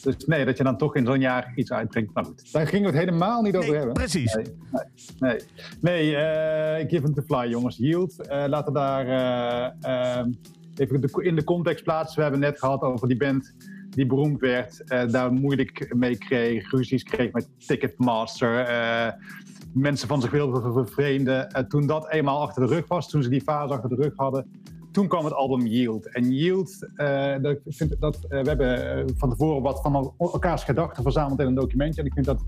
Dus 0.02 0.16
nee, 0.26 0.44
dat 0.44 0.56
je 0.56 0.64
dan 0.64 0.76
toch 0.76 0.96
in 0.96 1.06
zo'n 1.06 1.20
jaar 1.20 1.52
iets 1.54 1.72
uitbrengt. 1.72 2.14
Maar 2.14 2.24
goed, 2.24 2.52
daar 2.52 2.66
gingen 2.66 2.90
we 2.92 2.96
het 2.98 3.06
helemaal 3.08 3.42
niet 3.42 3.56
over 3.56 3.68
Nee, 3.68 3.76
hebben. 3.78 3.94
precies. 3.94 4.34
Nee, 4.34 4.44
nee, 5.18 5.32
nee. 5.80 6.12
nee 6.12 6.16
eh, 6.16 6.88
Give 6.88 7.02
Him 7.06 7.14
The 7.14 7.22
Fly, 7.22 7.46
jongens. 7.50 7.76
Yield. 7.76 8.20
Eh, 8.26 8.44
laten 8.46 8.72
we 8.72 8.78
daar 8.78 9.06
even 10.76 11.24
in 11.24 11.34
de 11.36 11.44
context 11.44 11.84
plaatsen. 11.84 12.16
We 12.16 12.22
hebben 12.22 12.40
net 12.40 12.58
gehad 12.58 12.82
over 12.82 13.08
die 13.08 13.16
band 13.16 13.54
die 13.94 14.06
beroemd 14.06 14.40
werd. 14.40 14.84
eh, 14.84 15.08
daar 15.08 15.32
moeilijk 15.32 15.94
mee 15.94 16.16
kreeg. 16.16 16.70
Ruzies 16.70 17.02
kreeg 17.02 17.32
met 17.32 17.48
Ticketmaster. 17.66 18.58
eh, 18.58 19.12
mensen 19.72 20.08
van 20.08 20.20
zich 20.20 20.30
wilden 20.30 20.72
vervreemden. 20.72 21.50
Eh, 21.50 21.64
toen 21.64 21.86
dat 21.86 22.10
eenmaal 22.10 22.40
achter 22.40 22.66
de 22.66 22.74
rug 22.74 22.88
was, 22.88 23.08
toen 23.10 23.22
ze 23.22 23.28
die 23.28 23.40
fase 23.40 23.72
achter 23.74 23.88
de 23.88 23.94
rug 23.94 24.12
hadden... 24.16 24.46
toen 24.90 25.08
kwam 25.08 25.24
het 25.24 25.34
album 25.34 25.66
Yield. 25.66 26.12
En 26.14 26.32
Yield, 26.32 26.88
dat, 27.42 27.58
vind 27.66 27.96
dat, 28.00 28.18
we 28.28 28.36
hebben 28.36 29.04
van 29.16 29.30
tevoren 29.30 29.62
wat 29.62 29.80
van 29.80 29.94
el- 29.94 30.14
elkaars 30.18 30.64
gedachten 30.64 31.02
verzameld 31.02 31.40
in 31.40 31.46
een 31.46 31.54
documentje. 31.54 32.00
En 32.00 32.06
ik 32.06 32.12
vind 32.12 32.26
dat, 32.26 32.44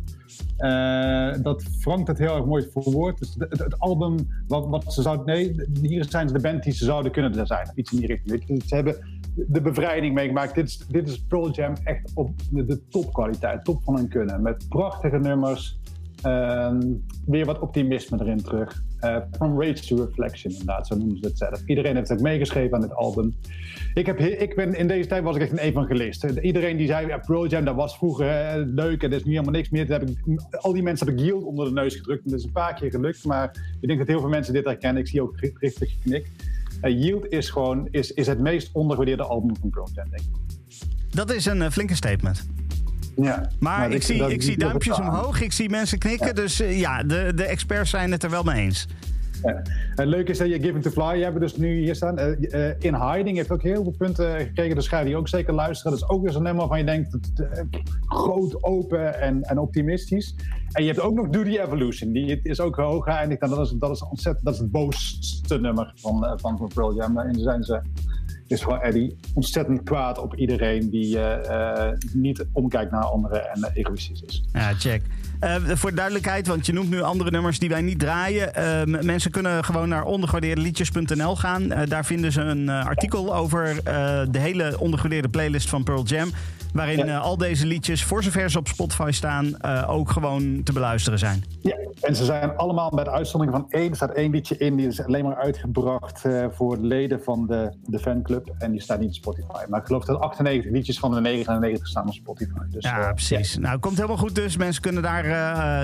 dat 1.42 1.62
Frank 1.80 2.07
dat 2.07 2.18
heel 2.18 2.36
erg 2.36 2.45
mooi 2.45 2.68
verwoordt. 2.72 3.18
Dus 3.18 3.34
het, 3.38 3.78
album, 3.78 4.16
wat, 4.49 4.66
wat 4.66 4.92
ze 4.92 5.03
zouden, 5.03 5.26
nee, 5.26 5.55
hier 5.82 6.05
zijn 6.09 6.28
ze 6.28 6.34
de 6.34 6.40
band 6.40 6.62
die 6.62 6.72
ze 6.72 6.84
zouden 6.84 7.12
kunnen 7.12 7.47
zijn. 7.47 7.72
Iets 7.74 7.92
in 7.92 7.99
die 7.99 8.20
richting. 8.24 8.62
Ze 8.66 8.74
hebben 8.74 8.97
de 9.35 9.61
bevrijding 9.61 10.14
meegemaakt. 10.14 10.55
Dit 10.55 10.68
is, 10.68 10.78
dit 10.89 11.09
is 11.09 11.18
Pearl 11.28 11.51
Jam 11.51 11.74
echt 11.85 12.11
op 12.14 12.30
de, 12.51 12.80
topkwaliteit, 12.89 13.64
top 13.64 13.82
van 13.82 13.97
hun 13.97 14.09
kunnen. 14.09 14.43
Met 14.43 14.68
prachtige 14.68 15.18
nummers. 15.18 15.78
Ehm, 16.22 16.80
weer 17.26 17.45
wat 17.45 17.59
optimisme 17.59 18.20
erin 18.20 18.43
terug. 18.43 18.82
Eh, 19.01 19.16
from 19.32 19.61
Rage 19.62 19.87
to 19.87 19.97
Reflection, 20.05 20.51
inderdaad, 20.53 20.87
zo 20.87 20.97
noemen 20.97 21.16
ze 21.18 21.26
het 21.26 21.39
zelf. 21.39 21.62
Iedereen 21.66 21.97
heeft 21.97 22.09
het 22.09 22.20
meegeschreven 22.20 22.74
aan 22.74 22.80
dit 22.80 22.95
album. 22.95 23.35
Ik, 23.95 24.07
heb, 24.07 24.18
he- 24.18 24.26
ik 24.26 24.57
ben, 24.57 24.74
in 24.74 24.87
deze 24.89 25.09
tijd 25.09 25.22
was 25.22 25.37
ik 25.37 25.43
echt 25.43 25.53
een 25.53 25.59
evangelist. 25.59 26.24
Iedereen 26.24 26.76
die 26.76 26.87
zei, 26.87 27.07
ja, 27.07 27.18
Pearl 27.18 27.47
Jam, 27.47 27.64
dat 27.64 27.74
was 27.74 27.97
vroeger 27.97 28.28
eh, 28.28 28.62
leuk 28.66 29.03
en 29.03 29.11
er 29.11 29.16
is 29.16 29.24
nu 29.24 29.30
helemaal 29.30 29.53
niks 29.53 29.70
meer. 29.70 29.87
Toen 29.87 29.95
heb 29.99 30.09
ik, 30.09 30.18
al 30.61 30.72
die 30.72 30.82
mensen 30.82 31.07
heb 31.07 31.16
ik 31.16 31.22
Yield 31.24 31.45
onder 31.45 31.64
de 31.66 31.72
neus 31.72 31.95
gedrukt. 31.97 32.24
En 32.24 32.30
dat 32.30 32.39
is 32.39 32.45
een 32.47 32.53
paar 32.53 32.74
keer 32.74 32.91
gelukt, 32.91 33.24
maar 33.24 33.76
ik 33.80 33.87
denk 33.89 33.99
dat 33.99 34.09
heel 34.09 34.20
veel 34.20 34.28
mensen 34.28 34.53
dit 34.53 34.64
herkennen. 34.64 35.03
Ik 35.03 35.09
zie 35.09 35.22
ook 35.22 35.37
ri- 35.41 35.53
richtig 35.59 35.91
geknik. 35.93 36.26
Eh, 36.26 36.53
Yield 36.81 37.27
is 37.29 37.51
gewoon 37.51 37.89
is, 37.91 38.12
is 38.12 38.27
het 38.27 38.39
meest 38.39 38.70
ondergewaardeerde 38.72 39.22
album 39.22 39.57
van 39.61 39.70
Pearl 39.70 39.89
Jam, 39.95 40.11
denk 40.11 40.22
ik. 40.22 40.43
Dat 41.11 41.33
is 41.33 41.47
een 41.47 41.62
eh, 41.62 41.70
flinke 41.70 41.95
statement. 41.95 42.47
Ja. 43.16 43.51
Maar 43.59 43.91
ik, 43.91 44.03
zie, 44.03 44.27
ik 44.27 44.43
zie 44.43 44.59
duimpjes 44.59 44.99
omhoog, 44.99 45.41
ik 45.41 45.53
zie 45.53 45.70
mensen 45.70 45.99
knikken. 45.99 46.35
Dus 46.35 46.61
eh, 46.61 46.79
ja, 46.79 47.03
de, 47.03 47.33
de 47.35 47.45
experts 47.45 47.91
zijn 47.91 48.12
het 48.12 48.22
er 48.22 48.31
wel 48.31 48.43
mee 48.43 48.62
eens. 48.62 48.87
En 49.95 50.07
leuk 50.07 50.28
is 50.28 50.38
dat 50.38 50.49
je 50.49 50.61
Given 50.61 50.80
to 50.80 50.90
Fly, 50.90 51.16
je 51.16 51.24
hebt 51.24 51.40
dus 51.40 51.57
nu 51.57 51.78
hier 51.78 51.95
staan. 51.95 52.18
eh, 52.18 52.68
eh, 52.68 52.76
In 52.78 52.95
Hiding 52.95 53.36
heeft 53.36 53.51
ook 53.51 53.62
heel 53.62 53.82
veel 53.82 53.95
punten 53.99 54.38
gekregen, 54.40 54.74
dus 54.74 54.88
ga 54.88 54.99
je 54.99 55.05
die 55.05 55.16
ook 55.16 55.28
zeker 55.28 55.55
luisteren. 55.55 55.92
Dat 55.92 56.03
is 56.03 56.09
ook 56.09 56.22
weer 56.22 56.32
zo'n 56.32 56.42
nummer 56.42 56.61
waarvan 56.61 56.78
je 56.78 56.84
denkt, 56.84 57.18
eh, 57.40 57.64
groot, 58.07 58.62
open 58.62 59.20
en, 59.20 59.42
en 59.42 59.59
optimistisch. 59.59 60.34
En 60.72 60.82
je 60.82 60.88
hebt 60.88 61.01
ook 61.01 61.14
nog 61.14 61.28
Do 61.28 61.42
The 61.42 61.62
Evolution, 61.62 62.12
die 62.12 62.40
is 62.42 62.61
ook 62.61 62.76
hoog 62.76 63.05
geëindigd. 63.05 63.40
En 63.40 63.51
dat 63.51 63.66
is, 63.66 63.74
dat 63.78 63.90
is 63.90 64.05
ontzettend, 64.05 64.45
dat 64.45 64.55
is 64.55 64.61
het 64.61 64.70
boosste 64.70 65.61
nummer 65.61 65.92
van, 65.95 66.24
eh, 66.24 66.32
van, 66.36 66.59
van 66.59 66.70
Pearl 66.74 66.95
Jam. 66.95 67.18
En 67.18 67.34
zijn 67.34 67.62
ze 67.62 67.80
is 68.47 68.62
gewoon 68.62 68.80
Eddie 68.80 69.16
ontzettend 69.34 69.82
kwaad 69.82 70.18
op 70.18 70.34
iedereen 70.34 70.90
die 70.90 71.18
eh, 71.18 71.88
eh, 71.88 71.99
niet 72.12 72.47
omkijkt 72.53 72.90
naar 72.90 73.05
anderen 73.05 73.51
en 73.51 73.62
eh, 73.62 73.76
egoïstisch 73.76 74.22
is. 74.22 74.45
Ja, 74.53 74.74
check. 74.74 75.03
Eh, 75.41 75.57
voor 75.74 75.95
duidelijkheid, 75.95 76.47
want 76.47 76.66
je 76.66 76.72
noemt 76.72 76.91
nu 76.91 77.03
andere 77.03 77.30
nummers 77.30 77.59
die 77.59 77.68
wij 77.68 77.82
niet 77.82 77.99
draaien. 77.99 78.55
Eh, 78.55 79.03
mensen 79.03 79.30
kunnen 79.30 79.64
gewoon 79.64 79.89
naar 79.89 80.05
ondergewaardeerdeliedjes.nl 80.05 81.37
gaan. 81.37 81.72
Eh, 81.72 81.89
daar 81.89 82.05
vinden 82.05 82.32
ze 82.32 82.41
een 82.41 82.68
artikel 82.68 83.35
over 83.35 83.80
de 84.30 84.39
hele 84.39 84.78
ondergewaardeerde 84.78 85.28
playlist 85.28 85.68
van 85.68 85.85
Pearl 85.85 86.05
Jam. 86.05 86.30
Waarin 86.75 86.97
Ja. 86.99 87.07
eh, 87.07 87.20
al 87.20 87.37
deze 87.37 87.66
liedjes, 87.66 88.05
voor 88.05 88.22
zover 88.22 88.51
ze 88.51 88.59
op 88.59 88.68
Spotify 88.68 89.11
staan, 89.11 89.57
eh, 89.57 89.85
ook 89.91 90.11
gewoon 90.11 90.62
te 90.62 90.72
beluisteren 90.72 91.18
zijn. 91.18 91.45
Ja, 91.61 91.77
en 92.01 92.16
ze 92.16 92.25
zijn 92.25 92.57
allemaal 92.57 92.91
met 92.91 93.09
uitzondering 93.09 93.57
van 93.57 93.81
één. 93.81 93.91
Er 93.91 93.97
staat 93.97 94.11
één 94.11 94.31
liedje 94.31 94.57
in, 94.57 94.77
die 94.77 94.87
is 94.87 95.03
alleen 95.05 95.25
maar 95.25 95.37
uitgebracht 95.37 96.25
eh, 96.25 96.47
voor 96.51 96.81
de 96.81 96.87
leden 96.87 97.22
van 97.22 97.47
de, 97.47 97.70
de 97.87 97.99
fanclub. 97.99 98.55
En 98.59 98.70
die 98.70 98.81
staat 98.81 98.99
niet 99.01 99.09
op 99.09 99.14
Spotify. 99.14 99.64
Maar 99.68 99.81
ik 99.81 99.87
geloof 99.87 100.05
dat 100.05 100.20
98 100.20 100.70
liedjes 100.72 100.99
van 100.99 101.14
de 101.14 101.20
99 101.20 101.87
staan 101.89 102.07
op 102.07 102.14
Spotify. 102.14 102.59
Dus, 102.70 102.85
Ja, 102.85 103.12
precies. 103.12 103.57
Nou, 103.59 103.79
komt 103.79 103.97
helemaal 103.97 104.16
goed 104.16 104.35
dus. 104.35 104.57
Mensen 104.57 104.83
kunnen 104.83 105.03
daar 105.03 105.22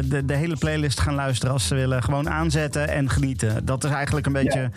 de, 0.09 0.25
de 0.25 0.35
hele 0.37 0.57
playlist 0.57 1.01
gaan 1.01 1.15
luisteren 1.15 1.53
als 1.53 1.67
ze 1.67 1.75
willen. 1.75 2.03
Gewoon 2.03 2.31
aanzetten 2.31 2.89
en 2.89 3.11
genieten. 3.11 3.65
Dat 3.65 3.85
is 3.85 3.91
eigenlijk 3.91 4.27
een 4.27 4.33
beetje... 4.33 4.71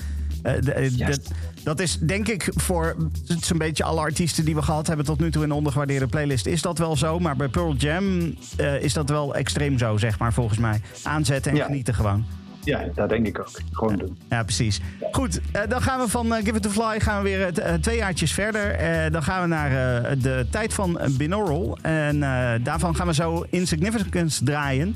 de- 0.44 0.74
eh, 0.74 1.08
dat, 1.08 1.20
dat 1.64 1.80
is 1.80 1.98
denk 2.00 2.28
ik 2.28 2.50
voor 2.56 2.96
zo'n 3.42 3.58
beetje 3.58 3.84
alle 3.84 4.00
artiesten 4.00 4.46
die 4.46 4.56
we 4.56 4.62
gehad 4.62 4.88
hebben 4.88 5.06
tot 5.06 5.20
nu 5.20 5.32
toe 5.32 5.44
in 5.44 5.50
de 5.50 5.56
ondergewaardeerde 5.56 6.08
playlist. 6.08 6.46
Is 6.46 6.62
dat 6.62 6.78
wel 6.78 6.96
zo? 6.96 7.20
Maar 7.20 7.36
bij 7.36 7.48
Pearl 7.48 7.74
Jam 7.76 8.36
eh, 8.58 8.82
is 8.82 8.94
dat 8.94 9.10
wel 9.10 9.36
extreem 9.36 9.78
zo, 9.78 9.98
zeg 9.98 10.20
maar, 10.20 10.34
volgens 10.34 10.60
mij. 10.60 10.82
Aanzetten 11.04 11.52
en 11.52 11.58
Ja. 11.58 11.66
genieten 11.66 11.94
gewoon. 11.94 12.26
ja, 12.64 12.84
dat 12.96 13.10
denk 13.10 13.28
ik 13.28 13.40
ook. 13.40 13.50
Gewoon 13.72 13.96
doen. 13.96 14.18
Ja, 14.30 14.44
precies. 14.44 14.80
Goed, 15.12 15.40
eh, 15.52 15.62
dan 15.70 15.82
gaan 15.82 16.00
we 16.00 16.08
van 16.08 16.34
eh, 16.34 16.44
Give 16.44 16.56
It 16.58 16.62
To 16.62 16.70
Fly 16.70 17.00
gaan 17.00 17.24
we 17.24 17.30
weer 17.30 17.60
eh, 17.60 17.74
twee 17.74 17.98
jaartjes 17.98 18.32
verder. 18.34 18.72
Eh, 18.72 19.12
dan 19.12 19.24
gaan 19.24 19.42
we 19.42 19.48
naar 19.48 20.04
eh, 20.04 20.12
de 20.22 20.48
tijd 20.50 20.74
van 20.74 21.00
Binaural. 21.18 21.78
En 21.82 22.24
eh, 22.24 22.52
daarvan 22.64 22.96
gaan 22.96 23.08
we 23.08 23.14
zo 23.14 23.46
Insignificance 23.50 24.44
draaien. 24.44 24.96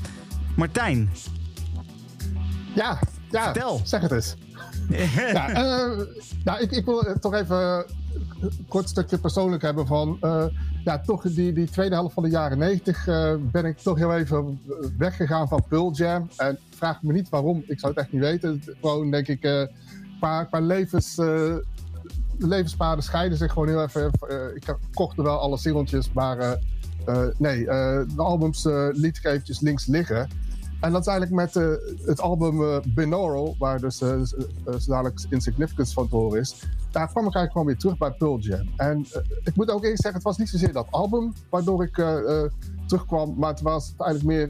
Martijn, 0.56 1.10
Ja, 2.74 2.98
ja. 3.30 3.42
Vertel. 3.42 3.80
Zeg 3.84 4.00
het 4.00 4.10
eens. 4.12 4.34
ja, 5.32 5.94
nou, 6.44 6.60
ik, 6.60 6.70
ik 6.70 6.84
wil 6.84 7.04
toch 7.20 7.34
even 7.34 7.84
een 8.40 8.66
kort 8.68 8.88
stukje 8.88 9.18
persoonlijk 9.18 9.62
hebben 9.62 9.86
van... 9.86 10.18
eh, 10.20 10.44
ja, 10.84 10.98
toch 10.98 11.22
die, 11.22 11.52
die 11.52 11.70
tweede 11.70 11.94
helft 11.94 12.14
van 12.14 12.22
de 12.22 12.28
jaren 12.28 12.58
90 12.58 13.06
eh, 13.06 13.34
ben 13.38 13.64
ik 13.64 13.78
toch 13.78 13.98
heel 13.98 14.14
even 14.14 14.60
weggegaan 14.98 15.48
van 15.48 15.64
Pearl. 15.68 15.94
En 16.36 16.58
vraag 16.70 17.02
me 17.02 17.12
niet 17.12 17.28
waarom, 17.28 17.64
ik 17.66 17.80
zou 17.80 17.92
het 17.92 18.02
echt 18.02 18.12
niet 18.12 18.22
weten. 18.22 18.62
Gewoon 18.80 19.10
denk 19.10 19.28
ik, 19.28 19.42
eh 19.42 19.62
qua, 20.18 20.44
qua 20.44 20.60
levens... 20.60 21.14
de 21.14 21.64
levenspaden 22.38 23.04
scheiden 23.04 23.38
zich 23.38 23.52
gewoon 23.52 23.68
heel 23.68 23.82
even. 23.82 24.10
ik 24.54 24.76
kocht 24.94 25.18
er 25.18 25.24
wel 25.24 25.38
alle 25.38 25.58
singeltjes, 25.58 26.12
maar 26.12 26.58
nee, 27.36 27.64
de 27.64 28.12
albums 28.16 28.64
liet 28.92 29.16
ik 29.16 29.24
eventjes 29.24 29.60
links 29.60 29.86
liggen. 29.86 30.28
En 30.80 30.92
dat 30.92 31.00
is 31.00 31.06
eigenlijk 31.06 31.54
met 31.54 31.56
eh, 31.56 32.06
het 32.06 32.20
album 32.20 32.82
Binaural, 32.94 33.56
waar 33.58 33.80
dus 33.80 33.98
dadelijk 34.86 35.20
Insignificance 35.28 35.92
van 35.92 36.08
te 36.08 36.38
is. 36.38 36.62
Daar 36.90 37.08
kwam 37.08 37.26
ik 37.26 37.34
eigenlijk 37.34 37.52
gewoon 37.52 37.66
weer 37.66 37.76
terug 37.76 37.98
bij 37.98 38.10
Pearl 38.10 38.38
Jam. 38.38 38.68
En 38.76 39.06
ik 39.44 39.56
moet 39.56 39.70
ook 39.70 39.84
eerst 39.84 40.02
zeggen, 40.02 40.14
het 40.14 40.22
was 40.22 40.38
niet 40.38 40.48
zozeer 40.48 40.72
dat 40.72 40.86
album 40.90 41.32
waardoor 41.50 41.82
ik 41.82 41.94
terugkwam, 42.86 43.34
maar 43.36 43.50
het 43.50 43.60
was 43.60 43.94
eigenlijk 43.96 44.24
meer 44.24 44.48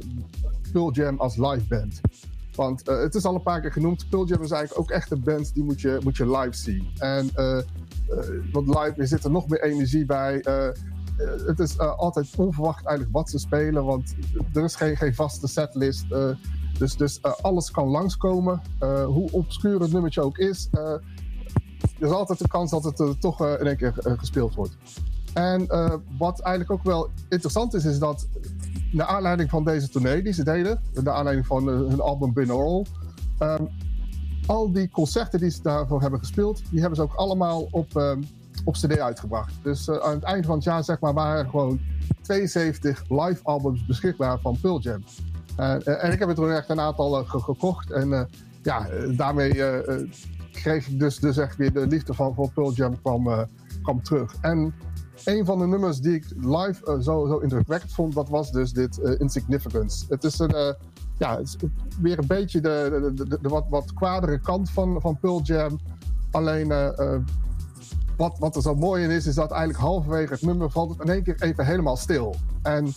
Pearl 0.72 0.92
Jam 0.92 1.18
als 1.18 1.36
live 1.36 1.66
band. 1.68 2.00
Want 2.54 2.86
het 2.86 3.14
is 3.14 3.24
al 3.24 3.34
een 3.34 3.42
paar 3.42 3.60
keer 3.60 3.72
genoemd, 3.72 4.08
Pearl 4.08 4.26
Jam 4.26 4.42
is 4.42 4.50
eigenlijk 4.50 4.80
ook 4.80 4.96
echt 4.96 5.10
een 5.10 5.22
band 5.22 5.54
die 5.54 5.64
moet 5.64 5.80
je, 5.80 5.98
moet 6.02 6.16
je 6.16 6.38
live 6.38 6.56
zien. 6.56 6.88
En 6.98 7.30
want 8.52 8.66
live 8.66 9.06
zit 9.06 9.24
er 9.24 9.30
nog 9.30 9.48
meer 9.48 9.62
energie 9.62 10.06
bij. 10.06 10.44
Eh, 11.18 11.46
het 11.46 11.58
is 11.58 11.76
eh, 11.76 11.98
altijd 11.98 12.36
onverwacht 12.36 12.84
eigenlijk 12.84 13.16
wat 13.16 13.30
ze 13.30 13.38
spelen, 13.38 13.84
want 13.84 14.14
er 14.52 14.64
is 14.64 14.74
geen, 14.74 14.96
geen 14.96 15.14
vaste 15.14 15.46
setlist. 15.46 16.12
eh, 16.12 16.30
dus 16.78 16.96
dus 16.96 17.22
alles 17.22 17.70
kan 17.70 17.88
langskomen, 17.88 18.62
hoe 19.06 19.30
obscuur 19.30 19.80
het 19.80 19.92
nummertje 19.92 20.22
ook 20.22 20.38
is. 20.38 20.68
er 20.72 21.00
is 21.98 22.10
altijd 22.10 22.38
de 22.38 22.48
kans 22.48 22.70
dat 22.70 22.84
het 22.84 23.20
toch 23.20 23.46
in 23.46 23.66
één 23.66 23.76
keer 23.76 23.92
gespeeld 23.94 24.54
wordt. 24.54 24.76
En 25.34 25.66
wat 26.18 26.40
eigenlijk 26.40 26.70
ook 26.80 26.84
wel 26.84 27.08
interessant 27.28 27.74
is, 27.74 27.84
is 27.84 27.98
dat 27.98 28.28
naar 28.92 29.06
aanleiding 29.06 29.50
van 29.50 29.64
deze 29.64 29.88
tournee 29.88 30.22
die 30.22 30.32
ze 30.32 30.44
deden, 30.44 30.80
naar 30.94 31.14
aanleiding 31.14 31.46
van 31.46 31.66
hun 31.66 32.00
album 32.00 32.32
Binaural, 32.32 32.86
ehm, 33.38 33.64
al 34.46 34.72
die 34.72 34.90
concerten 34.90 35.40
die 35.40 35.50
ze 35.50 35.62
daarvoor 35.62 36.00
hebben 36.00 36.18
gespeeld, 36.18 36.62
die 36.70 36.80
hebben 36.80 36.96
ze 36.96 37.02
ook 37.02 37.14
allemaal 37.14 37.68
op, 37.70 37.96
ehm, 37.96 38.22
op 38.64 38.74
CD 38.74 38.98
uitgebracht. 38.98 39.52
Dus 39.62 39.88
eh, 39.88 39.96
aan 39.96 40.14
het 40.14 40.22
eind 40.22 40.46
van 40.46 40.54
het 40.54 40.64
jaar 40.64 40.84
zeg 40.84 41.00
maar, 41.00 41.14
waren 41.14 41.44
er 41.44 41.50
gewoon 41.50 41.80
72 42.22 43.02
live 43.08 43.40
albums 43.42 43.86
beschikbaar 43.86 44.38
van 44.40 44.58
Pearl 44.60 44.80
Jam. 44.80 45.04
Eh, 45.56 45.74
eh, 45.86 46.04
en 46.04 46.12
ik 46.12 46.18
heb 46.18 46.28
er 46.28 46.34
toen 46.34 46.50
echt 46.50 46.68
een 46.68 46.80
aantal 46.80 47.24
ge- 47.24 47.40
gekocht. 47.40 47.90
En 47.90 48.28
ja, 48.62 48.86
daarmee 49.16 49.62
kreeg 50.52 50.88
ik 50.88 50.98
dus, 50.98 51.18
dus 51.18 51.36
echt 51.36 51.56
weer 51.56 51.72
de 51.72 51.86
liefde 51.86 52.14
van, 52.14 52.34
voor 52.34 52.50
Pearl 52.52 52.72
Jam 52.72 53.00
kwam, 53.00 53.46
kwam 53.82 54.02
terug. 54.02 54.34
En 54.40 54.74
een 55.24 55.44
van 55.44 55.58
de 55.58 55.66
nummers 55.66 55.98
die 56.00 56.14
ik 56.14 56.24
live 56.40 57.02
zo, 57.02 57.26
zo 57.26 57.38
indrukwekkend 57.38 57.92
vond, 57.92 58.14
dat 58.14 58.28
was 58.28 58.50
dus 58.52 58.72
dit 58.72 58.98
Insignificance. 58.98 60.04
Het 60.08 60.24
is 60.24 60.38
een, 60.38 60.74
ja, 61.18 61.40
weer 62.00 62.18
een 62.18 62.26
beetje 62.26 62.60
de, 62.60 63.12
de, 63.14 63.48
wat, 63.48 63.64
wat 63.68 63.94
kwadere 63.94 64.40
kant 64.40 64.70
van, 64.70 65.00
van 65.00 65.18
Pearl. 65.18 65.42
Alleen 66.30 66.72
wat, 68.18 68.38
wat 68.38 68.56
er 68.56 68.62
zo 68.62 68.74
mooi 68.74 69.04
in 69.04 69.10
is, 69.10 69.26
is 69.26 69.34
dat 69.34 69.50
eigenlijk 69.50 69.80
halverwege 69.80 70.32
het 70.32 70.42
nummer 70.42 70.70
valt 70.70 70.90
het 70.90 71.00
in 71.00 71.12
één 71.12 71.22
keer 71.22 71.42
even 71.42 71.66
helemaal 71.66 71.96
stil. 71.96 72.34
En 72.62 72.92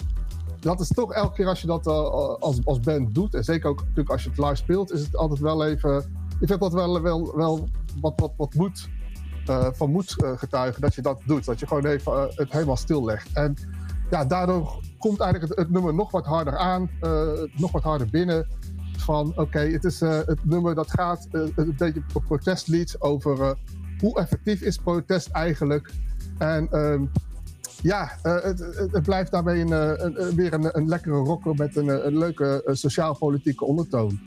dat 0.60 0.80
is 0.80 0.88
toch 0.88 1.14
elke 1.14 1.36
keer 1.36 1.48
als 1.48 1.62
je 1.62 1.68
dat 1.68 1.88
eh, 1.88 2.14
als, 2.40 2.66
als 2.66 2.80
band 2.80 3.16
doet, 3.16 3.34
en 3.34 3.44
zeker 3.44 3.70
ook 3.70 3.80
natuurlijk 3.80 4.10
als 4.10 4.24
je 4.24 4.30
het 4.30 4.38
live 4.38 4.56
speelt, 4.56 4.92
is 4.92 5.02
het 5.02 5.16
altijd 5.16 5.40
wel 5.40 5.66
even. 5.66 5.98
Ik 6.40 6.48
vind 6.48 6.60
dat 6.60 6.74
wel, 6.74 7.02
wel, 7.02 7.36
wel 7.36 7.68
wat, 8.02 8.14
wat, 8.16 8.32
wat 8.38 8.54
moed, 8.54 8.90
eh, 9.46 9.68
van 9.72 9.92
moed 9.92 10.24
eh, 10.24 10.38
getuigen 10.38 10.82
dat 10.82 10.96
je 10.96 11.02
dat 11.02 11.22
doet. 11.26 11.46
Dat 11.46 11.60
je 11.60 11.68
gewoon 11.68 11.86
even 11.86 12.32
het 12.36 12.52
helemaal 12.52 12.78
stillegt. 12.78 13.30
En 13.34 13.56
ja, 14.10 14.26
daardoor 14.26 14.80
komt 14.98 15.20
eigenlijk 15.20 15.60
het, 15.60 15.70
nummer 15.70 15.94
nog 15.94 16.12
wat 16.12 16.26
harder 16.26 16.58
aan, 16.58 16.90
nog 17.56 17.72
wat 17.72 17.84
harder 17.84 18.08
binnen. 18.10 18.48
Van 18.98 19.34
oké, 19.36 19.60
het 19.60 19.84
is 19.84 20.00
het 20.00 20.46
nummer 20.46 20.76
dat 20.76 20.92
gaat 20.92 21.28
een 21.32 21.76
beetje 21.78 22.04
een 22.14 22.24
protestlied 22.28 22.96
over 23.00 23.58
hoe 24.02 24.20
effectief 24.20 24.62
is 24.62 24.78
protest 24.78 25.30
eigenlijk. 25.32 25.92
En 26.38 26.68
ehm, 26.72 27.04
ja, 27.82 28.12
eh, 28.22 28.42
het, 28.42 28.60
het, 28.92 29.04
blijft 29.04 29.32
daarbij 29.32 29.64
eh, 29.64 29.92
een, 29.96 30.36
weer 30.36 30.54
een, 30.54 30.78
een 30.78 30.88
lekkere 30.88 31.16
rocker 31.16 31.56
met 31.56 31.76
een, 31.76 31.90
eh, 31.90 32.12
leuke 32.12 32.62
sociaal-politieke 32.72 33.66
ondertoon. 33.66 34.20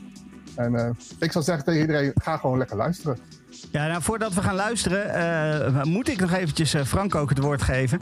En 0.55 0.95
ik 1.19 1.31
zou 1.31 1.43
zeggen 1.43 1.65
tegen 1.65 1.81
iedereen, 1.81 2.11
ga 2.15 2.37
gewoon 2.37 2.57
lekker 2.57 2.77
luisteren. 2.77 3.17
Ja, 3.71 3.87
nou, 3.87 4.01
voordat 4.01 4.33
we 4.33 4.41
gaan 4.41 4.55
luisteren, 4.55 5.89
moet 5.89 6.09
ik 6.09 6.19
nog 6.19 6.31
eventjes 6.31 6.75
Frank 6.85 7.15
ook 7.15 7.29
het 7.29 7.37
woord 7.37 7.61
geven. 7.61 7.99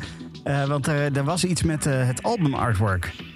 Want 0.67 0.87
er, 0.87 1.17
er 1.17 1.23
was 1.23 1.43
iets 1.43 1.63
met 1.63 1.83
het 1.83 2.23
album 2.23 2.53
artwork. 2.53 3.32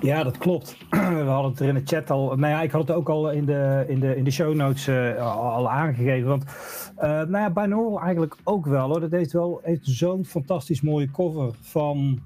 Ja, 0.00 0.22
dat 0.22 0.38
klopt. 0.38 0.76
We 0.90 1.24
hadden 1.24 1.50
het 1.50 1.60
er 1.60 1.68
in 1.68 1.74
de 1.74 1.82
chat 1.84 2.10
al. 2.10 2.26
Nou 2.36 2.52
ja, 2.52 2.62
ik 2.62 2.70
had 2.70 2.88
het 2.88 2.96
ook 2.96 3.08
al 3.08 3.30
in 3.30 3.44
de, 3.44 3.84
in 3.88 4.00
de, 4.00 4.16
in 4.16 4.24
de 4.24 4.30
show 4.30 4.54
notes 4.54 4.86
eh, 4.86 5.36
al, 5.36 5.70
aangegeven. 5.70 6.28
Want 6.28 6.44
eh 6.96 7.08
nou 7.08 7.38
ja, 7.38 7.50
Binaural 7.50 8.00
eigenlijk 8.00 8.36
ook 8.44 8.66
wel 8.66 8.88
hoor. 8.88 9.00
Dat 9.00 9.10
heeft 9.10 9.32
wel 9.32 9.60
heeft 9.62 9.86
zo'n 9.86 10.24
fantastisch 10.24 10.80
mooie 10.80 11.10
cover 11.10 11.54
van. 11.60 12.20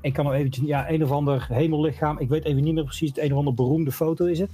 Ik 0.00 0.12
kan 0.12 0.24
nog 0.24 0.34
eventjes. 0.34 0.66
Ja, 0.66 0.90
een 0.90 1.02
of 1.02 1.10
ander 1.10 1.46
hemellichaam. 1.48 2.18
Ik 2.18 2.28
weet 2.28 2.44
even 2.44 2.62
niet 2.62 2.74
meer 2.74 2.84
precies. 2.84 3.08
Het 3.08 3.18
een 3.18 3.32
of 3.32 3.38
ander 3.38 3.54
beroemde 3.54 3.92
foto 3.92 4.24
is 4.24 4.38
het. 4.38 4.50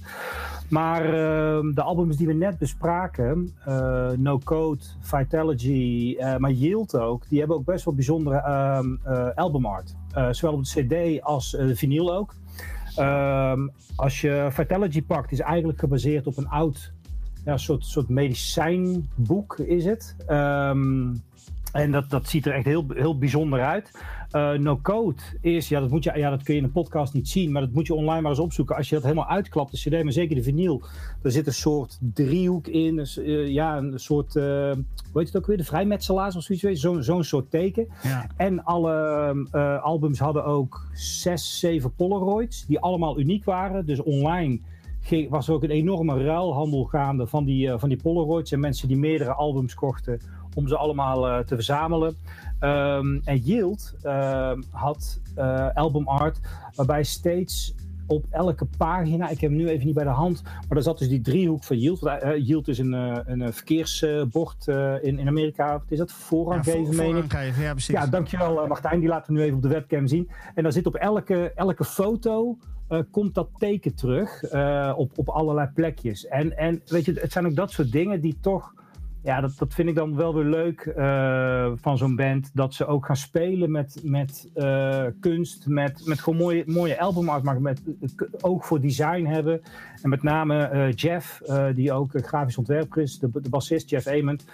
Maar 0.69 1.05
ehm, 1.05 1.73
de 1.73 1.81
albums 1.81 2.17
die 2.17 2.27
we 2.27 2.33
net 2.33 2.57
bespraken, 2.57 3.55
eh, 3.65 4.09
No 4.09 4.37
Code, 4.37 4.83
Vitality, 4.99 6.15
eh, 6.19 6.37
maar 6.37 6.51
Yield 6.51 6.95
ook, 6.95 7.29
die 7.29 7.39
hebben 7.39 7.57
ook 7.57 7.65
best 7.65 7.85
wel 7.85 7.93
bijzondere 7.93 8.37
ehm 8.37 8.95
eh, 9.03 9.27
albumart. 9.35 9.95
Zowel 10.31 10.55
op 10.55 10.63
de 10.63 10.83
CD 10.83 11.21
als 11.21 11.57
vinyl 11.73 12.15
ook. 12.15 12.33
Ehm, 12.95 13.67
als 13.95 14.21
je 14.21 14.47
Vitality 14.51 15.03
pakt, 15.03 15.31
is 15.31 15.39
eigenlijk 15.39 15.79
gebaseerd 15.79 16.27
op 16.27 16.37
een 16.37 16.49
oud 16.49 16.93
ja, 17.45 17.57
soort, 17.57 17.85
soort 17.85 18.09
medicijnboek 18.09 19.57
is 19.57 19.85
het. 19.85 20.15
En 21.71 21.91
dat, 21.91 22.09
dat 22.09 22.27
ziet 22.27 22.45
er 22.45 22.53
echt 22.53 22.65
heel, 22.65 22.85
heel 22.89 23.17
bijzonder 23.17 23.63
uit. 23.63 23.91
Eh, 24.31 24.51
no 24.51 24.79
Code 24.81 25.21
is, 25.41 25.69
ja 25.69 25.79
dat, 25.79 25.89
moet 25.89 26.03
je, 26.03 26.11
ja, 26.15 26.29
dat 26.29 26.43
kun 26.43 26.53
je 26.53 26.59
in 26.59 26.65
een 26.65 26.71
podcast 26.71 27.13
niet 27.13 27.29
zien, 27.29 27.51
maar 27.51 27.61
dat 27.61 27.71
moet 27.71 27.87
je 27.87 27.93
online 27.93 28.21
maar 28.21 28.31
eens 28.31 28.39
opzoeken. 28.39 28.75
Als 28.75 28.89
je 28.89 28.95
dat 28.95 29.03
helemaal 29.03 29.27
uitklapt, 29.27 29.71
de 29.71 29.77
CD, 29.77 30.03
maar 30.03 30.13
zeker 30.13 30.35
de 30.35 30.43
vinyl, 30.43 30.81
er 31.21 31.31
zit 31.31 31.47
een 31.47 31.53
soort 31.53 31.97
driehoek 32.13 32.67
in. 32.67 32.95
Dus, 32.95 33.17
eh, 33.17 33.47
ja, 33.47 33.77
een 33.77 33.99
soort, 33.99 34.35
eh, 34.35 34.43
hoe 35.11 35.21
heet 35.21 35.27
het 35.27 35.37
ook 35.37 35.45
weer, 35.45 35.57
de 35.57 35.63
vrijmetselaars 35.63 36.35
of 36.35 36.43
zoiets, 36.43 36.81
zo'n 36.81 37.03
zo'n 37.03 37.23
soort 37.23 37.51
teken. 37.51 37.87
Ja. 38.03 38.27
En 38.37 38.63
alle 38.63 39.47
eh, 39.51 39.83
albums 39.83 40.19
hadden 40.19 40.45
ook 40.45 40.87
zes, 40.93 41.59
zeven 41.59 41.95
Polaroids, 41.95 42.65
die 42.65 42.79
allemaal 42.79 43.19
uniek 43.19 43.45
waren. 43.45 43.85
Dus 43.85 44.01
online 44.01 44.59
was 45.29 45.47
er 45.47 45.53
ook 45.53 45.63
een 45.63 45.69
enorme 45.69 46.23
ruilhandel 46.23 46.83
gaande 46.83 47.27
van 47.27 47.45
die, 47.45 47.71
eh, 47.71 47.79
van 47.79 47.89
die 47.89 48.01
Polaroids. 48.01 48.51
En 48.51 48.59
mensen 48.59 48.87
die 48.87 48.97
meerdere 48.97 49.33
albums 49.33 49.73
kochten 49.73 50.21
om 50.55 50.67
ze 50.67 50.77
allemaal 50.77 51.27
eh, 51.27 51.39
te 51.39 51.55
verzamelen. 51.55 52.17
Ehm, 52.59 53.19
en 53.23 53.37
Yield 53.37 53.95
ehm, 54.01 54.61
had 54.71 55.19
eh, 55.35 55.67
album 55.73 56.07
art 56.07 56.39
waarbij 56.75 57.03
steeds 57.03 57.75
op 58.07 58.25
elke 58.29 58.67
pagina, 58.77 59.29
ik 59.29 59.39
heb 59.39 59.49
hem 59.49 59.59
nu 59.59 59.67
even 59.67 59.85
niet 59.85 59.95
bij 59.95 60.03
de 60.03 60.09
hand, 60.09 60.41
maar 60.43 60.67
daar 60.67 60.81
zat 60.81 60.97
dus 60.97 61.09
die 61.09 61.21
driehoek 61.21 61.63
van 61.63 61.77
Yield. 61.77 61.99
Want, 61.99 62.21
eh, 62.21 62.47
Yield 62.47 62.67
is 62.67 62.77
een, 62.77 62.93
eh, 62.93 63.17
een 63.25 63.53
verkeersbord 63.53 64.67
in, 65.01 65.19
in 65.19 65.27
Amerika. 65.27 65.71
Wat 65.71 65.83
is 65.87 65.97
dat? 65.97 66.11
Voorrang 66.11 66.65
Ja, 66.65 66.71
geven, 66.71 66.95
meen 66.95 67.17
ik. 67.17 67.31
ja, 67.31 67.71
precies. 67.71 67.93
Ja, 67.93 68.07
dankjewel 68.07 68.67
Martijn. 68.67 68.99
Die 68.99 69.09
laten 69.09 69.33
we 69.33 69.39
nu 69.39 69.45
even 69.45 69.55
op 69.57 69.61
de 69.61 69.67
webcam 69.67 70.07
zien. 70.07 70.29
En 70.55 70.63
dan 70.63 70.71
zit 70.71 70.85
op 70.85 70.95
elke, 70.95 71.51
elke 71.55 71.85
foto 71.85 72.57
komt 73.11 73.35
dat 73.35 73.49
teken 73.57 73.95
terug 73.95 74.43
op, 74.95 75.11
op 75.17 75.29
allerlei 75.29 75.69
plekjes. 75.73 76.27
En, 76.27 76.57
en 76.57 76.81
weet 76.85 77.05
je, 77.05 77.13
het 77.13 77.31
zijn 77.31 77.45
ook 77.45 77.55
dat 77.55 77.71
soort 77.71 77.91
dingen 77.91 78.21
die 78.21 78.37
toch... 78.41 78.73
Ja, 79.23 79.41
dat, 79.41 79.51
dat 79.57 79.73
vind 79.73 79.89
ik 79.89 79.95
dan 79.95 80.15
wel 80.15 80.33
weer 80.35 80.43
leuk 80.45 80.79
eh, 80.81 81.71
van 81.75 81.97
zo'n 81.97 82.15
band. 82.15 82.49
Dat 82.53 82.73
ze 82.73 82.85
ook 82.85 83.05
gaan 83.05 83.15
spelen 83.15 83.71
met, 83.71 83.99
met 84.03 84.49
eh, 84.53 85.03
kunst. 85.19 85.67
Met, 85.67 86.01
met 86.05 86.19
gewoon 86.19 86.39
mooie, 86.39 86.63
mooie 86.65 86.99
albumart 86.99 87.43
maken. 87.43 87.61
Met 87.61 87.81
eh, 88.17 88.27
oog 88.41 88.65
voor 88.65 88.79
design 88.81 89.25
hebben. 89.25 89.61
En 90.01 90.09
met 90.09 90.23
name 90.23 90.89
Jeff, 90.95 91.41
die 91.73 91.93
ook 91.93 92.11
grafisch 92.13 92.57
ontwerper 92.57 93.01
is. 93.01 93.19
De, 93.19 93.29
de 93.33 93.49
bassist 93.49 93.89
Jeff 93.89 94.07
Ament. 94.07 94.45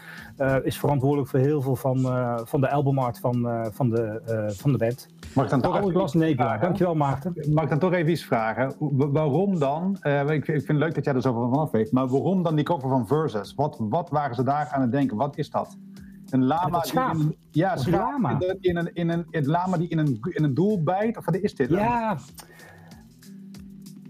is 0.64 0.80
verantwoordelijk 0.80 1.30
voor 1.30 1.40
heel 1.40 1.62
veel 1.62 1.76
van, 1.76 2.00
van 2.48 2.62
de 2.62 2.70
albumart 2.70 3.20
van, 3.20 3.68
van, 3.72 3.90
de, 3.90 4.22
van 4.58 4.72
de 4.72 4.78
band. 4.78 5.08
Mag 5.36 5.44
ik 5.44 5.50
dan 5.52 5.62
toch 5.62 6.04
iets 6.04 6.14
Nebula. 6.14 6.58
Dankjewel 6.58 6.96
Maarten. 6.96 7.34
Mag 7.54 7.64
ik 7.64 7.70
dan 7.70 7.80
toch 7.80 7.94
even 7.94 8.12
iets 8.12 8.26
vragen? 8.26 8.74
Wa- 8.80 9.10
Waarom 9.10 9.60
dan? 9.60 9.98
ik, 10.04 10.28
ik 10.28 10.44
vind 10.46 10.68
het 10.68 10.78
leuk 10.78 10.96
dat 10.96 11.06
jij 11.06 11.14
er 11.14 11.22
zoveel 11.22 11.50
van 11.50 11.60
af 11.60 11.72
weet. 11.72 11.92
Maar 11.92 12.08
waarom 12.08 12.44
dan 12.44 12.56
die 12.56 12.66
cover 12.66 12.90
van 12.90 13.08
Versus? 13.08 13.54
Wat, 13.56 13.78
wat 13.80 14.10
waren 14.10 14.36
ze 14.36 14.44
daar 14.44 14.65
aan 14.72 14.82
het 14.82 14.92
denken? 14.92 15.18
Wat 15.18 15.38
is 15.38 15.50
dat? 15.50 15.78
Een 16.30 16.44
lama 16.44 16.80
die 16.80 16.92
in 16.94 17.00
een, 17.00 17.38
ja, 17.52 17.78
lama. 17.90 18.40
in 18.60 18.78
een, 18.78 18.94
in 18.94 19.10
een, 19.10 19.26
een 19.32 19.46
lama 19.46 19.78
die 19.78 19.88
in 19.88 19.98
een, 19.98 20.20
in 20.22 20.44
een 20.44 20.54
doel 20.54 20.84
bijt? 20.84 21.18
Of 21.18 21.26
wat 21.26 21.36
is 21.36 21.56
dit? 21.56 21.70
Ja. 21.70 22.18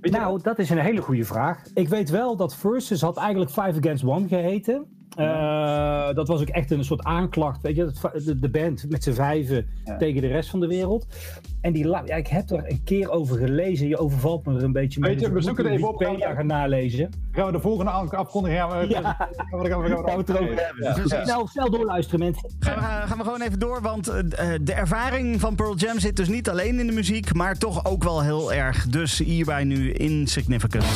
Nou, 0.01 0.41
dat 0.41 0.60
is 0.60 0.70
een 0.70 0.78
hele 0.78 1.01
goede 1.01 1.26
vraag. 1.26 1.64
Ik 1.74 1.88
weet 1.88 2.10
wel 2.10 2.36
dat 2.36 2.56
Versus 2.56 3.01
had 3.01 3.18
eigenlijk 3.18 3.51
Five 3.51 3.78
Against 3.78 4.03
One 4.03 4.28
geheten. 4.28 4.95
Eh, 5.16 6.13
dat 6.13 6.28
was 6.28 6.41
ook 6.41 6.47
echt 6.49 6.72
een 6.72 6.84
soort 6.84 7.03
aanklacht, 7.03 7.61
weet 7.61 7.76
je, 7.76 7.91
de, 8.39 8.49
band 8.49 8.86
met 8.89 9.03
z'n 9.03 9.11
vijven 9.11 9.66
Ja. 9.86 9.97
tegen 9.97 10.22
de 10.22 10.28
rest 10.28 10.49
van 10.49 10.59
de 10.59 10.68
wereld. 10.68 11.05
En 11.61 11.74
die, 11.74 11.88
ja, 11.88 12.03
ik 12.16 12.28
heb 12.28 12.49
er 12.49 12.63
een 12.72 12.84
keer 12.84 13.09
over 13.09 13.38
gelezen, 13.38 13.88
je 13.88 13.97
overvalt 13.97 14.45
me 14.45 14.55
er 14.55 14.63
een 14.63 14.72
beetje 14.72 14.99
mee. 14.99 15.09
Weet 15.11 15.20
je, 15.20 15.26
dus 15.26 15.36
we 15.36 15.41
zoeken 15.41 15.63
het 15.63 15.74
even 15.74 15.88
op. 15.88 15.99
Wikipedia 15.99 16.34
gaan 16.34 16.45
nalezen. 16.47 17.09
Gaan 17.32 17.45
we 17.45 17.51
de 17.51 17.59
volgende 17.59 17.91
af- 17.91 18.13
afkondiging 18.13 18.59
gaan 18.61 18.80
we, 18.80 18.88
Ja. 18.89 19.01
gaan 19.01 19.28
we, 19.30 19.36
gaan 19.36 19.59
we, 19.61 19.70
gaan 19.70 19.82
we, 19.82 19.89
Gaan 19.89 20.03
we 20.03 20.11
het 20.11 20.30
erover 20.30 20.63
hebben. 20.66 20.84
Ja. 20.84 20.93
Precies. 20.93 21.24
Snel, 21.24 21.47
snel 21.47 21.70
doorluisteren 21.70 22.20
mensen. 22.20 22.49
Gaan 22.59 22.76
we, 22.76 23.07
gaan 23.07 23.18
we 23.18 23.24
gewoon 23.24 23.41
even 23.41 23.59
door, 23.59 23.82
want 23.82 24.07
eh, 24.07 24.47
de 24.61 24.74
ervaring 24.74 25.39
van 25.39 25.55
Pearl 25.55 25.76
Jam 25.76 25.99
zit 25.99 26.16
dus 26.16 26.28
niet 26.28 26.49
alleen 26.49 26.80
in 26.80 26.88
de 26.88 26.93
muziek, 26.93 27.34
maar 27.34 27.57
toch 27.57 27.86
ook 27.86 28.03
wel 28.03 28.22
heel 28.22 28.53
erg. 28.53 28.88
Dus 28.88 29.18
hierbij 29.20 29.63
nu 29.63 29.91
Insignificance. 29.91 30.93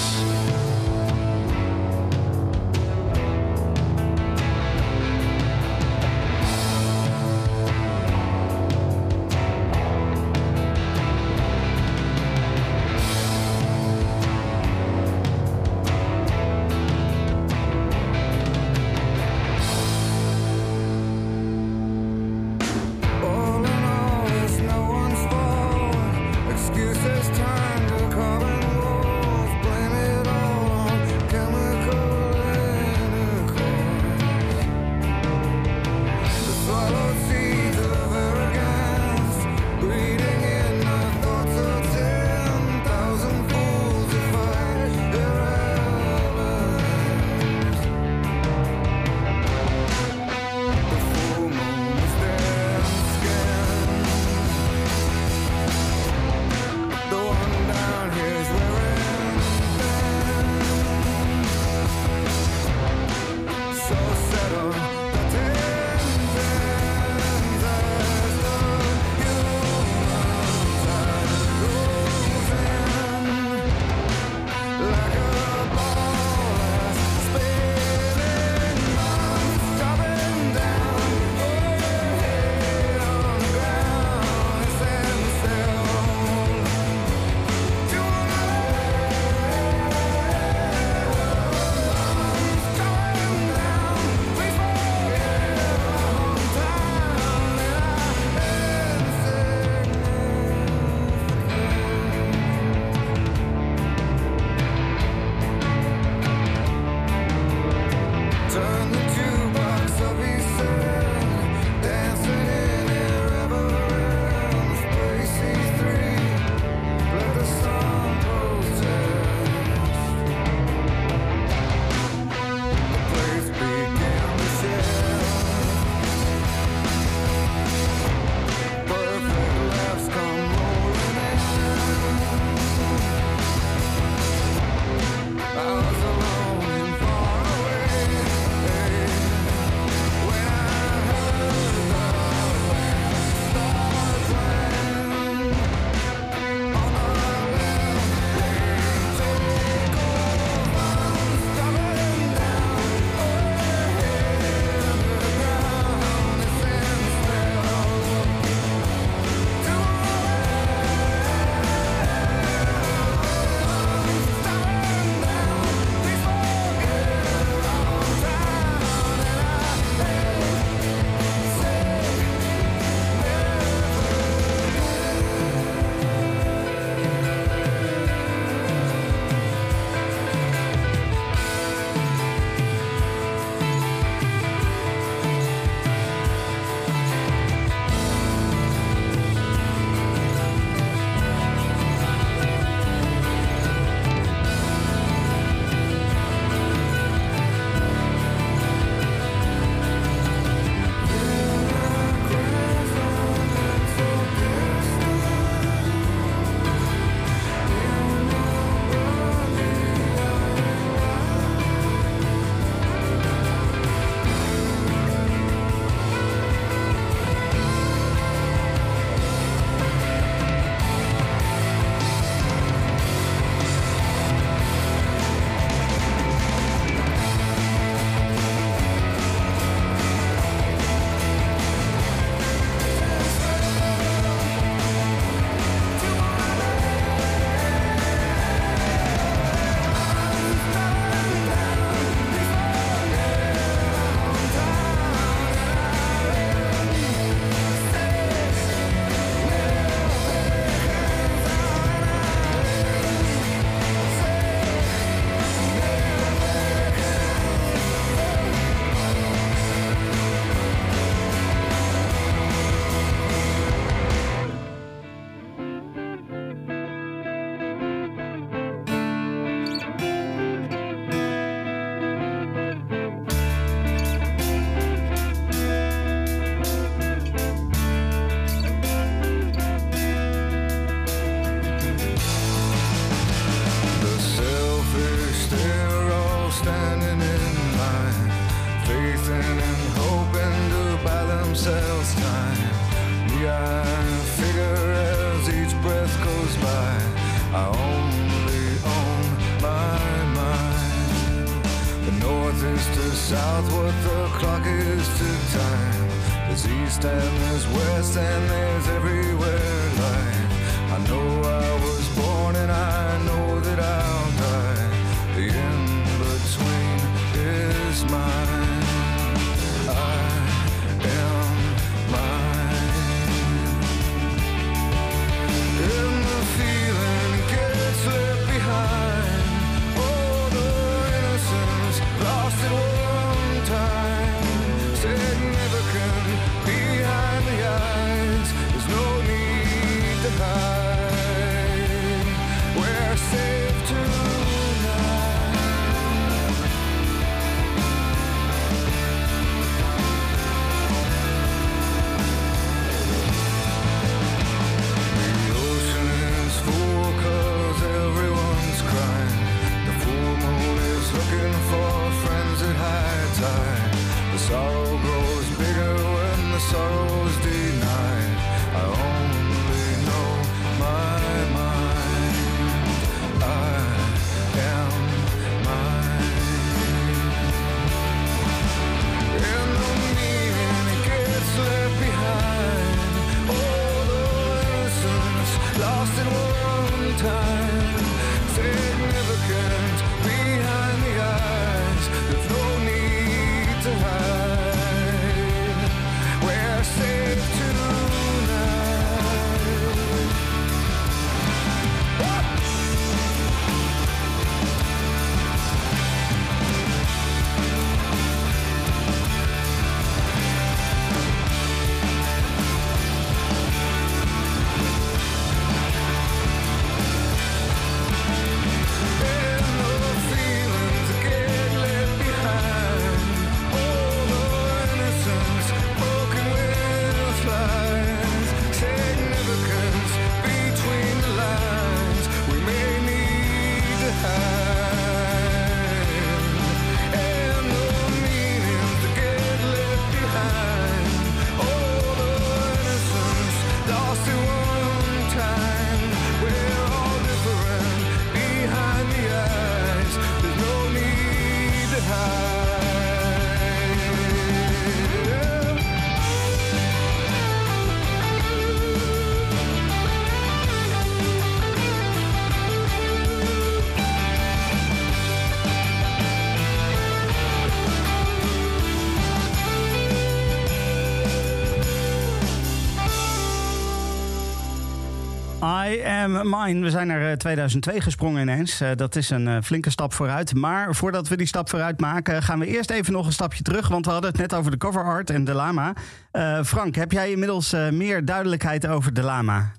Am 475.97 476.49
mine. 476.49 476.81
We 476.81 476.89
zijn 476.89 477.07
naar 477.07 477.31
eh, 477.31 477.37
2002 477.37 478.01
gesprongen 478.01 478.41
ineens. 478.41 478.81
Eh, 478.81 478.89
dat 478.95 479.15
is 479.15 479.29
een 479.29 479.47
eh, 479.47 479.61
flinke 479.61 479.89
stap 479.89 480.13
vooruit. 480.13 480.55
Maar 480.55 480.95
voordat 480.95 481.27
we 481.27 481.37
die 481.37 481.47
stap 481.47 481.69
vooruit 481.69 481.99
maken, 481.99 482.43
gaan 482.43 482.59
we 482.59 482.65
eerst 482.65 482.89
even 482.89 483.13
nog 483.13 483.25
een 483.25 483.31
stapje 483.31 483.63
terug. 483.63 483.87
Want 483.87 484.05
we 484.05 484.11
hadden 484.11 484.29
het 484.29 484.39
net 484.39 484.53
over 484.53 484.71
de 484.71 484.77
cover 484.77 485.03
art 485.03 485.29
en 485.29 485.43
de 485.43 485.53
lama. 485.53 485.93
Eh, 486.31 486.63
Frank, 486.63 486.95
heb 486.95 487.11
jij 487.11 487.31
inmiddels 487.31 487.73
eh, 487.73 487.89
meer 487.89 488.25
duidelijkheid 488.25 488.87
over 488.87 489.13
de 489.13 489.23
lama? 489.23 489.71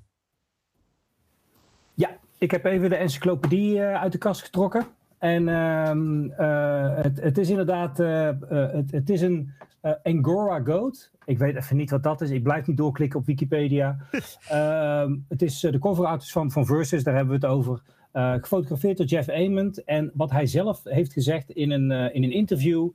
Ja, 1.94 2.10
ik 2.38 2.50
heb 2.50 2.64
even 2.64 2.88
de 2.90 2.96
encyclopedie 2.96 3.82
eh, 3.82 4.00
uit 4.00 4.12
de 4.12 4.18
kast 4.18 4.42
getrokken. 4.42 4.86
En 5.20 5.48
ehm, 5.48 6.30
eh, 6.30 7.02
het, 7.02 7.20
het 7.20 7.38
is 7.38 7.50
inderdaad, 7.50 8.00
eh, 8.00 8.28
eh, 8.28 8.36
het, 8.48 8.90
het 8.90 9.10
is 9.10 9.20
een 9.20 9.52
eh, 9.80 9.92
Angora 10.02 10.60
goat. 10.64 11.10
Ik 11.24 11.38
weet 11.38 11.56
even 11.56 11.76
niet 11.76 11.90
wat 11.90 12.02
dat 12.02 12.20
is. 12.20 12.30
Ik 12.30 12.42
blijf 12.42 12.66
niet 12.66 12.76
doorklikken 12.76 13.18
op 13.18 13.26
Wikipedia. 13.26 13.96
Ehm, 14.48 15.16
het 15.28 15.42
is 15.42 15.64
eh, 15.64 15.72
de 15.72 15.78
cover 15.78 16.06
art 16.06 16.22
is 16.22 16.32
van, 16.32 16.50
van 16.50 16.66
Versus, 16.66 17.04
daar 17.04 17.14
hebben 17.14 17.40
we 17.40 17.46
het 17.46 17.54
over. 17.56 17.82
Eh, 18.12 18.32
gefotografeerd 18.32 18.96
door 18.96 19.06
Jeff 19.06 19.28
Ament. 19.28 19.84
En 19.84 20.10
wat 20.14 20.30
hij 20.30 20.46
zelf 20.46 20.80
heeft 20.84 21.12
gezegd 21.12 21.50
in 21.50 21.70
een, 21.70 21.90
in 21.90 22.22
een 22.22 22.32
interview... 22.32 22.90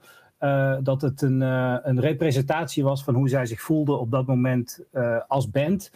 dat 0.84 1.02
het 1.02 1.22
een, 1.22 1.42
een 1.42 2.00
representatie 2.00 2.84
was 2.84 3.04
van 3.04 3.16
hoe 3.16 3.30
zij 3.30 3.46
zich 3.46 3.62
voelden 3.62 4.00
op 4.00 4.12
dat 4.12 4.26
moment 4.26 4.86
als 5.28 5.50
band. 5.50 5.92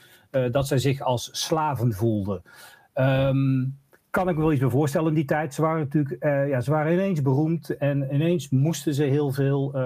Dat 0.51 0.67
zij 0.67 0.77
zich 0.77 1.01
als 1.01 1.29
slaven 1.31 1.93
voelden. 1.93 2.41
Ehm, 2.93 3.65
kan 4.09 4.29
ik 4.29 4.35
me 4.35 4.41
wel 4.41 4.51
iets 4.51 4.61
bij 4.61 4.69
voorstellen 4.69 5.07
in 5.07 5.13
die 5.13 5.25
tijd. 5.25 5.53
Ze 5.53 5.61
waren 5.61 5.79
natuurlijk 5.79 6.15
eh, 6.23 6.49
ja, 6.49 6.61
ze 6.61 6.71
waren 6.71 6.93
ineens 6.93 7.21
beroemd 7.21 7.77
en 7.77 8.07
ineens 8.13 8.49
moesten 8.49 8.93
ze 8.93 9.03
heel 9.03 9.31
veel. 9.31 9.71
eh, 9.73 9.81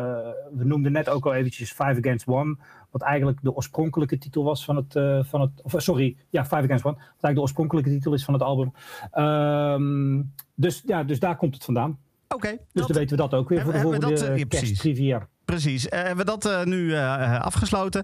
we 0.54 0.64
noemden 0.66 0.92
net 0.92 1.10
ook 1.10 1.26
al 1.26 1.34
eventjes 1.34 1.70
Five 1.70 1.84
Against 2.00 2.28
One, 2.28 2.58
wat 2.92 3.02
eigenlijk 3.02 3.40
de 3.42 3.54
oorspronkelijke 3.56 4.18
titel 4.18 4.44
was 4.44 4.66
van 4.66 4.76
het. 4.76 4.96
eh, 4.96 5.20
van 5.24 5.42
het 5.42 5.52
of, 5.62 5.74
sorry, 5.78 6.16
ja, 6.30 6.44
Five 6.44 6.56
Against 6.56 6.86
One, 6.86 6.94
wat 6.96 7.04
eigenlijk 7.04 7.36
de 7.36 7.42
oorspronkelijke 7.42 7.90
titel 7.90 8.14
is 8.14 8.26
van 8.26 8.34
het 8.34 8.44
album. 8.44 8.72
Ehm, 9.12 10.22
dus, 10.56 10.84
ja, 10.86 11.04
dus 11.04 11.20
daar 11.20 11.36
komt 11.36 11.54
het 11.54 11.64
vandaan. 11.64 11.98
Oké, 12.30 12.48
Dus 12.50 12.58
dat- 12.74 12.88
dan 12.88 12.98
weten 12.98 13.16
we 13.18 13.22
dat 13.22 13.34
ook 13.34 13.50
weer 13.50 13.62
voor 13.62 13.72
de 13.74 13.80
volgende 13.80 14.08
ja, 14.38 14.46
precies. 14.46 14.82
Precies. 15.46 15.86
Hebben 15.90 16.26
we 16.26 16.38
dat 16.40 16.66
nu 16.66 16.94
afgesloten? 16.96 18.04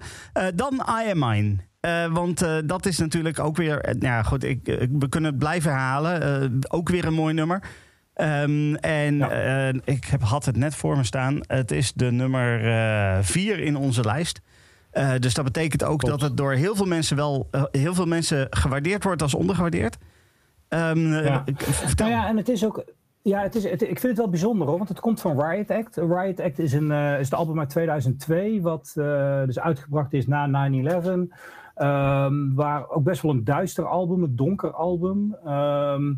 Dan 0.56 0.74
I 0.74 1.12
Am 1.12 1.20
Mine. 1.30 1.56
Eh, 1.80 2.06
want 2.14 2.42
eh, 2.42 2.58
dat 2.66 2.86
is 2.86 2.98
natuurlijk 2.98 3.40
ook 3.40 3.58
weer... 3.58 3.82
eh, 3.82 3.94
nou 3.94 4.06
ja, 4.14 4.24
goed, 4.24 4.44
ik, 4.44 4.68
ik- 4.68 4.90
we 5.00 5.10
kunnen 5.10 5.30
het 5.30 5.40
blijven 5.40 5.72
herhalen. 5.72 6.22
Eh, 6.42 6.50
ook 6.68 6.90
weer 6.90 7.06
een 7.06 7.14
mooi 7.14 7.34
nummer. 7.34 7.64
Ehm, 8.14 8.76
en 8.76 9.18
Ja. 9.18 9.30
eh, 9.70 9.74
ik 9.84 10.06
heb, 10.06 10.22
had 10.22 10.46
het 10.46 10.58
net 10.58 10.76
voor 10.76 10.98
me 10.98 11.04
staan. 11.04 11.40
Het 11.48 11.72
is 11.72 11.94
de 11.94 12.12
nummer 12.12 12.66
eh, 12.74 13.18
vier 13.22 13.60
in 13.60 13.76
onze 13.76 14.04
lijst. 14.04 14.42
Eh, 14.92 15.12
dus 15.20 15.34
dat 15.34 15.46
betekent 15.46 15.84
ook 15.84 16.00
Klopt. 16.00 16.20
dat 16.20 16.30
het 16.30 16.38
door 16.38 16.52
heel 16.54 16.76
veel 16.76 16.86
mensen 16.86 17.16
wel... 17.16 17.50
heel 17.72 17.94
veel 17.94 18.06
mensen 18.06 18.48
gewaardeerd 18.50 19.04
wordt 19.04 19.22
als 19.22 19.34
ondergewaardeerd. 19.34 19.98
Ehm, 20.68 21.14
eh, 21.14 21.26
Ja. 21.26 21.44
vertel. 21.58 22.08
Nou 22.08 22.20
ja, 22.22 22.28
en 22.28 22.38
het 22.38 22.50
is 22.50 22.66
ook. 22.66 22.84
Ja, 23.22 23.42
het 23.42 23.56
is, 23.56 23.64
het, 23.64 23.82
ik 23.82 23.88
vind 23.88 24.02
het 24.04 24.18
wel 24.18 24.30
bijzonder 24.30 24.68
hoor, 24.68 24.78
want 24.78 24.90
het 24.90 25.00
komt 25.00 25.22
van 25.22 25.42
Riot 25.42 25.70
Act. 25.72 25.96
Riot 25.96 26.40
Act 26.40 26.60
is, 26.60 26.74
een, 26.74 26.92
is 26.92 27.26
het 27.30 27.34
album 27.34 27.60
uit 27.60 27.70
2002, 27.70 28.62
wat 28.62 28.92
eh, 28.96 29.44
dus 29.46 29.60
uitgebracht 29.60 30.14
is 30.14 30.28
na 30.28 30.48
9-11. 30.48 31.34
Ehm, 31.80 32.54
waar 32.54 32.90
ook 32.90 33.04
best 33.04 33.22
wel 33.22 33.32
een 33.32 33.44
duister 33.44 33.86
album, 33.86 34.24
een 34.24 34.36
donker 34.36 34.72
album. 34.72 35.36
Ehm, 35.46 36.14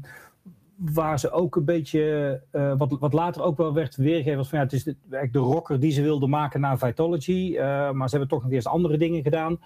waar 0.75 1.19
ze 1.19 1.31
ook 1.31 1.55
een 1.55 1.65
beetje, 1.65 2.41
eh, 2.51 2.73
wat, 2.77 2.97
wat 2.99 3.13
later 3.13 3.41
ook 3.41 3.57
wel 3.57 3.73
werd 3.73 3.95
weergegeven, 3.95 4.38
was 4.38 4.49
van 4.49 4.57
ja, 4.57 4.63
het 4.63 4.73
is 4.73 4.83
de, 4.83 4.95
de 5.31 5.39
rocker 5.39 5.79
die 5.79 5.91
ze 5.91 6.01
wilden 6.01 6.29
maken 6.29 6.61
naar 6.61 6.77
Vitology. 6.77 7.55
eh, 7.57 7.91
maar 7.91 8.09
ze 8.09 8.17
hebben 8.17 8.27
toch 8.27 8.43
nog 8.43 8.51
eerst 8.51 8.67
andere 8.67 8.97
dingen 8.97 9.23
gedaan. 9.23 9.59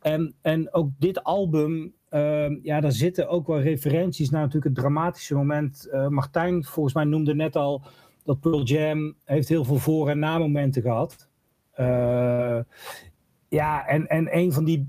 En, 0.00 0.34
en 0.42 0.72
ook 0.74 0.88
dit 0.98 1.24
album, 1.24 1.92
eh, 2.08 2.62
ja, 2.62 2.80
daar 2.80 2.92
zitten 2.92 3.28
ook 3.28 3.46
wel 3.46 3.60
referenties 3.60 4.30
naar 4.30 4.40
natuurlijk 4.40 4.74
het 4.74 4.84
dramatische 4.84 5.34
moment. 5.34 5.88
Eh, 5.90 6.08
Martijn, 6.08 6.64
volgens 6.64 6.94
mij 6.94 7.04
noemde 7.04 7.34
net 7.34 7.56
al 7.56 7.82
dat 8.24 8.40
Pearl 8.40 8.62
Jam 8.62 9.14
heeft 9.24 9.48
heel 9.48 9.64
veel 9.64 9.78
voor- 9.78 10.08
en 10.08 10.18
na-momenten 10.18 10.82
gehad. 10.82 11.28
Eh, 11.72 12.58
ja, 13.48 13.86
en, 13.86 14.06
en 14.06 14.36
een 14.36 14.52
van 14.52 14.64
die 14.64 14.86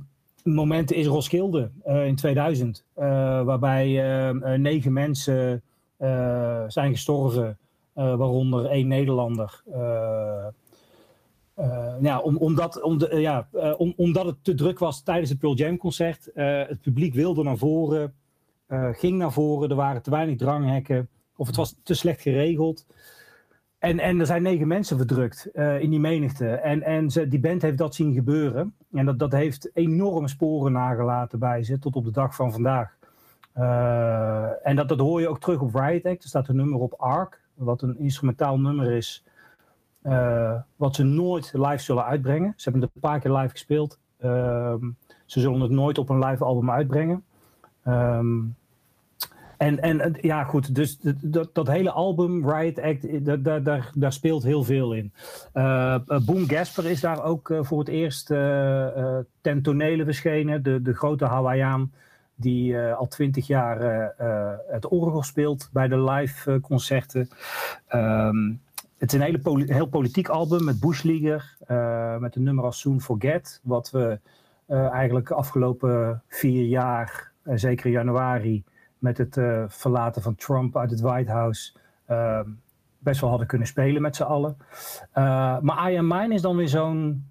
momenten 0.53 0.95
is 0.95 1.05
Roskilde 1.05 1.71
eh, 1.83 2.05
in 2.07 2.15
2000. 2.15 2.85
eh, 2.93 3.03
waarbij 3.43 3.85
eh, 3.85 4.29
eh, 4.29 4.59
negen 4.59 4.93
mensen 4.93 5.61
eh, 5.97 6.63
zijn 6.67 6.91
gestorven, 6.91 7.57
waaronder 7.93 8.65
één 8.65 8.87
Nederlander. 8.87 9.63
Ja, 12.01 12.19
om, 12.19 12.37
omdat, 12.37 12.81
om 12.81 12.99
ja, 13.09 13.47
om, 13.77 13.93
omdat 13.95 14.25
het 14.25 14.43
te 14.43 14.53
druk 14.53 14.79
was 14.79 15.01
tijdens 15.03 15.29
het 15.29 15.39
Pearl 15.39 15.55
Jam 15.55 15.77
concert. 15.77 16.29
het 16.33 16.81
publiek 16.81 17.13
wilde 17.13 17.43
naar 17.43 17.57
voren, 17.57 18.13
ging 18.91 19.17
naar 19.17 19.31
voren. 19.31 19.69
Er 19.69 19.75
waren 19.75 20.01
te 20.01 20.09
weinig 20.09 20.37
dranghekken. 20.37 21.09
Of 21.35 21.47
het 21.47 21.55
was 21.55 21.75
te 21.83 21.93
slecht 21.93 22.21
geregeld. 22.21 22.85
En, 23.79 23.99
en 23.99 24.19
er 24.19 24.25
zijn 24.25 24.41
negen 24.41 24.67
mensen 24.67 24.97
verdrukt 24.97 25.51
eh, 25.53 25.79
in 25.81 25.89
die 25.89 25.99
menigte. 25.99 26.49
En, 26.49 26.83
en 26.83 27.09
ze, 27.11 27.27
die 27.27 27.39
band 27.39 27.61
heeft 27.61 27.77
dat 27.77 27.95
zien 27.95 28.13
gebeuren. 28.13 28.75
En 28.91 29.05
dat, 29.05 29.19
dat 29.19 29.31
heeft 29.31 29.69
enorme 29.73 30.27
sporen 30.27 30.71
nagelaten 30.71 31.39
bij 31.39 31.63
ze 31.63 31.79
tot 31.79 31.95
op 31.95 32.05
de 32.05 32.11
dag 32.11 32.35
van 32.35 32.51
vandaag. 32.51 32.95
Eh, 33.53 34.67
en 34.67 34.75
dat, 34.75 34.89
dat 34.89 34.99
hoor 34.99 35.21
je 35.21 35.27
ook 35.29 35.39
terug 35.39 35.61
op 35.61 35.75
Riot 35.75 36.05
Act. 36.05 36.23
Er 36.23 36.29
staat 36.29 36.47
een 36.47 36.55
nummer 36.55 36.79
op 36.79 36.93
Ark, 36.97 37.41
wat 37.53 37.81
een 37.81 37.99
instrumentaal 37.99 38.59
nummer 38.59 38.91
is. 38.91 39.23
eh, 40.01 40.55
wat 40.75 40.95
ze 40.95 41.03
nooit 41.03 41.51
live 41.55 41.77
zullen 41.77 42.05
uitbrengen. 42.05 42.53
Ze 42.55 42.63
hebben 42.69 42.81
het 42.81 42.91
een 42.95 43.01
paar 43.01 43.19
keer 43.19 43.31
live 43.31 43.49
gespeeld. 43.49 43.99
Ehm, 44.19 44.89
ze 45.25 45.39
zullen 45.39 45.61
het 45.61 45.71
nooit 45.71 45.97
op 45.97 46.09
een 46.09 46.19
live 46.25 46.43
album 46.43 46.71
uitbrengen. 46.71 47.23
Ehm, 47.83 48.35
en, 49.57 49.79
en 49.79 50.15
ja, 50.21 50.43
goed, 50.43 50.75
dus 50.75 50.97
dat, 51.21 51.49
dat, 51.53 51.67
hele 51.67 51.91
album, 51.91 52.49
Riot 52.49 52.79
Act, 52.81 53.07
eh, 53.07 53.19
daar, 53.21 53.63
daar, 53.63 53.91
daar, 53.93 54.13
speelt 54.13 54.43
heel 54.43 54.63
veel 54.63 54.93
in. 54.93 55.13
Eh, 55.53 55.99
Boom 56.25 56.47
Gasper 56.47 56.85
is 56.85 57.01
daar 57.01 57.23
ook 57.23 57.55
voor 57.61 57.79
het 57.79 57.87
eerst 57.87 58.31
eh, 58.31 59.17
ten 59.41 59.61
tonele 59.61 60.03
verschenen. 60.03 60.63
De, 60.63 60.81
de 60.81 60.93
grote 60.93 61.25
Hawaiiaan 61.25 61.91
die 62.35 62.79
al 62.79 63.07
twintig 63.07 63.47
jaar 63.47 64.13
het 64.67 64.87
orgel 64.87 65.23
speelt 65.23 65.69
bij 65.73 65.87
de 65.87 66.03
live 66.03 66.59
concerten. 66.59 67.29
Ehm, 67.87 68.53
het 68.97 69.13
is 69.13 69.19
een 69.19 69.25
hele 69.25 69.63
heel 69.65 69.87
politiek 69.87 70.27
album 70.27 70.63
met 70.63 70.79
Bushleaguer, 70.79 71.57
eh 71.67 72.17
met 72.17 72.35
een 72.35 72.43
nummer 72.43 72.63
als 72.63 72.79
Soon 72.79 73.01
Forget, 73.01 73.61
wat 73.63 73.91
we 73.91 74.19
eigenlijk 74.67 75.27
de 75.27 75.33
afgelopen 75.33 76.21
vier 76.27 76.65
jaar, 76.65 77.31
zeker 77.43 77.89
januari, 77.91 78.63
met 78.99 79.17
het 79.17 79.37
eh, 79.37 79.63
verlaten 79.67 80.21
van 80.21 80.35
Trump 80.35 80.77
uit 80.77 80.91
het 80.91 80.99
White 80.99 81.31
House, 81.31 81.73
eh, 82.05 82.39
best 82.99 83.21
wel 83.21 83.29
hadden 83.29 83.47
kunnen 83.47 83.67
spelen 83.67 84.01
met 84.01 84.15
z'n 84.15 84.23
allen. 84.23 84.57
Eh, 85.11 85.59
maar 85.59 85.91
I 85.91 85.97
Am 85.97 86.07
Mine 86.07 86.33
is 86.33 86.41
dan 86.41 86.55
weer 86.55 86.67
zo'n 86.67 87.25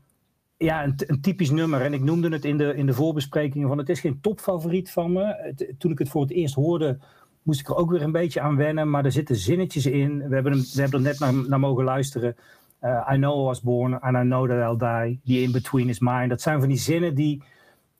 ja, 0.56 0.84
een, 0.84 0.94
een 0.96 1.20
typisch 1.20 1.50
nummer. 1.50 1.80
En 1.80 1.92
ik 1.92 2.02
noemde 2.02 2.28
het 2.28 2.44
in 2.44 2.56
de, 2.56 2.74
in 2.74 2.86
de 2.86 2.94
voorbesprekingen 2.94 3.68
van 3.68 3.78
het 3.78 3.88
is 3.88 4.00
geen 4.00 4.20
topfavoriet 4.20 4.90
van 4.90 5.12
me. 5.12 5.54
Toen 5.78 5.90
ik 5.90 5.98
het 5.98 6.08
voor 6.08 6.22
het 6.22 6.30
eerst 6.30 6.54
hoorde, 6.54 6.98
moest 7.42 7.60
ik 7.60 7.68
er 7.68 7.76
ook 7.76 7.90
weer 7.90 8.02
een 8.02 8.12
beetje 8.12 8.40
aan 8.40 8.56
wennen. 8.56 8.90
Maar 8.90 9.04
er 9.04 9.12
zitten 9.12 9.36
zinnetjes 9.36 9.86
in. 9.86 10.28
We 10.28 10.34
hebben, 10.34 10.52
hem, 10.52 10.60
we 10.60 10.80
hebben 10.80 10.98
er 10.98 11.06
net 11.06 11.18
naar, 11.18 11.34
naar 11.48 11.60
mogen 11.60 11.84
luisteren. 11.84 12.36
Eh, 12.78 13.10
I 13.12 13.16
know 13.16 13.42
I 13.42 13.44
was 13.44 13.60
born 13.60 14.00
and 14.00 14.16
I 14.16 14.22
know 14.22 14.48
that 14.48 14.58
I'll 14.58 14.76
die. 14.78 15.20
The 15.24 15.42
in-between 15.42 15.88
is 15.88 16.00
mine. 16.00 16.28
Dat 16.28 16.40
zijn 16.40 16.60
van 16.60 16.68
die 16.68 16.78
zinnen 16.78 17.14
die 17.14 17.42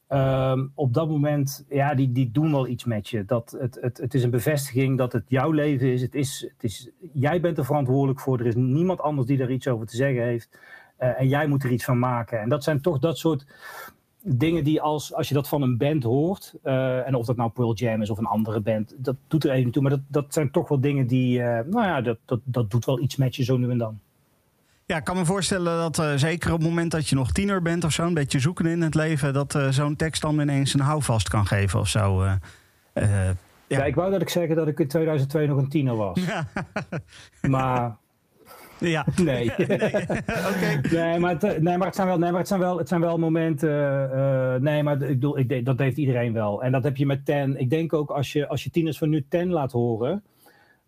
ehm, 0.09 0.67
op 0.75 0.95
dat 0.95 1.09
moment, 1.09 1.65
ja, 1.69 1.95
die, 1.95 2.13
die 2.13 2.31
doen 2.31 2.51
wel 2.51 2.67
iets 2.67 2.85
met 2.85 3.09
je. 3.09 3.25
Dat 3.25 3.57
het, 3.59 3.79
het, 3.81 3.99
het 3.99 4.15
is 4.15 4.23
een 4.23 4.31
bevestiging 4.31 4.99
dat 4.99 5.13
het 5.13 5.25
jouw 5.29 5.51
leven 5.51 5.93
is. 5.93 6.03
Het 6.03 6.15
is, 6.15 6.49
het 6.53 6.65
is. 6.65 6.91
Jij 7.13 7.41
bent 7.41 7.59
er 7.59 7.65
verantwoordelijk 7.65 8.21
voor. 8.21 8.41
Er 8.41 8.47
is 8.47 8.55
niemand 8.55 9.01
anders 9.01 9.27
die 9.27 9.41
er 9.41 9.51
iets 9.51 9.69
over 9.69 9.87
te 9.87 9.97
zeggen 9.97 10.23
heeft. 10.23 10.59
Eh, 10.97 11.21
en 11.21 11.29
jij 11.29 11.47
moet 11.47 11.65
er 11.65 11.71
iets 11.71 11.85
van 11.85 11.99
maken. 11.99 12.41
En 12.41 12.49
dat 12.49 12.65
zijn 12.65 12.81
toch 12.81 12.99
dat 12.99 13.19
soort 13.19 13.47
dingen 14.23 14.65
die 14.65 14.81
als, 14.81 15.15
als 15.15 15.29
je 15.29 15.35
dat 15.35 15.49
van 15.49 15.63
een 15.63 15.77
band 15.77 16.03
hoort, 16.03 16.55
eh, 16.63 17.07
en 17.07 17.15
of 17.15 17.27
dat 17.27 17.37
nou 17.37 17.51
Pearl 17.51 17.75
Jam 17.75 18.03
is 18.03 18.11
of 18.11 18.19
een 18.19 18.27
andere 18.27 18.61
band, 18.61 18.95
dat 18.99 19.17
doet 19.27 19.45
er 19.45 19.51
even 19.51 19.71
toe. 19.71 19.83
Maar 19.83 19.91
dat, 19.91 20.01
dat 20.09 20.33
zijn 20.33 20.51
toch 20.51 20.69
wel 20.69 20.81
dingen 20.81 21.07
die, 21.07 21.43
eh, 21.43 21.65
nou 21.67 21.85
ja, 21.87 22.01
dat, 22.01 22.19
dat, 22.25 22.41
dat 22.45 22.71
doet 22.71 22.85
wel 22.85 23.01
iets 23.01 23.17
met 23.17 23.37
je 23.37 23.45
zo 23.45 23.57
nu 23.57 23.71
en 23.71 23.79
dan. 23.79 24.01
Ja, 24.87 24.97
ik 24.97 25.05
kan 25.05 25.17
me 25.17 25.25
voorstellen 25.25 25.79
dat 25.79 25.99
eh, 25.99 26.13
zeker 26.17 26.53
op 26.53 26.59
het 26.59 26.69
moment 26.69 26.91
dat 26.91 27.09
je 27.09 27.15
nog 27.15 27.33
tiener 27.33 27.63
bent 27.63 27.85
of 27.85 27.93
zo, 27.93 28.07
een 28.07 28.15
beetje 28.15 28.39
zoeken 28.39 28.67
in 28.67 28.83
het 28.83 28.95
leven, 28.95 29.33
dat 29.33 29.55
eh, 29.55 29.69
zo'n 29.69 29.97
tekst 29.97 30.23
dan 30.23 30.41
ineens 30.41 30.75
een 30.75 30.81
houvast 30.81 31.29
kan 31.29 31.47
geven 31.47 31.81
of 31.81 31.89
zo. 31.89 32.23
eh. 32.23 32.33
Eh, 32.93 33.31
Ja. 33.67 33.85
ik 33.85 33.95
wou 33.95 34.11
dat 34.11 34.21
ik 34.23 34.29
zeggen 34.29 34.57
dat 34.57 34.69
ik 34.69 34.79
in 34.79 34.89
2002 34.89 35.47
nog 35.47 35.59
een 35.59 35.69
tiener 35.69 35.97
was. 35.97 36.21
Maar 37.49 37.97
ja. 38.79 39.07
nee. 39.23 39.51
nee, 40.91 41.19
maar 41.19 41.31
het, 41.39 41.63
nee, 41.63 41.77
maar 41.77 41.87
het 41.87 41.95
zijn 41.97 42.07
wel, 42.07 42.19
nee, 42.19 42.31
maar 42.31 42.39
het 42.41 42.49
zijn 42.49 42.61
wel, 42.61 42.79
het 42.79 42.89
zijn 42.89 43.01
wel 43.01 43.19
momenten. 43.19 44.63
nee, 44.63 44.83
maar 44.83 44.95
ik 44.95 44.99
bedoel, 45.09 45.39
ik, 45.39 45.65
dat 45.65 45.79
heeft 45.79 45.97
iedereen 45.97 46.33
wel. 46.33 46.63
En 46.63 46.73
dat 46.73 46.85
heb 46.85 46.97
je 46.97 47.07
met 47.07 47.25
Ten. 47.25 47.61
Ik 47.61 47.71
denk 47.71 47.93
ook 47.93 48.11
als 48.11 48.33
je, 48.33 48.49
als 48.49 48.65
je 48.65 48.71
tieners 48.71 48.99
van 48.99 49.09
nu 49.09 49.25
Ten 49.29 49.49
laat 49.51 49.73
horen. 49.73 50.23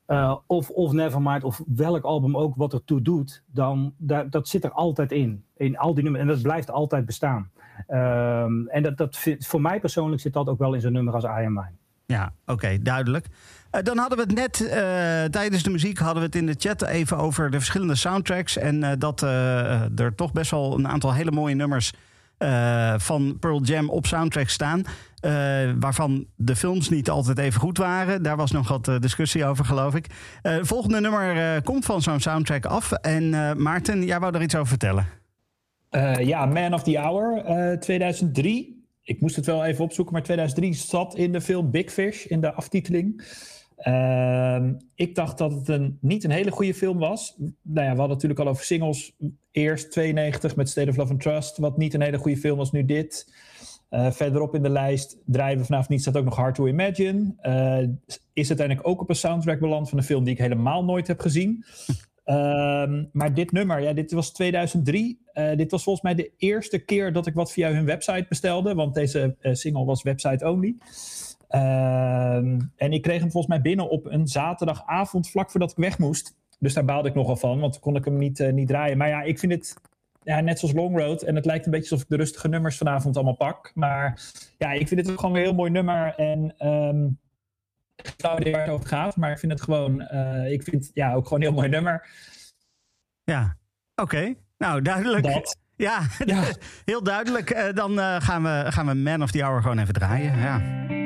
Eh, 0.09 0.37
of, 0.47 0.71
of 0.71 0.93
Nevermind, 0.93 1.45
of 1.45 1.63
welk 1.67 2.05
album 2.05 2.37
ook 2.37 2.57
wat 2.57 2.73
ertoe 2.73 3.03
doet, 3.03 3.43
dan 3.47 3.95
dat, 3.99 4.49
zit 4.49 4.65
er 4.65 4.73
altijd 4.73 5.13
in. 5.13 5.45
In 5.57 5.79
al 5.79 5.95
die 5.95 6.03
nummers. 6.03 6.25
En 6.25 6.31
dat 6.31 6.43
blijft 6.43 6.71
altijd 6.71 7.07
bestaan. 7.07 7.51
Ehm, 7.87 8.67
en 8.67 8.83
dat, 8.83 8.97
dat 8.97 9.19
voor 9.39 9.61
mij 9.61 9.81
persoonlijk 9.81 10.21
zit 10.21 10.33
dat 10.33 10.49
ook 10.49 10.59
wel 10.59 10.75
in 10.75 10.81
zo'n 10.81 10.93
nummer 10.93 11.15
als 11.15 11.25
I 11.25 11.27
Am 11.27 11.53
Mine. 11.53 11.71
Ja, 12.07 12.33
oké, 12.47 12.79
duidelijk. 12.83 13.27
Eh, 13.71 13.83
dan 13.83 13.99
hadden 13.99 14.19
we 14.19 14.25
het 14.25 14.35
net 14.35 14.61
eh, 14.61 15.25
tijdens 15.25 15.63
de 15.63 15.71
muziek 15.71 15.99
hadden 15.99 16.19
we 16.19 16.27
het 16.27 16.37
in 16.37 16.47
de 16.47 16.57
chat 16.59 16.83
even 16.83 17.17
over 17.17 17.51
de 17.51 17.59
verschillende 17.59 17.95
soundtracks. 17.95 18.57
En 18.57 18.99
dat 18.99 19.23
er 19.97 20.15
toch 20.15 20.33
best 20.33 20.51
wel 20.51 20.79
een 20.79 20.89
aantal 20.89 21.15
hele 21.15 21.31
mooie 21.31 21.55
nummers 21.55 21.93
van 22.97 23.37
Pearl 23.41 23.63
Jam 23.63 23.91
op 23.91 24.07
soundtrack 24.07 24.49
staan. 24.49 24.85
Eh, 25.21 25.33
waarvan 25.79 26.27
de 26.37 26.57
films 26.57 26.89
niet 26.89 27.11
altijd 27.11 27.39
even 27.39 27.61
goed 27.61 27.79
waren. 27.79 28.23
Daar 28.23 28.37
was 28.37 28.51
nog 28.51 28.69
wat 28.69 28.89
eh, 28.89 28.99
discussie 28.99 29.45
over, 29.45 29.65
geloof 29.65 29.95
ik. 29.95 30.07
Het 30.43 30.67
volgende 30.67 31.01
nummer 31.01 31.63
komt 31.63 31.85
van 31.85 32.03
zo'n 32.03 32.21
soundtrack 32.21 32.65
af. 32.65 32.93
En 32.93 33.31
Maarten, 33.63 34.05
jij 34.05 34.21
wou 34.21 34.35
er 34.35 34.43
iets 34.43 34.55
over 34.55 34.69
vertellen. 34.69 35.07
Ja, 36.21 36.47
Man 36.47 36.75
of 36.75 36.83
the 36.83 36.99
Hour, 36.99 37.45
eh, 37.45 37.79
2003. 37.79 38.87
Ik 39.03 39.21
moest 39.21 39.37
het 39.37 39.47
wel 39.47 39.65
even 39.65 39.85
opzoeken, 39.85 40.15
maar 40.15 40.23
2003 40.23 40.75
zat 40.75 41.17
in 41.17 41.33
de 41.33 41.41
film 41.41 41.71
Big 41.71 41.93
Fish 41.93 42.25
in 42.25 42.41
de 42.41 42.53
aftiteling. 42.53 43.25
Ehm, 43.77 44.73
ik 44.95 45.15
dacht 45.15 45.39
dat 45.39 45.53
het 45.53 45.69
een, 45.69 45.99
niet 46.01 46.25
een 46.25 46.31
hele 46.31 46.51
goede 46.51 46.75
film 46.75 46.99
was. 46.99 47.37
Nou 47.63 47.87
ja, 47.87 47.93
we 47.93 47.99
hadden 47.99 48.09
natuurlijk 48.09 48.41
al 48.41 48.49
over 48.49 48.65
singles. 48.65 49.17
Eerst 49.51 49.91
92 49.91 50.57
met 50.57 50.69
State 50.69 50.91
of 50.91 50.97
Love 50.97 51.13
and 51.13 51.21
Trust, 51.21 51.59
wat 51.59 51.77
niet 51.77 51.95
een 51.95 52.03
hele 52.03 52.19
goede 52.19 52.37
film 52.37 52.57
was, 52.57 52.73
nu 52.73 52.85
dit. 52.85 53.33
Eh, 53.89 54.11
verderop 54.11 54.55
in 54.55 54.63
de 54.63 54.71
lijst 54.71 55.19
draaien 55.27 55.59
we 55.59 55.65
vanavond 55.65 55.89
niet, 55.89 56.01
staat 56.01 56.17
ook 56.17 56.25
nog 56.25 56.37
Hard 56.37 56.55
to 56.55 56.67
Imagine. 56.67 57.35
Eh, 57.41 57.89
is 58.33 58.49
uiteindelijk 58.49 58.89
ook 58.89 59.01
op 59.01 59.09
een 59.09 59.17
soundtrack 59.17 59.61
beland 59.61 59.89
van 59.89 59.99
een 59.99 60.05
film 60.05 60.25
die 60.25 60.33
ik 60.33 60.41
helemaal 60.41 60.85
nooit 60.85 61.07
heb 61.07 61.21
gezien. 61.21 61.65
Ehm, 62.25 63.05
maar 63.13 63.35
dit 63.35 63.53
nummer, 63.53 63.81
ja, 63.81 63.93
dit 63.93 64.13
was 64.13 64.33
2003. 64.33 65.21
Eh, 65.33 65.57
dit 65.57 65.71
was 65.71 65.83
volgens 65.83 66.05
mij 66.05 66.15
de 66.15 66.31
eerste 66.37 66.79
keer 66.79 67.13
dat 67.13 67.27
ik 67.27 67.35
wat 67.35 67.53
via 67.53 67.73
hun 67.73 67.85
website 67.85 68.27
bestelde. 68.29 68.75
Want 68.75 68.95
deze 68.95 69.37
single 69.41 69.85
was 69.85 70.03
website 70.03 70.51
only. 70.51 70.77
Ehm, 71.49 72.61
en 72.77 72.93
ik 72.93 73.03
kreeg 73.03 73.21
hem 73.21 73.31
volgens 73.31 73.53
mij 73.53 73.61
binnen 73.61 73.91
op 73.91 74.07
een 74.07 74.27
zaterdagavond 74.27 75.31
vlak 75.31 75.51
voordat 75.51 75.71
ik 75.71 75.77
weg 75.77 75.99
moest. 75.99 76.37
Dus 76.59 76.75
daar 76.75 76.85
baalde 76.85 77.09
ik 77.09 77.15
nogal 77.15 77.37
van, 77.37 77.61
want 77.61 77.79
kon 77.79 77.97
ik 77.97 78.05
hem 78.05 78.17
niet, 78.17 78.53
niet 78.53 78.69
draaien. 78.69 78.99
Maar 78.99 79.09
ja, 79.09 79.23
ik 79.23 79.39
vind 79.39 79.53
het 79.53 79.77
ja, 80.29 80.41
net 80.41 80.59
zoals 80.59 80.75
Long 80.75 80.99
Road. 80.99 81.23
En 81.23 81.35
het 81.35 81.45
lijkt 81.45 81.65
een 81.65 81.71
beetje 81.71 81.91
alsof 81.91 82.05
ik 82.05 82.11
de 82.11 82.17
rustige 82.17 82.49
nummers 82.49 82.77
vanavond 82.77 83.17
allemaal 83.17 83.37
pak. 83.37 83.71
Maar 83.75 84.21
ja, 84.59 84.73
ik 84.73 84.89
vind 84.89 85.01
het 85.01 85.11
ook 85.11 85.19
gewoon 85.19 85.33
weer 85.33 85.43
een 85.43 85.49
heel 85.49 85.57
mooi 85.57 85.71
nummer. 85.71 86.15
En 86.15 86.55
ehm 86.59 87.07
ik 87.99 88.15
weet 88.21 88.45
niet 88.45 88.55
waar 88.55 88.63
het 88.63 88.71
over 88.71 88.89
gaat, 88.89 89.17
maar 89.17 89.31
ik 89.31 89.39
vind 89.39 89.53
het 89.53 89.63
gewoon, 89.63 90.01
eh, 90.01 90.53
ik 90.53 90.63
vind 90.63 90.91
ja, 90.95 91.13
ook 91.15 91.25
gewoon 91.25 91.41
een 91.41 91.47
heel 91.47 91.57
mooi 91.57 91.69
nummer. 91.69 92.09
Ja, 93.25 93.57
oké. 93.95 94.35
Nou, 94.59 94.83
duidelijk. 94.83 95.25
Dat. 95.25 95.57
Ja, 95.79 96.01
heel 96.85 97.03
duidelijk. 97.03 97.51
Eh, 97.51 97.75
dan 97.75 98.01
eh, 98.01 98.21
gaan, 98.21 98.43
we, 98.43 98.65
gaan 98.69 98.87
we 98.87 98.95
Man 98.95 99.23
of 99.23 99.31
the 99.31 99.43
Hour 99.43 99.63
gewoon 99.63 99.79
even 99.79 99.95
draaien. 99.95 100.39
Ja. 100.39 100.97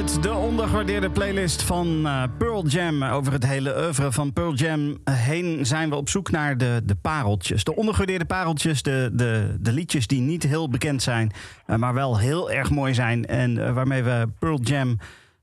Uit 0.00 0.22
de 0.22 0.32
ondergewaardeerde 0.32 1.10
playlist 1.10 1.62
van 1.62 2.06
eh, 2.06 2.22
Pearl 2.38 2.66
Jam. 2.66 3.04
Over 3.04 3.32
het 3.32 3.46
hele 3.46 3.76
oeuvre 3.76 4.12
van 4.12 4.32
Pearl 4.32 4.54
Jam 4.54 4.98
heen 5.10 5.66
zijn 5.66 5.90
we 5.90 5.96
op 5.96 6.08
zoek 6.08 6.30
naar 6.30 6.56
de, 6.58 6.82
de 6.84 6.94
pareltjes. 6.94 7.64
De 7.64 7.76
ondergewaardeerde 7.76 8.24
pareltjes, 8.24 8.82
de, 8.82 9.10
de, 9.12 9.56
de 9.60 9.72
liedjes 9.72 10.06
die 10.06 10.20
niet 10.20 10.42
heel 10.42 10.68
bekend 10.68 11.02
zijn, 11.02 11.32
eh, 11.66 11.76
maar 11.76 11.94
wel 11.94 12.18
heel 12.18 12.50
erg 12.50 12.70
mooi 12.70 12.94
zijn. 12.94 13.26
En 13.26 13.66
eh, 13.66 13.72
waarmee 13.72 14.02
we 14.02 14.28
Pearl 14.38 14.60
Jam 14.60 14.98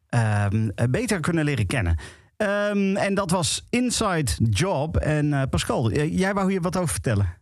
ehm, 0.09 0.69
eh, 0.75 0.85
beter 0.89 1.19
kunnen 1.19 1.45
leren 1.45 1.67
kennen. 1.67 1.97
Ehm, 2.38 2.95
en 2.95 3.13
dat 3.13 3.31
was 3.31 3.65
Inside 3.69 4.31
Job. 4.49 4.97
En 4.97 5.49
Pascal, 5.49 5.91
jij 5.91 6.34
wou 6.34 6.51
hier 6.51 6.61
wat 6.61 6.77
over 6.77 6.89
vertellen. 6.89 7.34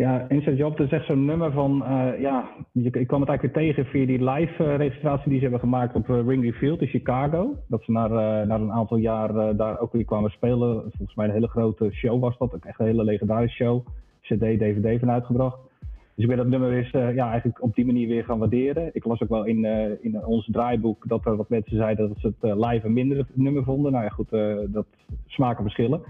Ja, 0.00 0.24
Inside 0.28 0.56
Job, 0.56 0.76
dat 0.76 0.86
is 0.86 0.92
echt 0.92 1.06
zo'n 1.06 1.24
nummer 1.24 1.52
van, 1.52 1.84
eh, 1.84 2.20
ja, 2.20 2.48
je- 2.72 2.90
ik 2.90 3.06
kwam 3.06 3.20
het 3.20 3.28
eigenlijk 3.28 3.58
weer 3.58 3.74
tegen 3.74 3.84
via 3.90 4.06
die 4.06 4.24
live 4.30 4.64
eh, 4.64 4.76
registratie 4.76 5.28
die 5.28 5.36
ze 5.36 5.42
hebben 5.42 5.60
gemaakt 5.60 5.94
op 5.94 6.08
eh, 6.10 6.20
Wrigley 6.24 6.52
Field 6.52 6.80
in 6.80 6.86
Chicago. 6.86 7.54
Dat 7.68 7.82
ze 7.82 7.92
na, 7.92 8.10
een 8.42 8.72
aantal 8.72 8.96
jaar 8.96 9.56
daar 9.56 9.80
ook 9.80 9.92
weer 9.92 10.04
kwamen 10.04 10.30
spelen. 10.30 10.80
Volgens 10.82 11.14
mij 11.14 11.26
een 11.26 11.32
hele 11.32 11.48
grote 11.48 11.90
show 11.92 12.20
was 12.20 12.38
dat, 12.38 12.54
echt 12.66 12.80
een 12.80 12.86
hele 12.86 13.04
legendarische 13.04 13.64
show. 13.64 13.86
CD, 14.20 14.38
DVD 14.40 14.98
van 15.00 15.10
uitgebracht. 15.10 15.58
Dus 16.14 16.24
ik 16.24 16.26
ben 16.26 16.36
dat 16.36 16.46
nummer 16.46 16.72
eens 16.72 16.90
ja, 16.90 17.30
eigenlijk 17.30 17.62
op 17.62 17.74
die 17.74 17.86
manier 17.86 18.08
weer 18.08 18.24
gaan 18.24 18.38
waarderen. 18.38 18.90
Ik 18.92 19.04
las 19.04 19.22
ook 19.22 19.28
wel 19.28 19.44
in, 19.44 19.64
in 20.02 20.24
ons 20.24 20.48
draaiboek 20.52 21.08
dat 21.08 21.26
er 21.26 21.36
wat 21.36 21.48
mensen 21.48 21.76
zeiden 21.76 22.08
dat 22.08 22.18
ze 22.18 22.32
het 22.40 22.54
live 22.66 22.86
een 22.86 22.92
minder 22.92 23.26
nummer 23.32 23.64
vonden. 23.64 23.92
Nou 23.92 24.04
ja, 24.04 24.10
goed, 24.10 24.30
dat 24.72 24.86
smaken 25.26 25.62
verschillen. 25.62 26.00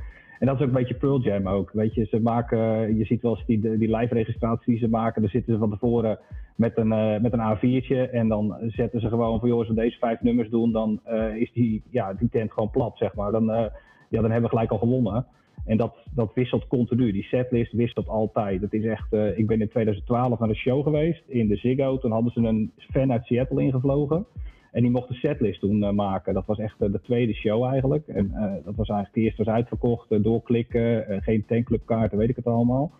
En 0.40 0.46
dat 0.46 0.54
is 0.54 0.60
ook 0.60 0.68
een 0.68 0.74
beetje 0.74 0.94
Pearl 0.94 1.20
Jam 1.20 1.48
ook. 1.48 1.70
Weet 1.72 1.94
je, 1.94 2.04
ze 2.04 2.20
maken, 2.20 2.96
je 2.96 3.04
ziet 3.04 3.22
wel 3.22 3.36
eens 3.36 3.46
die, 3.46 3.60
die 3.78 3.96
live 3.96 4.14
registraties 4.14 4.66
die 4.66 4.78
ze 4.78 4.88
maken. 4.88 5.22
Daar 5.22 5.30
zitten 5.30 5.52
ze 5.52 5.58
van 5.58 5.70
tevoren 5.70 6.18
met 6.56 6.76
een, 6.76 6.92
eh, 6.92 7.20
met 7.20 7.32
een 7.32 7.40
A4'tje. 7.40 8.10
En 8.10 8.28
dan 8.28 8.56
zetten 8.66 9.00
ze 9.00 9.08
gewoon 9.08 9.40
van, 9.40 9.48
joh, 9.48 9.58
als 9.58 9.68
we 9.68 9.74
deze 9.74 9.98
vijf 9.98 10.20
nummers 10.20 10.48
doen, 10.48 10.72
dan 10.72 11.00
eh, 11.04 11.36
is 11.36 11.52
die, 11.52 11.82
ja, 11.90 12.12
die 12.12 12.28
tent 12.28 12.52
gewoon 12.52 12.70
plat, 12.70 12.96
zeg 12.96 13.14
maar. 13.14 13.32
Dan, 13.32 13.50
eh, 13.50 13.64
ja, 14.08 14.20
dan 14.20 14.30
hebben 14.30 14.42
we 14.42 14.48
gelijk 14.48 14.70
al 14.70 14.78
gewonnen. 14.78 15.26
En 15.64 15.76
dat, 15.76 15.94
dat 16.14 16.34
wisselt 16.34 16.66
continu. 16.66 17.12
Die 17.12 17.22
setlist 17.22 17.72
wisselt 17.72 18.08
altijd. 18.08 18.60
Het 18.60 18.72
is 18.72 18.84
echt, 18.84 19.12
ik 19.12 19.46
ben 19.46 19.60
in 19.60 19.68
2012 19.68 20.38
naar 20.38 20.48
een 20.48 20.54
show 20.54 20.82
geweest 20.82 21.22
in 21.26 21.48
de 21.48 21.56
Ziggo. 21.56 21.98
Toen 21.98 22.12
hadden 22.12 22.32
ze 22.32 22.40
een 22.40 22.72
fan 22.76 23.12
uit 23.12 23.24
Seattle 23.24 23.62
ingevlogen. 23.62 24.26
En 24.72 24.82
die 24.82 24.90
mocht 24.90 25.08
de 25.08 25.14
setlist 25.14 25.60
toen 25.60 25.82
eh, 25.82 25.90
maken. 25.90 26.34
Dat 26.34 26.46
was 26.46 26.58
echt 26.58 26.80
eh, 26.80 26.92
de 26.92 27.00
tweede 27.00 27.34
show 27.34 27.64
eigenlijk. 27.64 28.08
En 28.08 28.30
eh, 28.34 28.64
dat 28.64 28.74
was 28.76 28.88
eigenlijk 28.88 29.14
de 29.14 29.20
eerste 29.20 29.44
was 29.44 29.54
uitverkocht. 29.54 30.22
doorklikken, 30.22 31.22
geen 31.22 31.44
tankclubkaarten, 31.46 32.18
weet 32.18 32.28
ik 32.28 32.36
het 32.36 32.46
allemaal. 32.46 32.92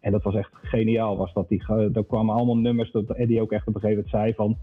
En 0.00 0.12
dat 0.12 0.22
was 0.22 0.34
echt 0.34 0.50
geniaal. 0.52 1.16
Was 1.16 1.32
dat 1.32 1.48
die, 1.48 1.64
er 1.68 2.04
kwamen 2.04 2.34
allemaal 2.34 2.56
nummers 2.56 2.90
dat 2.90 3.10
Eddie 3.10 3.40
ook 3.40 3.52
echt 3.52 3.66
op 3.66 3.74
een 3.74 3.80
gegeven 3.80 4.04
moment 4.04 4.22
zei 4.22 4.34
van... 4.34 4.56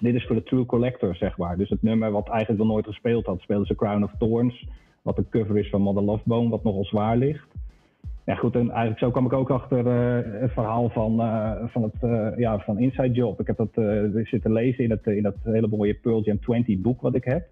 Dit 0.00 0.14
is 0.14 0.26
voor 0.26 0.36
de 0.36 0.42
true 0.42 0.66
collector, 0.66 1.16
zeg 1.16 1.38
maar. 1.38 1.56
Dus 1.56 1.68
het 1.68 1.82
nummer 1.82 2.10
wat 2.10 2.28
eigenlijk 2.28 2.60
nog 2.60 2.68
nooit 2.72 2.86
gespeeld 2.86 3.26
had, 3.26 3.40
speelden 3.40 3.66
ze 3.66 3.74
Crown 3.74 4.02
of 4.02 4.12
Thorns. 4.18 4.66
Wat 5.02 5.18
een 5.18 5.28
cover 5.28 5.58
is 5.58 5.70
van 5.70 5.80
Mother 5.80 6.02
Love 6.02 6.22
Bone, 6.24 6.48
wat 6.48 6.64
nogal 6.64 6.84
zwaar 6.84 7.16
ligt. 7.16 7.53
Ja 8.24 8.34
goed, 8.34 8.54
en 8.54 8.70
eigenlijk 8.70 8.98
zo 8.98 9.10
kwam 9.10 9.26
ik 9.26 9.32
ook 9.32 9.50
achter 9.50 9.86
eh, 9.86 10.40
het 10.40 10.52
verhaal 10.52 10.88
van, 10.90 11.20
eh, 11.20 11.52
van, 11.66 11.82
het, 11.82 12.02
eh, 12.02 12.38
ja, 12.38 12.58
van 12.58 12.78
Inside 12.78 13.10
Job. 13.10 13.40
Ik 13.40 13.46
heb 13.46 13.56
dat 13.56 13.72
zitten 14.26 14.52
lezen 14.52 14.84
in, 14.84 14.90
het, 14.90 15.06
in 15.06 15.22
dat 15.22 15.34
hele 15.42 15.68
mooie 15.68 15.94
Pearl 15.94 16.22
Jam 16.22 16.40
20 16.40 16.78
boek 16.78 17.00
wat 17.00 17.14
ik 17.14 17.24
heb. 17.24 17.46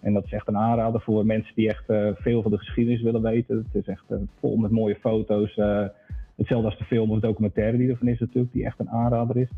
En 0.00 0.12
dat 0.12 0.24
is 0.24 0.32
echt 0.32 0.48
een 0.48 0.56
aanrader 0.56 1.00
voor 1.00 1.26
mensen 1.26 1.54
die 1.54 1.68
echt 1.68 1.84
veel 2.14 2.42
van 2.42 2.50
de 2.50 2.58
geschiedenis 2.58 3.02
willen 3.02 3.22
weten. 3.22 3.56
Het 3.72 3.82
is 3.82 3.88
echt 3.88 4.04
vol 4.40 4.56
met 4.56 4.70
mooie 4.70 4.96
foto's. 5.00 5.54
Hetzelfde 6.40 6.68
als 6.68 6.78
de 6.78 6.84
film 6.84 7.10
of 7.10 7.20
documentaire 7.20 7.76
die 7.76 7.90
ervan 7.90 8.08
is 8.08 8.18
natuurlijk, 8.18 8.52
die 8.52 8.64
echt 8.64 8.78
een 8.78 8.90
aanrader 8.90 9.36
is. 9.36 9.48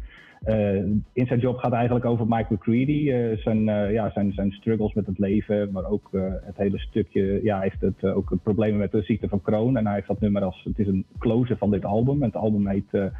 Eh, 0.42 0.84
Inside 1.12 1.40
Job 1.40 1.56
gaat 1.56 1.72
eigenlijk 1.72 2.04
over 2.04 2.26
Mike 2.28 2.54
McCready, 2.54 3.10
eh, 3.10 3.38
zijn, 3.38 3.68
eh, 3.68 3.92
ja, 3.92 4.10
zijn, 4.10 4.32
zijn 4.32 4.52
struggles 4.52 4.92
met 4.92 5.06
het 5.06 5.18
leven, 5.18 5.72
maar 5.72 5.84
ook 5.84 6.10
het 6.44 6.56
hele 6.56 6.78
stukje, 6.78 7.40
ja, 7.42 7.58
hij 7.58 7.68
heeft 7.68 7.96
het, 7.96 8.12
ook 8.12 8.36
problemen 8.42 8.78
met 8.78 8.92
de 8.92 9.02
ziekte 9.02 9.28
van 9.28 9.42
Crohn. 9.42 9.76
En 9.76 9.86
hij 9.86 9.94
heeft 9.94 10.06
dat 10.06 10.20
nummer 10.20 10.42
als, 10.42 10.62
het 10.64 10.78
is 10.78 10.86
een 10.86 11.04
close 11.18 11.56
van 11.56 11.70
dit 11.70 11.84
album. 11.84 12.22
En 12.22 12.26
het 12.26 12.36
album 12.36 12.66
heet, 12.66 13.10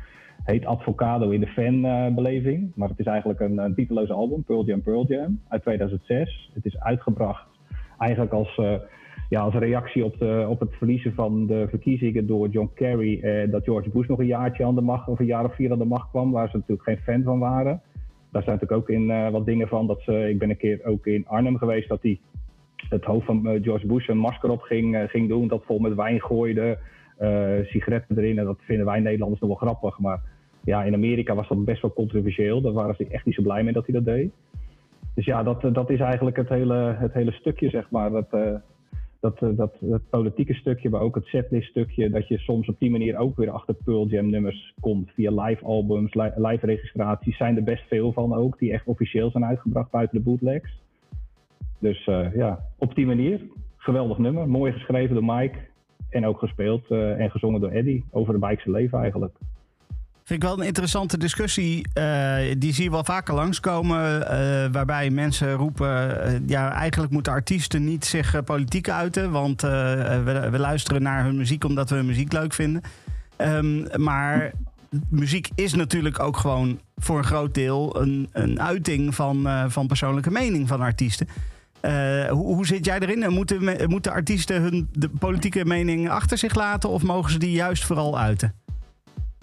heet 0.45 0.67
Advocado 0.67 1.31
in 1.31 1.41
de 1.41 1.47
fanbeleving, 1.47 2.73
maar 2.75 2.89
het 2.89 2.99
is 2.99 3.07
eigenlijk 3.07 3.41
een, 3.41 3.59
een 3.59 3.75
titeloze 3.75 4.13
album, 4.13 4.43
Pearl 4.43 4.65
Jam, 4.65 4.83
Pearl 4.83 5.07
Jam, 5.07 5.41
uit 5.49 5.63
2006. 5.63 6.51
Het 6.55 6.65
is 6.65 6.79
uitgebracht 6.79 7.47
eigenlijk 7.99 8.33
als... 8.33 8.61
ja, 9.33 9.41
als 9.41 9.55
reactie 9.55 10.05
op, 10.05 10.23
op 10.49 10.61
het 10.61 10.75
verliezen 10.75 11.15
van 11.15 11.47
de 11.47 11.67
verkiezingen 11.69 12.27
door 12.27 12.49
John 12.49 12.71
Kerry, 12.75 13.21
eh, 13.21 13.51
dat 13.51 13.65
George 13.65 13.91
Bush 13.91 14.09
nog 14.09 14.19
een 14.19 14.27
jaartje 14.27 14.65
aan 14.65 14.75
de 14.75 14.81
macht, 14.81 15.09
of 15.09 15.19
een 15.19 15.27
jaar 15.27 15.45
of 15.45 15.55
vier 15.55 15.73
aan 15.73 15.79
de 15.79 15.85
macht 15.85 16.11
kwam, 16.11 16.31
waar 16.31 16.51
ze 16.51 16.57
natuurlijk 16.57 16.89
geen 16.89 17.05
fan 17.05 17.23
van 17.23 17.39
waren. 17.39 17.83
Daar 18.33 18.43
zijn 18.43 18.55
natuurlijk 18.55 18.81
ook 18.81 18.89
in 18.89 19.11
eh, 19.11 19.31
wat 19.31 19.47
dingen 19.47 19.69
van. 19.69 19.87
Dat 19.87 20.01
ze, 20.01 20.29
ik 20.29 20.39
ben 20.39 20.51
een 20.51 20.57
keer 20.57 20.85
ook 20.85 21.07
in 21.07 21.27
Arnhem 21.27 21.57
geweest, 21.57 21.89
dat 21.89 22.03
hij 22.03 22.21
het 22.89 23.05
hoofd 23.05 23.27
van 23.27 23.49
eh, 23.49 23.63
George 23.63 23.87
Bush 23.87 24.09
een 24.09 24.19
masker 24.19 24.51
op 24.51 24.61
ging, 24.61 24.97
eh, 24.97 25.09
ging 25.09 25.29
doen, 25.29 25.49
dat 25.49 25.65
vol 25.65 25.79
met 25.79 25.95
wijn 25.95 26.21
gooide, 26.21 26.79
sigaretten 27.65 28.19
erin. 28.19 28.39
En 28.39 28.45
dat 28.45 28.59
vinden 28.61 28.87
wij 28.87 29.01
Nederlanders 29.01 29.41
nog 29.41 29.51
wel 29.51 29.69
grappig. 29.69 29.99
Maar 29.99 30.21
ja, 30.65 30.85
in 30.85 30.95
Amerika 30.95 31.35
was 31.35 31.49
dat 31.49 31.65
best 31.65 31.83
wel 31.83 31.93
controversieel. 31.93 32.61
Daar 32.61 32.73
waren 32.73 32.95
ze 32.95 33.07
echt 33.11 33.25
niet 33.25 33.35
zo 33.35 33.43
blij 33.43 33.63
mee 33.63 33.73
dat 33.73 33.87
hij 33.87 33.95
dat 33.95 34.05
deed. 34.05 34.33
Dus 35.15 35.25
ja, 35.25 35.43
dat, 35.43 35.61
dat 35.61 35.91
is 35.91 36.01
eigenlijk 36.01 36.37
het 36.37 36.49
hele, 36.49 36.95
het 36.99 37.13
hele 37.13 37.33
stukje, 37.33 37.69
zeg 37.69 37.91
maar. 37.91 38.11
Dat, 38.11 38.27
dat, 39.23 39.43
eh, 39.43 39.49
dat, 39.57 39.77
dat 39.81 40.11
politieke 40.11 40.55
stukje, 40.55 40.91
maar 40.91 41.01
ook 41.01 41.15
het 41.15 41.25
setlist 41.25 41.69
stukje, 41.69 42.11
dat 42.11 42.29
je 42.29 42.39
soms 42.39 42.69
op 42.69 42.79
die 42.79 42.91
manier 42.91 43.17
ook 43.17 43.37
weer 43.37 43.51
achter 43.51 43.75
Pearl 43.85 44.07
Jam 44.07 44.31
nummers 44.31 44.75
komt. 44.81 45.11
Via 45.11 45.31
live 45.43 45.65
albums, 45.65 46.15
li- 46.15 46.33
live 46.37 46.67
registraties 46.67 47.37
zijn 47.37 47.57
er 47.57 47.63
best 47.63 47.87
veel 47.89 48.13
van 48.13 48.35
ook, 48.35 48.59
die 48.59 48.73
echt 48.73 48.87
officieel 48.87 49.31
zijn 49.31 49.45
uitgebracht 49.45 49.91
buiten 49.91 50.19
de 50.19 50.25
bootlegs. 50.25 50.81
Dus 51.79 52.07
eh, 52.07 52.35
ja, 52.35 52.59
op 52.79 52.95
die 52.95 53.07
manier, 53.07 53.41
geweldig 53.77 54.19
nummer, 54.19 54.49
mooi 54.49 54.73
geschreven 54.73 55.15
door 55.15 55.37
Mike 55.37 55.59
en 56.11 56.27
ook 56.27 56.39
gespeeld 56.39 56.91
eh, 56.91 57.21
en 57.21 57.31
gezongen 57.31 57.61
door 57.61 57.71
Eddie 57.71 58.05
over 58.11 58.33
het 58.33 58.41
Bijkse 58.41 58.71
leven 58.71 58.99
eigenlijk. 58.99 59.37
Ik 60.33 60.43
wel 60.43 60.59
een 60.61 60.67
interessante 60.67 61.19
discussie. 61.19 61.87
eh, 61.93 62.55
die 62.59 62.75
zie 62.75 62.85
je 62.85 62.91
wel 62.91 63.05
vaker 63.05 63.35
langskomen. 63.35 64.29
eh 64.29 64.73
waarbij 64.73 65.11
mensen 65.11 65.53
roepen. 65.53 66.25
eh, 66.25 66.41
ja, 66.47 66.73
eigenlijk 66.73 67.13
moeten 67.13 67.33
artiesten 67.33 67.85
niet 67.85 68.05
zich 68.05 68.45
politiek 68.45 68.89
uiten. 68.89 69.31
Want 69.31 69.61
we, 69.61 70.49
we 70.51 70.59
luisteren 70.59 71.03
naar 71.03 71.25
hun 71.25 71.37
muziek 71.37 71.65
omdat 71.65 71.91
we 71.91 71.97
hun 71.97 72.07
muziek 72.07 72.33
leuk 72.33 72.53
vinden. 72.53 72.83
Ehm, 73.37 74.03
maar 74.03 74.53
muziek 75.09 75.49
is 75.55 75.75
natuurlijk 75.75 76.21
ook 76.21 76.37
gewoon 76.37 76.81
voor 76.97 77.19
een 77.19 77.25
groot 77.25 77.55
deel 77.55 78.01
een, 78.01 78.29
een 78.33 78.61
uiting 78.61 79.15
van, 79.15 79.49
van 79.69 79.87
persoonlijke 79.87 80.31
mening 80.31 80.69
van 80.69 80.81
artiesten. 80.81 81.29
Hoe, 82.29 82.55
hoe 82.55 82.67
zit 82.67 82.85
jij 82.85 82.99
erin? 82.99 83.33
Moeten, 83.33 83.89
moeten 83.91 84.13
artiesten 84.13 84.63
hun 84.63 84.89
de 84.93 85.09
politieke 85.09 85.65
mening 85.65 86.11
achter 86.11 86.39
zich 86.39 86.55
laten 86.55 86.89
of 86.91 87.03
mogen 87.03 87.33
ze 87.33 87.39
die 87.39 87.53
juist 87.53 87.85
vooral 87.85 88.19
uiten? 88.19 88.62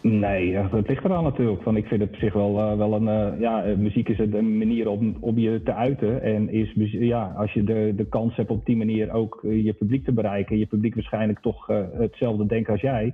Nee, 0.02 0.56
het 0.56 0.88
ligt 0.88 1.06
eraan 1.06 1.24
natuurlijk. 1.24 1.62
Van, 1.62 1.78
ik 1.78 1.86
vind 1.86 2.02
het 2.02 2.10
op 2.10 2.16
zich 2.16 2.34
wel, 2.34 2.60
eh, 2.60 2.78
wel 2.78 2.94
een... 2.94 3.08
eh, 3.08 3.40
ja, 3.40 3.64
eh, 3.64 3.78
muziek 3.78 4.10
is 4.10 4.20
een 4.20 4.58
manier 4.58 4.90
om, 4.90 5.16
om 5.20 5.40
je 5.40 5.64
te 5.64 5.74
uiten. 5.74 6.22
En 6.22 6.50
is, 6.50 6.74
ja, 6.92 7.34
als 7.38 7.54
je 7.54 7.64
de, 7.64 7.94
de 7.96 8.06
kans 8.06 8.36
hebt 8.36 8.50
op 8.50 8.66
die 8.66 8.78
manier 8.78 9.12
ook 9.12 9.40
je 9.42 9.74
publiek 9.74 10.06
te 10.06 10.12
bereiken... 10.12 10.58
je 10.58 10.66
publiek 10.66 10.96
waarschijnlijk 10.96 11.40
toch 11.40 11.68
hetzelfde 11.94 12.46
denkt 12.46 12.70
als 12.70 12.82
jij... 12.82 13.14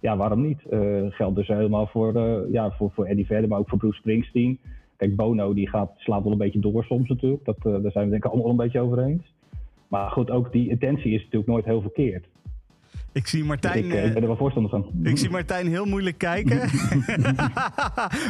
Ja, 0.00 0.16
waarom 0.16 0.42
niet? 0.42 0.62
Geldt 1.08 1.36
dus 1.36 1.48
helemaal 1.48 1.86
voor, 1.86 2.12
ja, 2.52 2.70
voor, 2.70 2.90
voor 2.90 3.04
Eddie 3.04 3.26
Vedder, 3.26 3.48
maar 3.48 3.58
ook 3.58 3.68
voor 3.68 3.78
Bruce 3.78 3.98
Springsteen. 3.98 4.58
Kijk, 4.96 5.16
Bono 5.16 5.54
die 5.54 5.68
gaat, 5.68 5.92
slaat 5.96 6.22
wel 6.22 6.32
een 6.32 6.38
beetje 6.38 6.60
door 6.60 6.84
soms 6.84 7.08
natuurlijk. 7.08 7.44
Dat, 7.44 7.56
daar 7.62 7.90
zijn 7.92 8.04
we 8.04 8.10
denk 8.10 8.24
ik 8.24 8.30
allemaal 8.30 8.50
een 8.50 8.56
beetje 8.56 8.80
over 8.80 8.98
eens. 8.98 9.34
Maar 9.88 10.10
goed, 10.10 10.30
ook 10.30 10.52
die 10.52 10.68
intentie 10.68 11.12
is 11.12 11.22
natuurlijk 11.22 11.46
nooit 11.46 11.64
heel 11.64 11.80
verkeerd. 11.80 12.26
Ik 13.16 13.26
zie 13.28 13.44
Martijn. 13.44 13.84
ik, 13.84 13.92
eh, 13.92 13.98
eh, 13.98 14.06
ik 14.06 14.12
ben 14.12 14.22
er 14.22 14.28
wel 14.28 14.36
voorstander 14.36 14.70
van. 14.70 14.90
Ik 15.02 15.18
zie 15.18 15.30
Martijn 15.30 15.66
heel 15.68 15.84
moeilijk 15.84 16.18
kijken. 16.18 16.60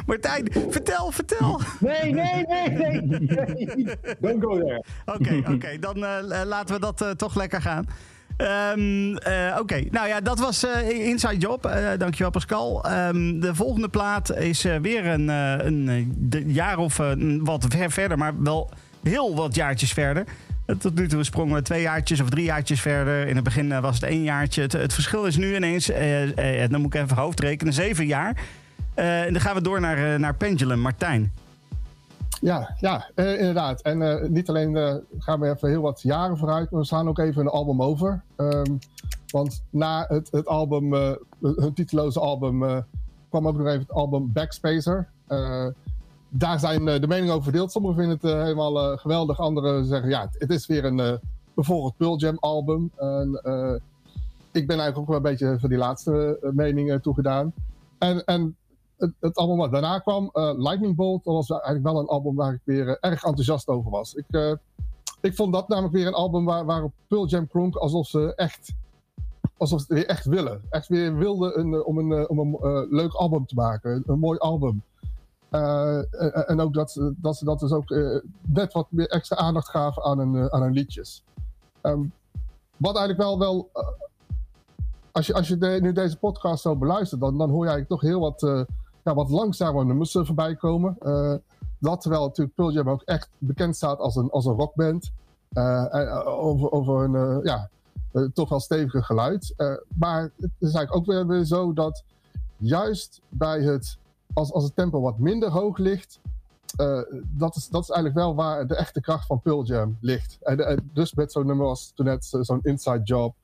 Martijn, 0.06 0.48
vertel, 0.68 1.10
vertel. 1.10 1.60
Nee, 1.80 2.12
nee, 2.12 2.44
nee, 2.46 2.68
nee. 2.68 3.00
nee. 3.00 3.86
Don't 4.20 4.42
go 4.44 4.58
there. 4.58 4.84
Oké, 5.04 5.42
oké, 5.52 5.78
dan 5.80 6.04
eh, 6.04 6.42
laten 6.44 6.74
we 6.74 6.80
dat 6.80 7.00
eh, 7.00 7.10
toch 7.10 7.34
lekker 7.34 7.60
gaan. 7.62 7.86
Ehm, 8.36 9.16
eh, 9.16 9.56
Oké, 9.60 9.82
nou 9.90 10.08
ja, 10.08 10.20
dat 10.20 10.38
was 10.38 10.64
eh, 10.66 11.06
Inside 11.08 11.36
Job. 11.36 11.66
Eh, 11.66 11.98
dankjewel 11.98 12.30
Pascal. 12.30 12.84
Ehm, 12.84 13.40
de 13.40 13.54
volgende 13.54 13.88
plaat 13.88 14.36
is 14.36 14.64
eh, 14.64 14.76
weer 14.76 15.06
een, 15.06 15.30
eh, 15.30 15.54
een 15.58 16.14
de- 16.18 16.44
jaar 16.52 16.78
of 16.78 16.98
eh, 16.98 17.10
wat 17.38 17.66
ver 17.68 17.90
verder, 17.90 18.18
maar 18.18 18.42
wel 18.42 18.70
heel 19.02 19.34
wat 19.34 19.54
jaartjes 19.54 19.92
verder. 19.92 20.24
Eh, 20.66 20.76
Tot 20.76 20.94
nu 20.94 21.08
toe 21.08 21.24
sprongen 21.24 21.54
we 21.54 21.62
twee 21.62 21.82
jaartjes 21.82 22.20
of 22.20 22.28
drie 22.28 22.44
jaartjes 22.44 22.80
verder. 22.80 23.26
In 23.26 23.34
het 23.34 23.44
begin 23.44 23.72
eh, 23.72 23.80
was 23.80 23.94
het 23.94 24.10
één 24.10 24.22
jaartje. 24.22 24.62
Het, 24.62 24.92
verschil 24.92 25.24
is 25.24 25.36
nu 25.36 25.54
ineens, 25.56 25.90
eh, 25.90 26.62
eh, 26.62 26.70
dan 26.70 26.80
moet 26.80 26.94
ik 26.94 27.02
even 27.02 27.16
hoofdrekenen, 27.16 27.72
zeven 27.72 28.06
jaar. 28.06 28.44
En 28.94 29.32
dan 29.32 29.42
gaan 29.42 29.54
we 29.54 29.60
door 29.62 29.80
naar, 29.80 30.20
naar 30.20 30.34
Pendulum. 30.34 30.80
Martijn. 30.80 31.32
Ja, 32.40 32.74
ja 32.80 33.10
eh, 33.14 33.38
inderdaad. 33.38 33.80
En 33.80 34.32
niet 34.32 34.48
alleen 34.48 35.02
gaan 35.18 35.40
we 35.40 35.50
even 35.50 35.68
heel 35.68 35.82
wat 35.82 36.02
jaren 36.02 36.38
vooruit, 36.38 36.70
maar 36.70 36.80
we 36.80 36.86
slaan 36.86 37.08
ook 37.08 37.18
even 37.18 37.40
een 37.40 37.48
album 37.48 37.82
over. 37.82 38.22
Ehm, 38.36 38.72
want 39.26 39.62
na 39.70 40.04
het, 40.08 40.28
het 40.30 40.46
album, 40.46 40.92
hun 41.40 41.72
titeloze 41.74 42.20
album, 42.20 42.84
kwam 43.28 43.48
ook 43.48 43.56
nog 43.56 43.66
even 43.66 43.80
het 43.80 43.92
album 43.92 44.32
Backspacer. 44.32 45.08
Daar 46.28 46.58
zijn 46.58 46.88
eh, 46.88 47.00
de 47.00 47.06
meningen 47.06 47.32
over 47.32 47.44
verdeeld. 47.44 47.72
Sommigen 47.72 47.96
vinden 47.96 48.18
het 48.20 48.30
eh, 48.30 48.42
helemaal 48.42 48.80
eh, 48.80 48.98
geweldig. 48.98 49.40
Anderen 49.40 49.84
zeggen, 49.84 50.08
ja, 50.08 50.28
het, 50.38 50.50
is 50.50 50.66
weer 50.66 50.84
een 50.84 51.20
bijvoorbeeld 51.54 51.96
Pearl 51.96 52.16
Jam 52.18 52.36
album. 52.40 52.84
Ik 54.52 54.66
ben 54.66 54.78
eigenlijk 54.78 54.98
ook 54.98 55.06
wel 55.06 55.16
een 55.16 55.22
beetje 55.22 55.58
voor 55.58 55.68
die 55.68 55.78
laatste 55.78 56.38
meningen 56.54 57.02
toegedaan. 57.02 57.52
En, 57.98 58.24
en 58.24 58.56
het, 58.96 59.12
het 59.20 59.36
album 59.36 59.56
wat 59.56 59.72
daarna 59.72 59.98
kwam, 59.98 60.30
Lightning 60.56 60.96
Bolt, 60.96 61.24
dat 61.24 61.34
was 61.34 61.50
eigenlijk 61.50 61.84
wel 61.84 61.98
een 61.98 62.06
album 62.06 62.34
waar 62.34 62.52
ik 62.52 62.60
weer 62.64 62.98
erg 63.00 63.24
enthousiast 63.24 63.68
over 63.68 63.90
was. 63.90 64.14
Ik, 64.14 64.58
ik 65.20 65.34
vond 65.34 65.52
dat 65.52 65.68
namelijk 65.68 65.94
weer 65.94 66.06
een 66.06 66.14
album 66.14 66.44
waar, 66.44 66.64
waarop 66.64 66.92
Pearl 67.08 67.26
Jam 67.26 67.48
klonk 67.48 67.76
alsof 67.76 68.06
ze 68.06 68.34
echt, 68.34 68.72
alsof 69.56 69.80
ze 69.80 69.86
het 69.88 69.98
weer 69.98 70.08
echt 70.08 70.24
willen. 70.24 70.62
Echt 70.70 70.88
weer 70.88 71.16
wilden 71.16 71.58
een, 71.58 71.84
om 71.84 71.98
een, 71.98 72.28
om 72.28 72.38
een 72.38 72.86
leuk 72.90 73.12
album 73.12 73.46
te 73.46 73.54
maken, 73.54 74.02
een 74.06 74.18
mooi 74.18 74.38
album. 74.38 74.82
Eh, 75.60 76.22
en, 76.36 76.46
en 76.46 76.60
ook 76.60 76.74
dat, 76.74 76.90
ze- 76.90 77.14
dat 77.16 77.36
ze 77.36 77.44
dat 77.44 77.58
dus 77.60 77.72
ook 77.72 77.90
eh, 77.90 78.20
net 78.42 78.72
wat 78.72 78.86
meer 78.90 79.08
extra 79.08 79.36
aandacht 79.36 79.68
gaven 79.68 80.02
aan 80.04 80.18
hun, 80.18 80.34
eh, 80.36 80.46
aan 80.46 80.62
hun 80.62 80.72
liedjes. 80.72 81.22
Ehm, 81.80 82.02
wat 82.76 82.96
eigenlijk 82.96 83.28
wel, 83.28 83.38
wel 83.38 83.70
eh, 83.72 83.88
als 85.12 85.26
je, 85.26 85.34
als 85.34 85.48
je 85.48 85.56
nu 85.80 85.92
deze 85.92 86.16
podcast 86.18 86.62
zo 86.62 86.76
beluistert, 86.76 87.20
dan, 87.20 87.38
dan 87.38 87.50
hoor 87.50 87.64
je 87.64 87.70
eigenlijk 87.70 88.00
toch 88.00 88.10
heel 88.10 88.20
wat, 88.20 88.42
eh 88.42 88.60
ja, 89.04 89.14
wat 89.14 89.30
langzamer 89.30 89.86
nummers 89.86 90.14
eh, 90.14 90.24
voorbij 90.24 90.56
komen. 90.56 90.96
Eh, 90.98 91.34
dat 91.78 92.00
terwijl 92.00 92.24
natuurlijk 92.26 92.56
Pearl 92.56 92.72
Jam 92.72 92.88
ook 92.90 93.02
echt 93.02 93.28
bekend 93.38 93.76
staat 93.76 93.98
als 93.98 94.16
een, 94.16 94.30
als 94.30 94.44
een 94.44 94.54
rockband. 94.54 95.10
Eh, 95.52 95.84
eh, 96.02 96.26
over, 96.26 96.70
over 96.72 97.04
een 97.04 97.14
eh, 97.14 97.38
ja, 97.44 97.68
eh, 98.12 98.22
toch 98.34 98.48
wel 98.48 98.60
stevige 98.60 99.02
geluid. 99.02 99.54
Eh, 99.56 99.74
maar 99.94 100.22
het 100.22 100.50
is 100.58 100.74
eigenlijk 100.74 100.94
ook 100.94 101.06
weer, 101.06 101.26
weer 101.26 101.44
zo 101.44 101.72
dat 101.72 102.04
juist 102.56 103.20
bij 103.28 103.60
het, 103.62 103.98
als, 104.32 104.52
als 104.52 104.64
het 104.64 104.76
tempo 104.76 105.00
wat 105.00 105.18
minder 105.18 105.50
hoog 105.50 105.78
ligt, 105.78 106.20
eh, 106.76 107.00
dat, 107.24 107.56
is, 107.56 107.68
dat 107.68 107.82
is 107.82 107.88
eigenlijk 107.90 108.18
wel 108.18 108.34
waar 108.34 108.66
de 108.66 108.74
echte 108.76 109.00
kracht 109.00 109.26
van 109.26 109.40
Pearl 109.40 109.64
Jam 109.64 109.96
ligt. 110.00 110.38
En, 110.42 110.90
dus 110.92 111.14
met 111.14 111.32
zo'n 111.32 111.46
nummer 111.46 111.66
als 111.66 111.92
toen 111.94 112.06
net 112.06 112.24
zo- 112.24 112.42
zo'n 112.42 112.60
Inside 112.62 113.00
Job. 113.02 113.34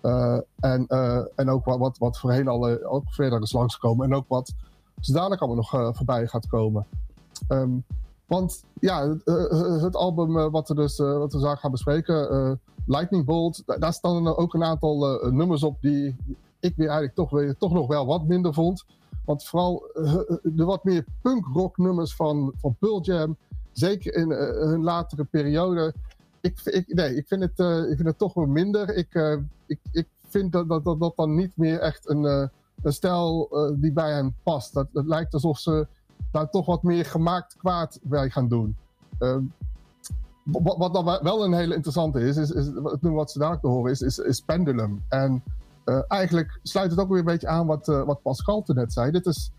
eh, 0.00 0.38
en, 0.60 0.86
eh, 0.86 1.20
en 1.36 1.48
ook 1.50 1.64
wat, 1.64 1.98
wat, 1.98 2.18
voorheen 2.18 2.48
al 2.48 2.68
eh, 2.68 2.92
ook 2.92 3.02
verder 3.06 3.42
is 3.42 3.52
langsgekomen. 3.52 4.06
En 4.06 4.14
ook 4.14 4.28
wat 4.28 4.52
dadelijk 5.12 5.40
allemaal 5.40 5.56
nog 5.60 5.74
eh, 5.74 5.88
voorbij 5.92 6.26
gaat 6.26 6.46
komen. 6.46 6.86
Ehm, 7.48 7.70
want 8.26 8.64
ja, 8.80 9.08
het, 9.08 9.24
eh, 9.24 9.90
album 9.90 10.38
eh, 10.38 10.50
wat 10.50 10.68
we 10.68 10.74
dus 10.74 10.98
eh, 10.98 11.16
wat 11.18 11.32
we 11.32 11.40
zo 11.40 11.54
gaan 11.54 11.70
bespreken, 11.70 12.30
eh, 12.30 12.52
Lightning 12.86 13.24
Bolt, 13.24 13.62
da- 13.66 13.76
daar 13.78 13.92
staan 13.92 14.36
ook 14.36 14.54
een 14.54 14.64
aantal 14.64 15.20
eh, 15.20 15.30
nummers 15.32 15.62
op 15.62 15.76
die 15.80 16.16
ik 16.60 16.76
weer 16.76 16.86
eigenlijk 16.86 17.16
toch, 17.16 17.30
weer, 17.30 17.56
toch 17.56 17.72
nog 17.72 17.86
wel 17.86 18.06
wat 18.06 18.24
minder 18.26 18.54
vond. 18.54 18.84
Want 19.30 19.44
vooral 19.44 19.86
eh, 19.86 20.14
de 20.42 20.64
wat 20.64 20.84
meer 20.84 21.04
punk-rock 21.22 21.78
nummers 21.78 22.14
van, 22.14 22.52
van 22.56 22.76
Pearl 22.78 23.00
Jam, 23.02 23.36
zeker 23.72 24.14
in 24.14 24.32
eh, 24.32 24.38
hun 24.48 24.82
latere 24.82 25.24
periode. 25.24 25.94
Ik, 26.40 26.60
ik, 26.64 26.94
nee, 26.94 27.16
ik 27.16 27.26
vind, 27.28 27.42
het, 27.42 27.58
eh, 27.58 27.90
ik 27.90 27.96
vind 27.96 28.08
het 28.08 28.18
toch 28.18 28.34
wel 28.34 28.46
minder. 28.46 28.96
Ik, 28.96 29.14
eh, 29.14 29.36
ik, 29.66 29.78
ik 29.92 30.08
vind 30.28 30.52
dat 30.52 30.68
dat, 30.68 30.84
dat 30.84 31.00
dat 31.00 31.16
dan 31.16 31.34
niet 31.34 31.56
meer 31.56 31.78
echt 31.78 32.08
een, 32.08 32.24
eh, 32.24 32.48
een 32.82 32.92
stijl 32.92 33.48
eh, 33.50 33.72
die 33.80 33.92
bij 33.92 34.12
hen 34.12 34.34
past. 34.42 34.74
Dat, 34.74 34.88
het 34.92 35.06
lijkt 35.06 35.34
alsof 35.34 35.58
ze 35.58 35.86
daar 36.32 36.50
toch 36.50 36.66
wat 36.66 36.82
meer 36.82 37.04
gemaakt 37.04 37.56
kwaad 37.56 37.98
bij 38.02 38.30
gaan 38.30 38.48
doen. 38.48 38.76
Ehm, 39.18 39.42
wat, 40.44 40.76
wat 40.76 40.94
dan 40.94 41.04
wel 41.04 41.44
een 41.44 41.54
hele 41.54 41.74
interessante 41.74 42.20
is, 42.20 42.36
is, 42.36 42.50
is 42.50 42.70
wat 43.00 43.30
ze 43.30 43.38
dadelijk 43.38 43.62
te 43.62 43.68
horen 43.68 43.90
is, 43.90 44.00
is, 44.00 44.18
is 44.18 44.40
Pendulum. 44.40 45.02
En 45.08 45.42
eh, 45.44 45.59
eigenlijk 46.08 46.60
sluit 46.62 46.90
het 46.90 47.00
ook 47.00 47.08
weer 47.08 47.18
een 47.18 47.24
beetje 47.24 47.48
aan 47.48 47.66
wat, 47.66 47.88
eh, 47.88 48.02
wat 48.02 48.22
Pascal 48.22 48.64
net 48.66 48.92
zei. 48.92 49.10
Dit 49.10 49.26
is 49.26 49.50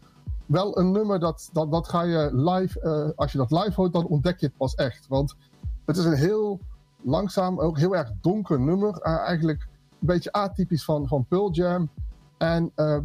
wel 0.46 0.78
een 0.78 0.92
nummer 0.92 1.20
dat, 1.20 1.50
dat, 1.54 1.72
dat 1.72 1.88
ga 1.88 2.02
je 2.02 2.30
live, 2.34 2.80
eh, 2.80 3.10
als 3.16 3.32
je 3.32 3.38
dat 3.38 3.52
live 3.52 3.74
hoort, 3.76 3.94
dan 3.94 4.08
ontdek 4.08 4.40
je 4.40 4.46
het 4.46 4.58
pas 4.58 4.76
echt. 4.76 5.08
Want 5.08 5.36
het 5.86 5.98
is 5.98 6.06
een 6.06 6.14
heel 6.14 6.60
langzaam, 7.02 7.60
ook 7.60 7.78
heel 7.78 7.96
erg 7.96 8.12
donker 8.22 8.60
nummer. 8.60 8.98
eh, 8.98 9.18
eigenlijk 9.18 9.68
een 9.90 10.08
beetje 10.08 10.32
atypisch 10.32 10.84
van, 10.84 11.08
van 11.08 11.26
Pearl 11.26 11.52
Jam. 11.52 11.90
En 12.42 12.72
eh, 12.76 12.98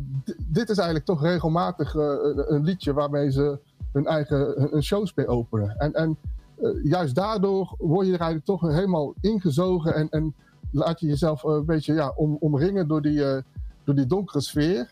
dit 0.46 0.68
is 0.68 0.76
eigenlijk 0.76 1.06
toch 1.06 1.22
regelmatig 1.22 1.94
eh, 1.94 2.14
een, 2.34 2.64
liedje 2.64 2.92
waarmee 2.92 3.30
ze 3.30 3.58
hun 3.92 4.06
eigen 4.06 4.68
hun, 4.70 4.82
shows 4.82 5.14
mee 5.14 5.26
openen. 5.26 5.76
En, 5.78 5.92
en 5.92 6.16
eh, 6.56 6.70
juist 6.82 7.14
daardoor 7.14 7.74
word 7.78 8.06
je 8.06 8.12
er 8.12 8.20
eigenlijk 8.20 8.44
toch 8.44 8.70
helemaal 8.70 9.14
ingezogen 9.20 9.94
en, 9.94 10.08
en 10.08 10.34
laat 10.76 11.00
je 11.00 11.06
jezelf 11.06 11.44
eh, 11.44 11.50
een 11.50 11.64
beetje 11.64 11.94
ja, 11.94 12.12
om, 12.16 12.36
omringen 12.40 12.88
door 12.88 13.02
die, 13.02 13.24
eh, 13.24 13.42
door 13.84 13.94
die 13.94 14.06
donkere 14.06 14.40
sfeer. 14.40 14.90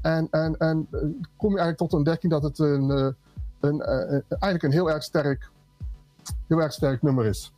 En, 0.00 0.28
en, 0.30 0.56
en 0.58 0.86
eh, 0.90 1.00
kom 1.36 1.50
je 1.50 1.58
eigenlijk 1.58 1.76
tot 1.76 1.90
de 1.90 1.96
ontdekking 1.96 2.32
dat 2.32 2.42
het 2.42 2.58
een, 2.58 3.14
een, 3.60 3.80
eh, 3.80 4.20
eigenlijk 4.28 4.62
een 4.62 4.72
heel 4.72 4.90
erg 4.90 5.02
sterk, 5.02 5.50
heel 6.46 6.62
erg 6.62 6.72
sterk 6.72 7.02
nummer 7.02 7.26
is. 7.26 7.52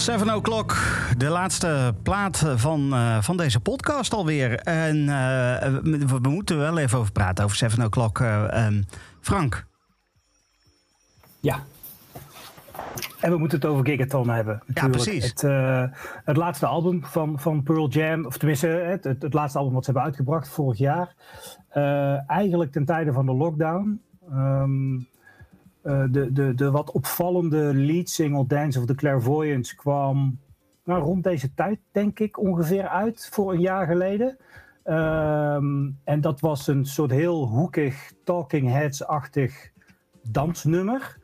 7 0.00 0.34
o'clock, 0.34 0.76
de 1.16 1.28
laatste 1.28 1.94
plaat 2.02 2.44
van, 2.56 2.92
eh, 2.92 3.22
van 3.22 3.36
deze 3.36 3.60
podcast 3.60 4.12
alweer. 4.12 4.58
En 4.58 4.96
eh, 4.96 5.78
we, 5.82 6.18
we, 6.20 6.28
moeten 6.28 6.58
wel 6.58 6.78
even 6.78 6.98
over 6.98 7.12
praten, 7.12 7.44
over 7.44 7.56
7 7.56 7.84
o'clock. 7.84 8.20
Eh, 8.20 8.66
ehm, 8.66 8.82
Frank. 9.20 9.66
Ja. 11.40 11.58
En 13.20 13.30
we 13.30 13.38
moeten 13.38 13.58
het 13.58 13.68
over 13.68 13.86
Gigaton 13.86 14.28
hebben. 14.28 14.62
Natuurlijk. 14.66 15.04
Ja, 15.04 15.10
precies. 15.10 15.34
Het, 16.24 16.36
laatste 16.36 16.66
album 16.66 17.04
van, 17.04 17.40
van 17.40 17.62
Pearl 17.62 17.88
Jam, 17.88 18.26
of 18.26 18.36
tenminste 18.36 18.66
het, 18.66 19.04
het, 19.04 19.22
het 19.22 19.34
laatste 19.34 19.58
album 19.58 19.74
wat 19.74 19.84
ze 19.84 19.90
hebben 19.90 20.08
uitgebracht 20.08 20.48
vorig 20.48 20.78
jaar. 20.78 21.14
eigenlijk 22.26 22.72
ten 22.72 22.84
tijde 22.84 23.12
van 23.12 23.26
de 23.26 23.34
lockdown. 23.34 24.00
Ehm, 24.30 24.96
eh, 25.82 26.04
de, 26.10 26.32
de, 26.32 26.54
de 26.54 26.70
wat 26.70 26.90
opvallende 26.90 27.74
lead 27.74 28.08
single 28.08 28.46
Dance 28.46 28.78
of 28.78 28.84
the 28.84 28.94
Clairvoyants 28.94 29.74
kwam 29.74 30.38
nou, 30.84 31.02
rond 31.02 31.24
deze 31.24 31.54
tijd, 31.54 31.78
denk 31.92 32.18
ik, 32.18 32.38
ongeveer 32.38 32.88
uit 32.88 33.28
voor 33.32 33.52
een 33.52 33.60
jaar 33.60 33.86
geleden. 33.86 34.36
Ehm, 34.82 35.90
en 36.04 36.20
dat 36.20 36.40
was 36.40 36.66
een 36.66 36.84
soort 36.84 37.10
heel 37.10 37.46
hoekig, 37.46 38.12
Talking 38.24 38.68
Heads-achtig 38.68 39.70
dansnummer. 40.22 41.18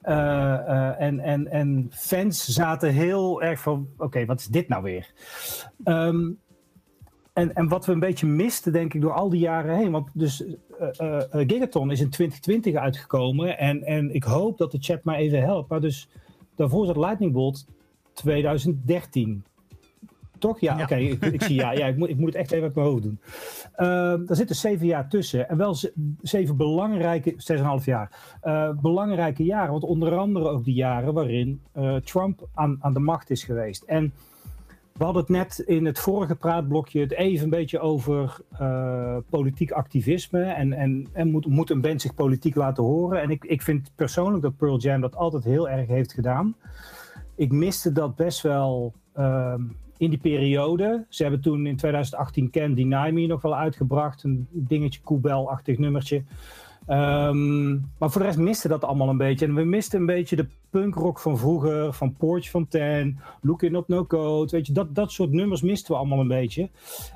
Eh, 0.00 0.54
eh, 0.54 1.00
en, 1.00 1.20
en, 1.20 1.50
en 1.50 1.86
fans 1.90 2.44
zaten 2.44 2.92
heel 2.92 3.42
erg 3.42 3.60
van: 3.60 3.88
oké, 3.96 4.24
wat 4.24 4.40
is 4.40 4.46
dit 4.46 4.68
nou 4.68 4.82
weer? 4.82 5.12
Ehm, 5.84 6.30
en, 7.32 7.54
en 7.54 7.68
wat 7.68 7.86
we 7.86 7.92
een 7.92 7.98
beetje 8.00 8.26
misten, 8.26 8.72
denk 8.72 8.94
ik, 8.94 9.00
door 9.00 9.12
al 9.12 9.28
die 9.28 9.40
jaren 9.40 9.76
heen. 9.76 9.90
Want 9.90 10.08
dus 10.14 10.44
eh, 10.44 10.88
eh, 10.96 11.16
eh, 11.40 11.48
Gigaton 11.48 11.90
is 11.90 12.00
in 12.00 12.10
2020 12.10 12.74
uitgekomen. 12.74 13.58
En, 13.58 13.82
en 13.82 14.14
ik 14.14 14.22
hoop 14.24 14.58
dat 14.58 14.70
de 14.70 14.78
chat 14.80 15.04
mij 15.04 15.16
even 15.16 15.40
helpt. 15.42 15.68
Maar 15.68 15.80
dus 15.80 16.08
daarvoor 16.54 16.86
zat 16.86 16.96
Lightning 16.96 17.32
Bolt 17.32 17.66
2013. 18.12 19.44
Toch? 20.38 20.60
Ja, 20.60 20.76
Ja. 20.76 20.82
oké. 20.82 20.94
ik, 20.96 21.22
ik 21.24 21.42
zie 21.42 21.54
ja. 21.54 21.72
ja 21.72 21.86
ik, 21.86 21.96
moet, 21.96 22.08
ik 22.08 22.16
moet 22.16 22.26
het 22.26 22.34
echt 22.34 22.50
even 22.50 22.64
uit 22.64 22.74
mijn 22.74 22.86
hoofd 22.86 23.02
doen. 23.02 23.18
Ehm 23.74 24.24
daar 24.26 24.36
zitten 24.36 24.56
zeven 24.56 24.86
jaar 24.86 25.08
tussen. 25.08 25.48
En 25.48 25.56
wel 25.56 25.74
ze- 25.74 25.92
zeven 26.22 26.56
belangrijke, 26.56 27.34
zes 27.36 27.56
en 27.56 27.62
een 27.62 27.68
half 27.68 27.84
jaar. 27.84 28.36
belangrijke 28.80 29.44
jaren. 29.44 29.70
Want 29.70 29.84
onder 29.84 30.16
andere 30.16 30.48
ook 30.48 30.64
die 30.64 30.74
jaren 30.74 31.14
waarin 31.14 31.60
Trump 32.04 32.48
aan, 32.54 32.76
aan 32.80 32.92
de 32.92 32.98
macht 33.00 33.30
is 33.30 33.44
geweest. 33.44 33.82
En 33.82 34.12
we 34.92 35.04
hadden 35.04 35.22
het 35.22 35.30
net 35.30 35.58
in 35.58 35.84
het 35.84 35.98
vorige 35.98 36.34
praatblokje 36.34 37.00
het 37.00 37.12
even 37.12 37.44
een 37.44 37.50
beetje 37.50 37.78
over 37.80 38.36
eh, 38.58 39.16
politiek 39.30 39.70
activisme. 39.70 40.42
En, 40.42 40.72
en, 40.72 41.06
en 41.12 41.30
moet, 41.30 41.46
moet 41.46 41.70
een 41.70 41.80
band 41.80 42.00
zich 42.00 42.14
politiek 42.14 42.54
laten 42.54 42.84
horen. 42.84 43.22
En 43.22 43.30
ik, 43.30 43.44
ik 43.44 43.62
vind 43.62 43.92
persoonlijk 43.94 44.42
dat 44.42 44.56
Pearl 44.56 44.78
Jam 44.78 45.00
dat 45.00 45.16
altijd 45.16 45.44
heel 45.44 45.68
erg 45.68 45.88
heeft 45.88 46.12
gedaan. 46.12 46.56
Ik 47.34 47.52
miste 47.52 47.92
dat 47.92 48.16
best 48.16 48.42
wel 48.42 48.92
ehm, 49.12 49.62
in 49.96 50.10
die 50.10 50.18
periode. 50.18 51.04
Ze 51.08 51.22
hebben 51.22 51.40
toen 51.40 51.66
in 51.66 51.76
2018 51.76 52.50
Can 52.50 52.74
Deny 52.74 53.10
Me 53.10 53.26
nog 53.26 53.42
wel 53.42 53.56
uitgebracht. 53.56 54.22
Een 54.22 54.46
dingetje, 54.50 55.00
Koebel-achtig 55.00 55.78
nummertje. 55.78 56.22
Ehm, 56.86 57.70
maar 57.72 58.10
voor 58.10 58.20
de 58.20 58.26
rest 58.26 58.38
miste 58.38 58.68
dat 58.68 58.84
allemaal 58.84 59.08
een 59.08 59.16
beetje. 59.16 59.46
En 59.46 59.54
we 59.54 59.64
misten 59.64 60.00
een 60.00 60.06
beetje 60.06 60.36
de 60.36 60.46
punkrock 60.70 61.18
van 61.18 61.38
vroeger, 61.38 61.92
van 61.92 62.14
Porch 62.14 62.48
Fontaine, 62.48 63.14
Looking 63.40 63.76
Up 63.76 63.88
No 63.88 64.04
Code. 64.04 64.50
Weet 64.50 64.66
je, 64.66 64.72
dat, 64.72 64.94
dat 64.94 65.12
soort 65.12 65.30
nummers 65.30 65.62
misten 65.62 65.92
we 65.92 65.98
allemaal 65.98 66.20
een 66.20 66.28
beetje. 66.28 66.68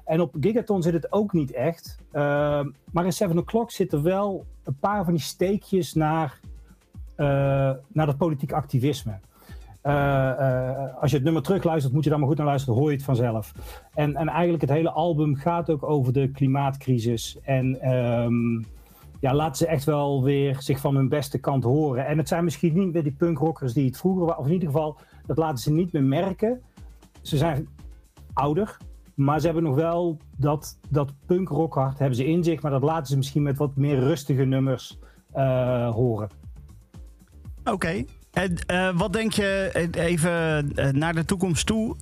En 0.04 0.20
op 0.20 0.34
Gigaton 0.40 0.82
zit 0.82 0.92
het 0.92 1.12
ook 1.12 1.32
niet 1.32 1.52
echt. 1.52 1.98
Ehm, 2.12 2.68
maar 2.92 3.04
in 3.04 3.12
Seven 3.12 3.38
O'Clock 3.38 3.70
zitten 3.70 4.02
wel 4.02 4.44
een 4.64 4.76
paar 4.80 5.04
van 5.04 5.12
die 5.12 5.22
steekjes 5.22 5.94
naar, 5.94 6.40
eh, 7.14 7.26
naar 7.88 8.06
dat 8.06 8.16
politiek 8.16 8.52
activisme. 8.52 9.18
Eh, 9.80 10.30
eh, 10.30 11.00
als 11.00 11.10
je 11.10 11.16
het 11.16 11.24
nummer 11.24 11.42
terugluistert, 11.42 11.94
moet 11.94 12.04
je 12.04 12.10
daar 12.10 12.18
maar 12.18 12.28
goed 12.28 12.36
naar 12.36 12.46
luisteren, 12.46 12.78
hoor 12.78 12.90
je 12.90 12.96
het 12.96 13.04
vanzelf. 13.04 13.52
En, 13.94 14.16
en 14.16 14.28
eigenlijk 14.28 14.60
het 14.60 14.70
hele 14.70 14.90
album 14.90 15.34
gaat 15.34 15.70
ook 15.70 15.82
over 15.82 16.12
de 16.12 16.30
klimaatcrisis. 16.30 17.38
En 17.42 17.80
ehm, 17.80 18.62
ja, 19.20 19.34
laten 19.34 19.56
ze 19.56 19.66
echt 19.66 19.84
wel 19.84 20.22
weer 20.22 20.56
zich 20.58 20.80
van 20.80 20.96
hun 20.96 21.08
beste 21.08 21.38
kant 21.38 21.64
horen. 21.64 22.06
En 22.06 22.18
het 22.18 22.28
zijn 22.28 22.44
misschien 22.44 22.74
niet 22.74 22.92
meer 22.92 23.02
die 23.02 23.16
punkrockers 23.18 23.72
die 23.72 23.86
het 23.86 23.96
vroeger 23.96 24.24
waren, 24.24 24.40
of 24.40 24.46
in 24.46 24.52
ieder 24.52 24.68
geval, 24.68 24.96
dat 25.26 25.36
laten 25.36 25.58
ze 25.58 25.72
niet 25.72 25.92
meer 25.92 26.02
merken. 26.02 26.62
Ze 27.22 27.36
zijn 27.36 27.68
ouder, 28.32 28.76
maar 29.14 29.40
ze 29.40 29.46
hebben 29.46 29.64
nog 29.64 29.74
wel 29.74 30.18
dat, 30.36 30.78
dat 30.88 31.12
punkrockhart 31.26 31.98
hebben 31.98 32.16
ze 32.16 32.26
in 32.26 32.44
zich, 32.44 32.62
maar 32.62 32.70
dat 32.70 32.82
laten 32.82 33.06
ze 33.06 33.16
misschien 33.16 33.42
met 33.42 33.56
wat 33.56 33.76
meer 33.76 33.98
rustige 33.98 34.44
nummers 34.44 34.98
eh, 35.32 35.90
horen. 35.90 36.28
Oké. 37.64 38.04
En 38.32 38.56
eh, 38.66 38.90
wat 38.94 39.12
denk 39.12 39.32
je, 39.32 39.70
eh, 39.72 40.04
even 40.04 40.70
naar 40.98 41.14
de 41.14 41.24
toekomst 41.24 41.66
toe, 41.66 41.96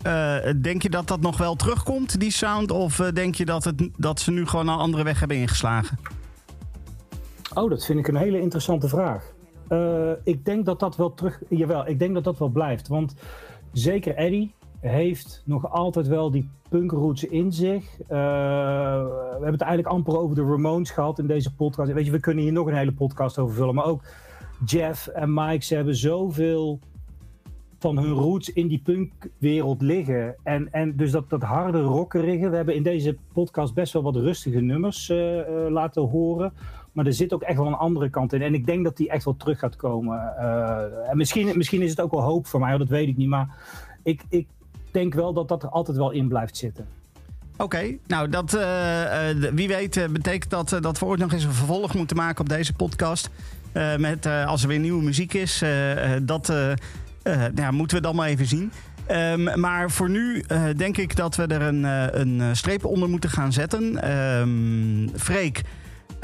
denk 0.61 0.83
je 0.83 0.91
dat 0.91 1.09
dat 1.09 1.21
nog 1.21 1.37
wel 1.37 1.55
terugkomt, 1.55 2.21
die 2.21 2.31
sound? 2.31 2.71
Of 2.71 2.97
denk 2.97 3.35
je 3.35 3.45
dat, 3.45 3.65
het, 3.65 3.89
dat 3.97 4.21
ze 4.21 4.31
nu 4.31 4.47
gewoon 4.47 4.69
een 4.69 4.79
andere 4.79 5.05
weg 5.05 5.19
hebben 5.19 5.37
ingeslagen? 5.37 5.99
Oh, 7.55 7.71
dat 7.71 7.85
vind 7.85 7.99
ik 7.99 8.09
een 8.09 8.17
hele 8.17 8.41
interessante 8.41 8.89
vraag. 8.89 9.33
Eh, 9.69 10.11
ik 10.25 10.45
denk 10.45 10.65
dat 10.65 10.81
dat 10.81 10.97
wel 10.97 11.15
terug. 11.15 11.43
Jawel, 11.49 11.89
ik 11.89 11.99
denk 11.99 12.15
dat 12.15 12.25
dat 12.25 12.39
wel 12.39 12.49
blijft. 12.49 12.89
Want 12.89 13.15
zeker 13.73 14.15
Eddie 14.15 14.55
heeft 14.81 15.43
nog 15.45 15.71
altijd 15.71 16.07
wel 16.07 16.31
die 16.31 16.49
punkroots 16.69 17.25
in 17.25 17.53
zich. 17.53 18.01
Eh, 18.01 18.09
we 19.09 19.31
hebben 19.31 19.53
het 19.53 19.61
eigenlijk 19.61 19.95
amper 19.95 20.19
over 20.19 20.37
de 20.37 20.43
Ramones 20.43 20.91
gehad 20.91 21.19
in 21.19 21.27
deze 21.27 21.55
podcast. 21.55 21.93
Weet 21.93 22.07
je, 22.07 22.11
we 22.11 22.21
kunnen 22.21 22.45
hier 22.45 22.53
nog 22.53 22.67
een 22.67 22.77
hele 22.77 22.93
podcast 22.93 23.39
over 23.39 23.55
vullen. 23.55 23.75
Maar 23.75 23.85
ook 23.85 24.03
Jeff 24.65 25.07
en 25.07 25.35
Mike, 25.35 25.65
ze 25.65 25.75
hebben 25.75 25.97
zoveel 25.97 26.79
van 27.79 27.99
hun 27.99 28.13
roots 28.13 28.53
in 28.53 28.69
die 28.69 28.83
punkwereld 28.85 29.83
liggen. 29.83 30.35
En, 30.43 30.73
en 30.73 30.97
dus 30.97 31.11
dat, 31.11 31.31
dat 31.31 31.43
harde 31.43 31.81
rockerige. 31.81 32.49
We 32.49 32.57
hebben 32.57 32.75
in 32.75 32.83
deze 32.83 33.17
podcast 33.33 33.75
best 33.75 33.93
wel 33.93 34.03
wat 34.03 34.17
rustige 34.17 34.61
nummers 34.61 35.09
eh, 35.09 35.41
laten 35.69 36.03
horen. 36.03 36.53
Maar 36.95 37.07
er 37.07 37.13
zit 37.13 37.33
ook 37.33 37.43
echt 37.43 37.59
wel 37.59 37.67
een 37.67 37.75
andere 37.75 38.11
kant 38.11 38.33
in. 38.33 38.43
En 38.43 38.55
ik 38.55 38.67
denk 38.67 38.85
dat 38.85 38.97
die 38.97 39.11
echt 39.11 39.25
wel 39.25 39.37
terug 39.37 39.59
gaat 39.59 39.77
komen. 39.77 40.37
Eh, 40.39 41.11
en 41.11 41.17
misschien, 41.17 41.51
misschien 41.57 41.83
is 41.83 41.91
het 41.91 42.01
ook 42.01 42.11
wel 42.11 42.23
hoop 42.23 42.47
voor 42.47 42.61
mij, 42.61 42.79
dat 42.79 42.89
weet 42.89 43.09
ik 43.09 43.17
niet. 43.17 43.29
Maar 43.29 43.49
ik, 44.03 44.23
ik 44.29 44.47
denk 44.91 45.15
wel 45.15 45.33
dat 45.33 45.49
dat 45.49 45.63
er 45.63 45.69
altijd 45.69 45.97
wel 45.97 46.11
in 46.11 46.29
blijft 46.29 46.57
zitten. 46.57 46.87
Oké, 47.57 47.97
nou 48.07 48.29
dat, 48.29 48.55
eh, 48.55 49.31
eh, 49.31 49.37
wie 49.55 49.69
weet 49.69 50.07
betekent 50.13 50.51
dat 50.51 50.79
dat 50.81 50.99
we 50.99 51.05
ooit 51.05 51.21
nog 51.21 51.33
eens 51.33 51.45
een 51.45 51.53
vervolg 51.53 51.95
moeten 51.95 52.17
maken 52.17 52.41
op 52.41 52.49
deze 52.49 52.73
podcast. 52.73 53.31
Met, 53.99 54.27
als 54.27 54.63
er 54.63 54.69
weer 54.69 54.79
nieuwe 54.79 55.03
muziek 55.03 55.35
is, 55.35 55.65
dat 56.23 56.53
nou 57.55 57.73
moeten 57.73 57.97
we 57.97 58.03
dan 58.03 58.15
maar 58.15 58.29
even 58.29 58.47
zien. 58.47 58.73
Ehm, 59.07 59.61
maar 59.61 59.91
voor 59.91 60.11
nu 60.11 60.45
denk 60.77 60.97
ik 60.97 61.17
dat 61.17 61.37
we 61.37 61.47
er 61.47 61.63
een, 61.63 61.85
een 62.21 62.57
streep 62.57 62.85
onder 62.85 63.09
moeten 63.09 63.31
gaan 63.31 63.53
zetten. 63.53 64.03
Ehm 64.03 65.09
Freek, 65.17 65.63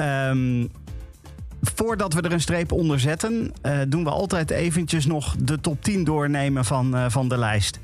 ehm, 0.01 0.67
voordat 1.63 2.13
we 2.13 2.21
er 2.21 2.33
een 2.33 2.41
streep 2.41 2.73
onder 2.73 3.01
zetten, 3.01 3.53
eh, 3.63 3.79
doen 3.89 4.05
we 4.05 4.11
altijd 4.11 4.51
eventjes 4.51 5.07
nog 5.07 5.37
de 5.37 5.61
top 5.61 5.83
10 5.83 6.05
doornemen 6.05 6.65
van, 6.65 6.95
eh, 6.97 7.05
van 7.09 7.29
de 7.29 7.39
lijst. 7.39 7.81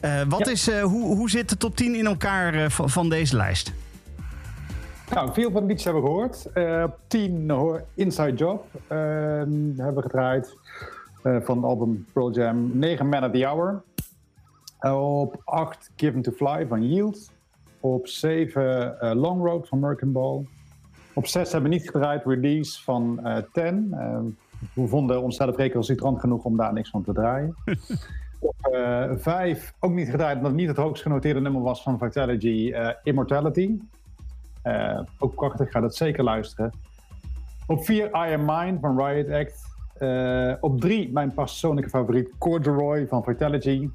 Eh, 0.00 0.20
wat 0.28 0.46
Ja. 0.46 0.50
is, 0.52 0.70
hoe, 0.70 1.16
hoe 1.16 1.30
zit 1.30 1.48
de 1.48 1.56
top 1.56 1.76
10 1.76 1.94
in 1.94 2.06
elkaar 2.06 2.70
van, 2.70 2.90
van 2.90 3.08
deze 3.08 3.36
lijst? 3.36 3.72
Nou, 5.10 5.32
veel 5.32 5.50
van 5.50 5.60
de 5.60 5.66
liedjes 5.66 5.84
hebben 5.84 6.02
we 6.02 6.08
gehoord. 6.08 6.46
Eh, 6.52 6.82
Op 6.86 6.98
10 7.06 7.50
hoor 7.50 7.84
Inside 7.94 8.32
Job 8.34 8.64
eh, 8.86 8.98
hebben 8.98 9.94
we 9.94 10.02
gedraaid 10.02 10.56
van 11.22 11.56
het 11.56 11.64
album 11.64 12.06
Pearl 12.12 12.32
Jam. 12.32 12.70
9 12.78 13.08
Man 13.08 13.24
of 13.24 13.30
the 13.30 13.44
Hour. 13.46 13.82
Op 14.94 15.40
8 15.44 15.90
Given 15.96 16.22
to 16.22 16.32
Fly 16.32 16.66
van 16.68 16.88
Yield. 16.88 17.30
Op 17.80 18.06
7 18.06 19.00
eh, 19.00 19.14
Long 19.14 19.44
Road 19.44 19.68
van 19.68 19.78
Merkin 19.80 20.12
Ball. 20.12 20.46
Op 21.14 21.26
6 21.26 21.52
hebben 21.52 21.70
we 21.70 21.76
niet 21.76 21.90
gedraaid 21.90 22.24
Release 22.24 22.82
van 22.82 23.24
eh 23.24 23.36
10. 23.52 23.88
Eh, 23.92 24.18
we 24.74 24.86
vonden 24.86 25.22
onszelf 25.22 25.56
recalcitrant 25.56 26.20
genoeg 26.20 26.44
om 26.44 26.56
daar 26.56 26.72
niks 26.72 26.90
van 26.90 27.04
te 27.04 27.12
draaien. 27.12 27.54
Op 28.42 28.56
5 29.16 29.74
ook 29.80 29.92
niet 29.92 30.08
gedraaid 30.08 30.36
omdat 30.36 30.50
het 30.50 30.60
niet 30.60 30.68
het 30.68 30.76
hoogst 30.76 31.02
genoteerde 31.02 31.40
nummer 31.40 31.62
was 31.62 31.82
van 31.82 31.98
Vitality 31.98 32.70
eh, 32.74 32.88
Immortality. 33.02 33.78
Eh, 34.62 35.00
ook 35.18 35.34
prachtig, 35.34 35.70
ga 35.70 35.80
dat 35.80 35.96
zeker 35.96 36.24
luisteren. 36.24 36.72
Op 37.66 37.84
4 37.84 38.06
I 38.06 38.34
Am 38.34 38.44
Mine 38.44 38.78
van 38.80 39.04
Riot 39.04 39.30
Act. 39.30 39.70
Eh, 39.94 40.54
op 40.60 40.80
3 40.80 41.12
mijn 41.12 41.34
persoonlijke 41.34 41.90
favoriet 41.90 42.32
Corduroy 42.38 43.06
van 43.06 43.24
Vitality. 43.24 43.88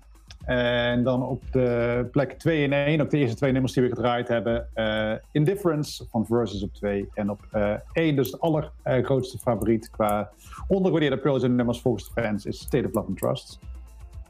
En 0.48 1.04
dan 1.04 1.24
op 1.24 1.44
de 1.52 2.08
plek 2.12 2.32
2 2.32 2.64
en 2.64 2.74
1, 2.74 3.02
op 3.02 3.10
de 3.10 3.18
eerste 3.18 3.36
twee 3.36 3.52
nummers 3.52 3.74
die 3.74 3.84
we 3.84 3.90
gedraaid 3.90 4.28
hebben, 4.28 4.68
eh, 4.74 5.14
Indifference 5.32 6.06
van 6.12 6.26
Versus 6.26 6.64
op 6.64 6.74
2. 6.74 7.10
En 7.14 7.30
op 7.30 7.42
1, 7.94 8.16
dus 8.16 8.32
de 8.32 8.40
allergrootste 8.40 9.38
favoriet 9.38 9.90
qua 9.90 10.30
ondergewaardeerde 10.68 11.18
Pearl 11.18 11.40
Jam 11.40 11.56
nummers 11.56 11.82
volgens 11.82 12.14
de 12.14 12.22
fans, 12.22 12.46
is 12.46 12.60
State 12.60 12.88
of 12.88 12.94
Love 12.94 13.08
and 13.08 13.18
Trust. 13.18 13.60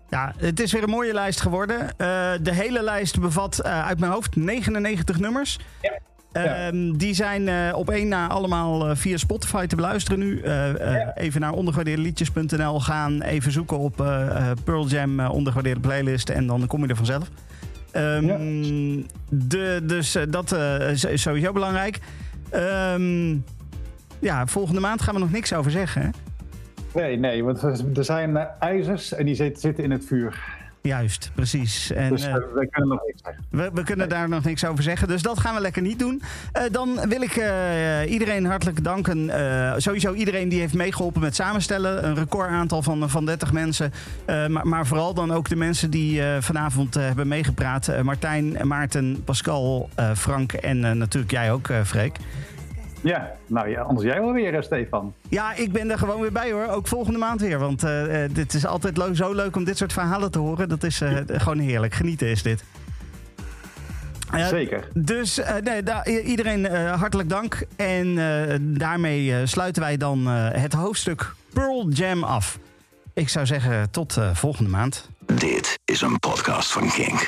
Ja, 0.10 0.34
het 0.38 0.60
is 0.60 0.72
weer 0.72 0.84
een 0.84 0.90
mooie 0.90 1.14
lijst 1.14 1.42
geworden. 1.42 1.80
Eh, 1.80 2.34
de 2.42 2.54
hele 2.54 2.84
lijst 2.84 3.20
bevat 3.20 3.64
uit 3.64 4.00
mijn 4.00 4.12
hoofd 4.12 4.36
99 4.36 5.20
nummers. 5.20 5.60
Ja. 5.82 6.00
Ehm, 6.46 6.92
Die 6.98 7.14
zijn 7.14 7.48
eh, 7.48 7.56
op 7.78 7.90
één 7.90 8.08
na 8.08 8.28
allemaal 8.28 8.90
eh, 8.90 8.96
via 8.96 9.18
Spotify 9.18 9.66
te 9.66 9.76
beluisteren 9.76 10.20
nu. 10.20 10.40
Eh, 10.42 10.70
Even 11.16 11.42
naar 11.42 11.52
ondergewaardeerdeliedjes.nl 11.52 12.80
gaan. 12.80 13.22
Even 13.22 13.52
zoeken 13.52 13.78
op 13.78 13.96
Pearl 14.64 14.88
Jam 14.88 15.20
ondergewaardeerde 15.20 15.80
playlist. 15.80 16.30
En 16.30 16.48
dan 16.48 16.68
kom 16.68 16.82
je 16.84 16.88
er 16.88 16.96
vanzelf. 16.96 17.30
Ehm, 17.92 18.26
de, 19.30 19.82
dus 19.84 20.18
dat 20.30 20.52
is 21.12 21.22
sowieso 21.22 21.52
belangrijk. 21.52 22.00
Ehm, 22.50 23.36
ja, 24.20 24.46
volgende 24.48 24.80
maand 24.82 25.02
gaan 25.02 25.14
we 25.14 25.20
nog 25.20 25.32
niks 25.32 25.54
over 25.54 25.72
zeggen. 25.72 26.02
Hè? 26.02 26.10
Nee, 27.02 27.18
nee, 27.18 27.44
want 27.44 27.62
er 27.98 28.04
zijn 28.06 28.38
ijzers 28.60 29.14
en 29.14 29.26
die 29.26 29.36
zit- 29.36 29.60
zitten 29.60 29.84
in 29.84 29.92
het 29.92 30.06
vuur. 30.06 30.56
Juist, 30.88 31.32
precies. 31.36 31.92
En, 31.92 32.10
Dus 32.10 32.24
eh, 32.24 32.36
eh, 32.36 32.42
we 32.54 32.68
kunnen 32.70 32.90
nog 32.90 33.06
niks 33.06 33.22
zeggen. 33.24 33.44
We, 33.50 33.70
we 33.74 33.84
kunnen 33.84 34.10
daar 34.10 34.30
nog 34.30 34.44
niks 34.44 34.66
over 34.66 34.84
zeggen, 34.84 35.08
dus 35.08 35.22
dat 35.22 35.40
gaan 35.40 35.56
we 35.56 35.62
lekker 35.62 35.82
niet 35.82 36.00
doen. 36.00 36.22
Eh, 36.52 36.64
dan 36.72 37.00
wil 37.10 37.22
ik 37.22 37.42
iedereen 38.08 38.46
hartelijk 38.46 38.84
danken. 38.84 39.32
Sowieso 39.82 40.14
iedereen 40.14 40.50
die 40.50 40.60
heeft 40.60 40.74
meegeholpen 40.74 41.22
met 41.22 41.36
samenstellen. 41.36 42.06
Een 42.06 42.16
recordaantal 42.16 42.82
van, 42.82 43.10
van 43.10 43.26
30 43.26 43.52
mensen. 43.52 43.94
Maar, 44.26 44.68
maar 44.68 44.88
vooral 44.88 45.14
dan 45.14 45.32
ook 45.32 45.50
de 45.50 45.56
mensen 45.56 45.90
die 45.90 46.22
vanavond 46.40 46.94
hebben 46.94 47.28
meegepraat. 47.28 48.04
Martijn, 48.04 48.58
Maarten, 48.68 49.24
Pascal, 49.24 49.90
Frank 50.16 50.54
en 50.54 50.98
natuurlijk 50.98 51.32
jij 51.32 51.52
ook, 51.52 51.70
Freek. 51.84 52.18
Ja, 53.02 53.32
nou 53.48 53.70
ja, 53.70 53.82
anders 53.82 54.08
jij 54.08 54.22
wel 54.22 54.32
weer, 54.32 54.54
eh, 54.56 54.62
Stefan. 54.62 55.14
Ja, 55.30 55.54
ik 55.56 55.72
ben 55.72 55.92
er 55.92 55.98
gewoon 55.98 56.22
weer 56.22 56.32
bij 56.32 56.52
hoor. 56.52 56.68
Ook 56.68 56.88
volgende 56.88 57.20
maand 57.20 57.42
weer. 57.42 57.60
Want 57.60 57.84
eh, 57.84 58.24
eh, 58.24 58.32
dit 58.34 58.54
is 58.54 58.66
altijd 58.66 59.00
zo 59.14 59.34
leuk 59.34 59.56
om 59.56 59.64
dit 59.64 59.78
soort 59.78 59.94
verhalen 59.94 60.32
te 60.32 60.40
horen. 60.40 60.70
Dat 60.70 60.84
is 60.84 61.02
eh, 61.02 61.18
gewoon 61.28 61.60
heerlijk. 61.60 61.94
Genieten 61.94 62.28
is 62.28 62.44
dit. 62.44 62.64
Zeker. 64.50 64.88
Dus 64.94 65.38
eh, 65.38 65.56
nee, 65.56 66.24
iedereen 66.24 66.66
hartelijk 66.76 67.30
dank. 67.30 67.66
En 67.76 68.18
eh, 68.18 68.56
daarmee 68.60 69.46
sluiten 69.46 69.82
wij 69.82 69.98
dan 69.98 70.28
eh, 70.28 70.62
het 70.62 70.74
hoofdstuk 70.74 71.34
Pearl 71.54 71.90
Jam 71.90 72.24
af. 72.24 72.60
Ik 73.14 73.30
zou 73.30 73.46
zeggen 73.46 73.92
tot 73.92 74.18
eh, 74.18 74.36
volgende 74.36 74.70
maand. 74.70 75.10
Dit 75.26 75.80
is 75.86 76.02
een 76.02 76.20
podcast 76.20 76.72
van 76.72 76.90
Kink. 76.90 77.26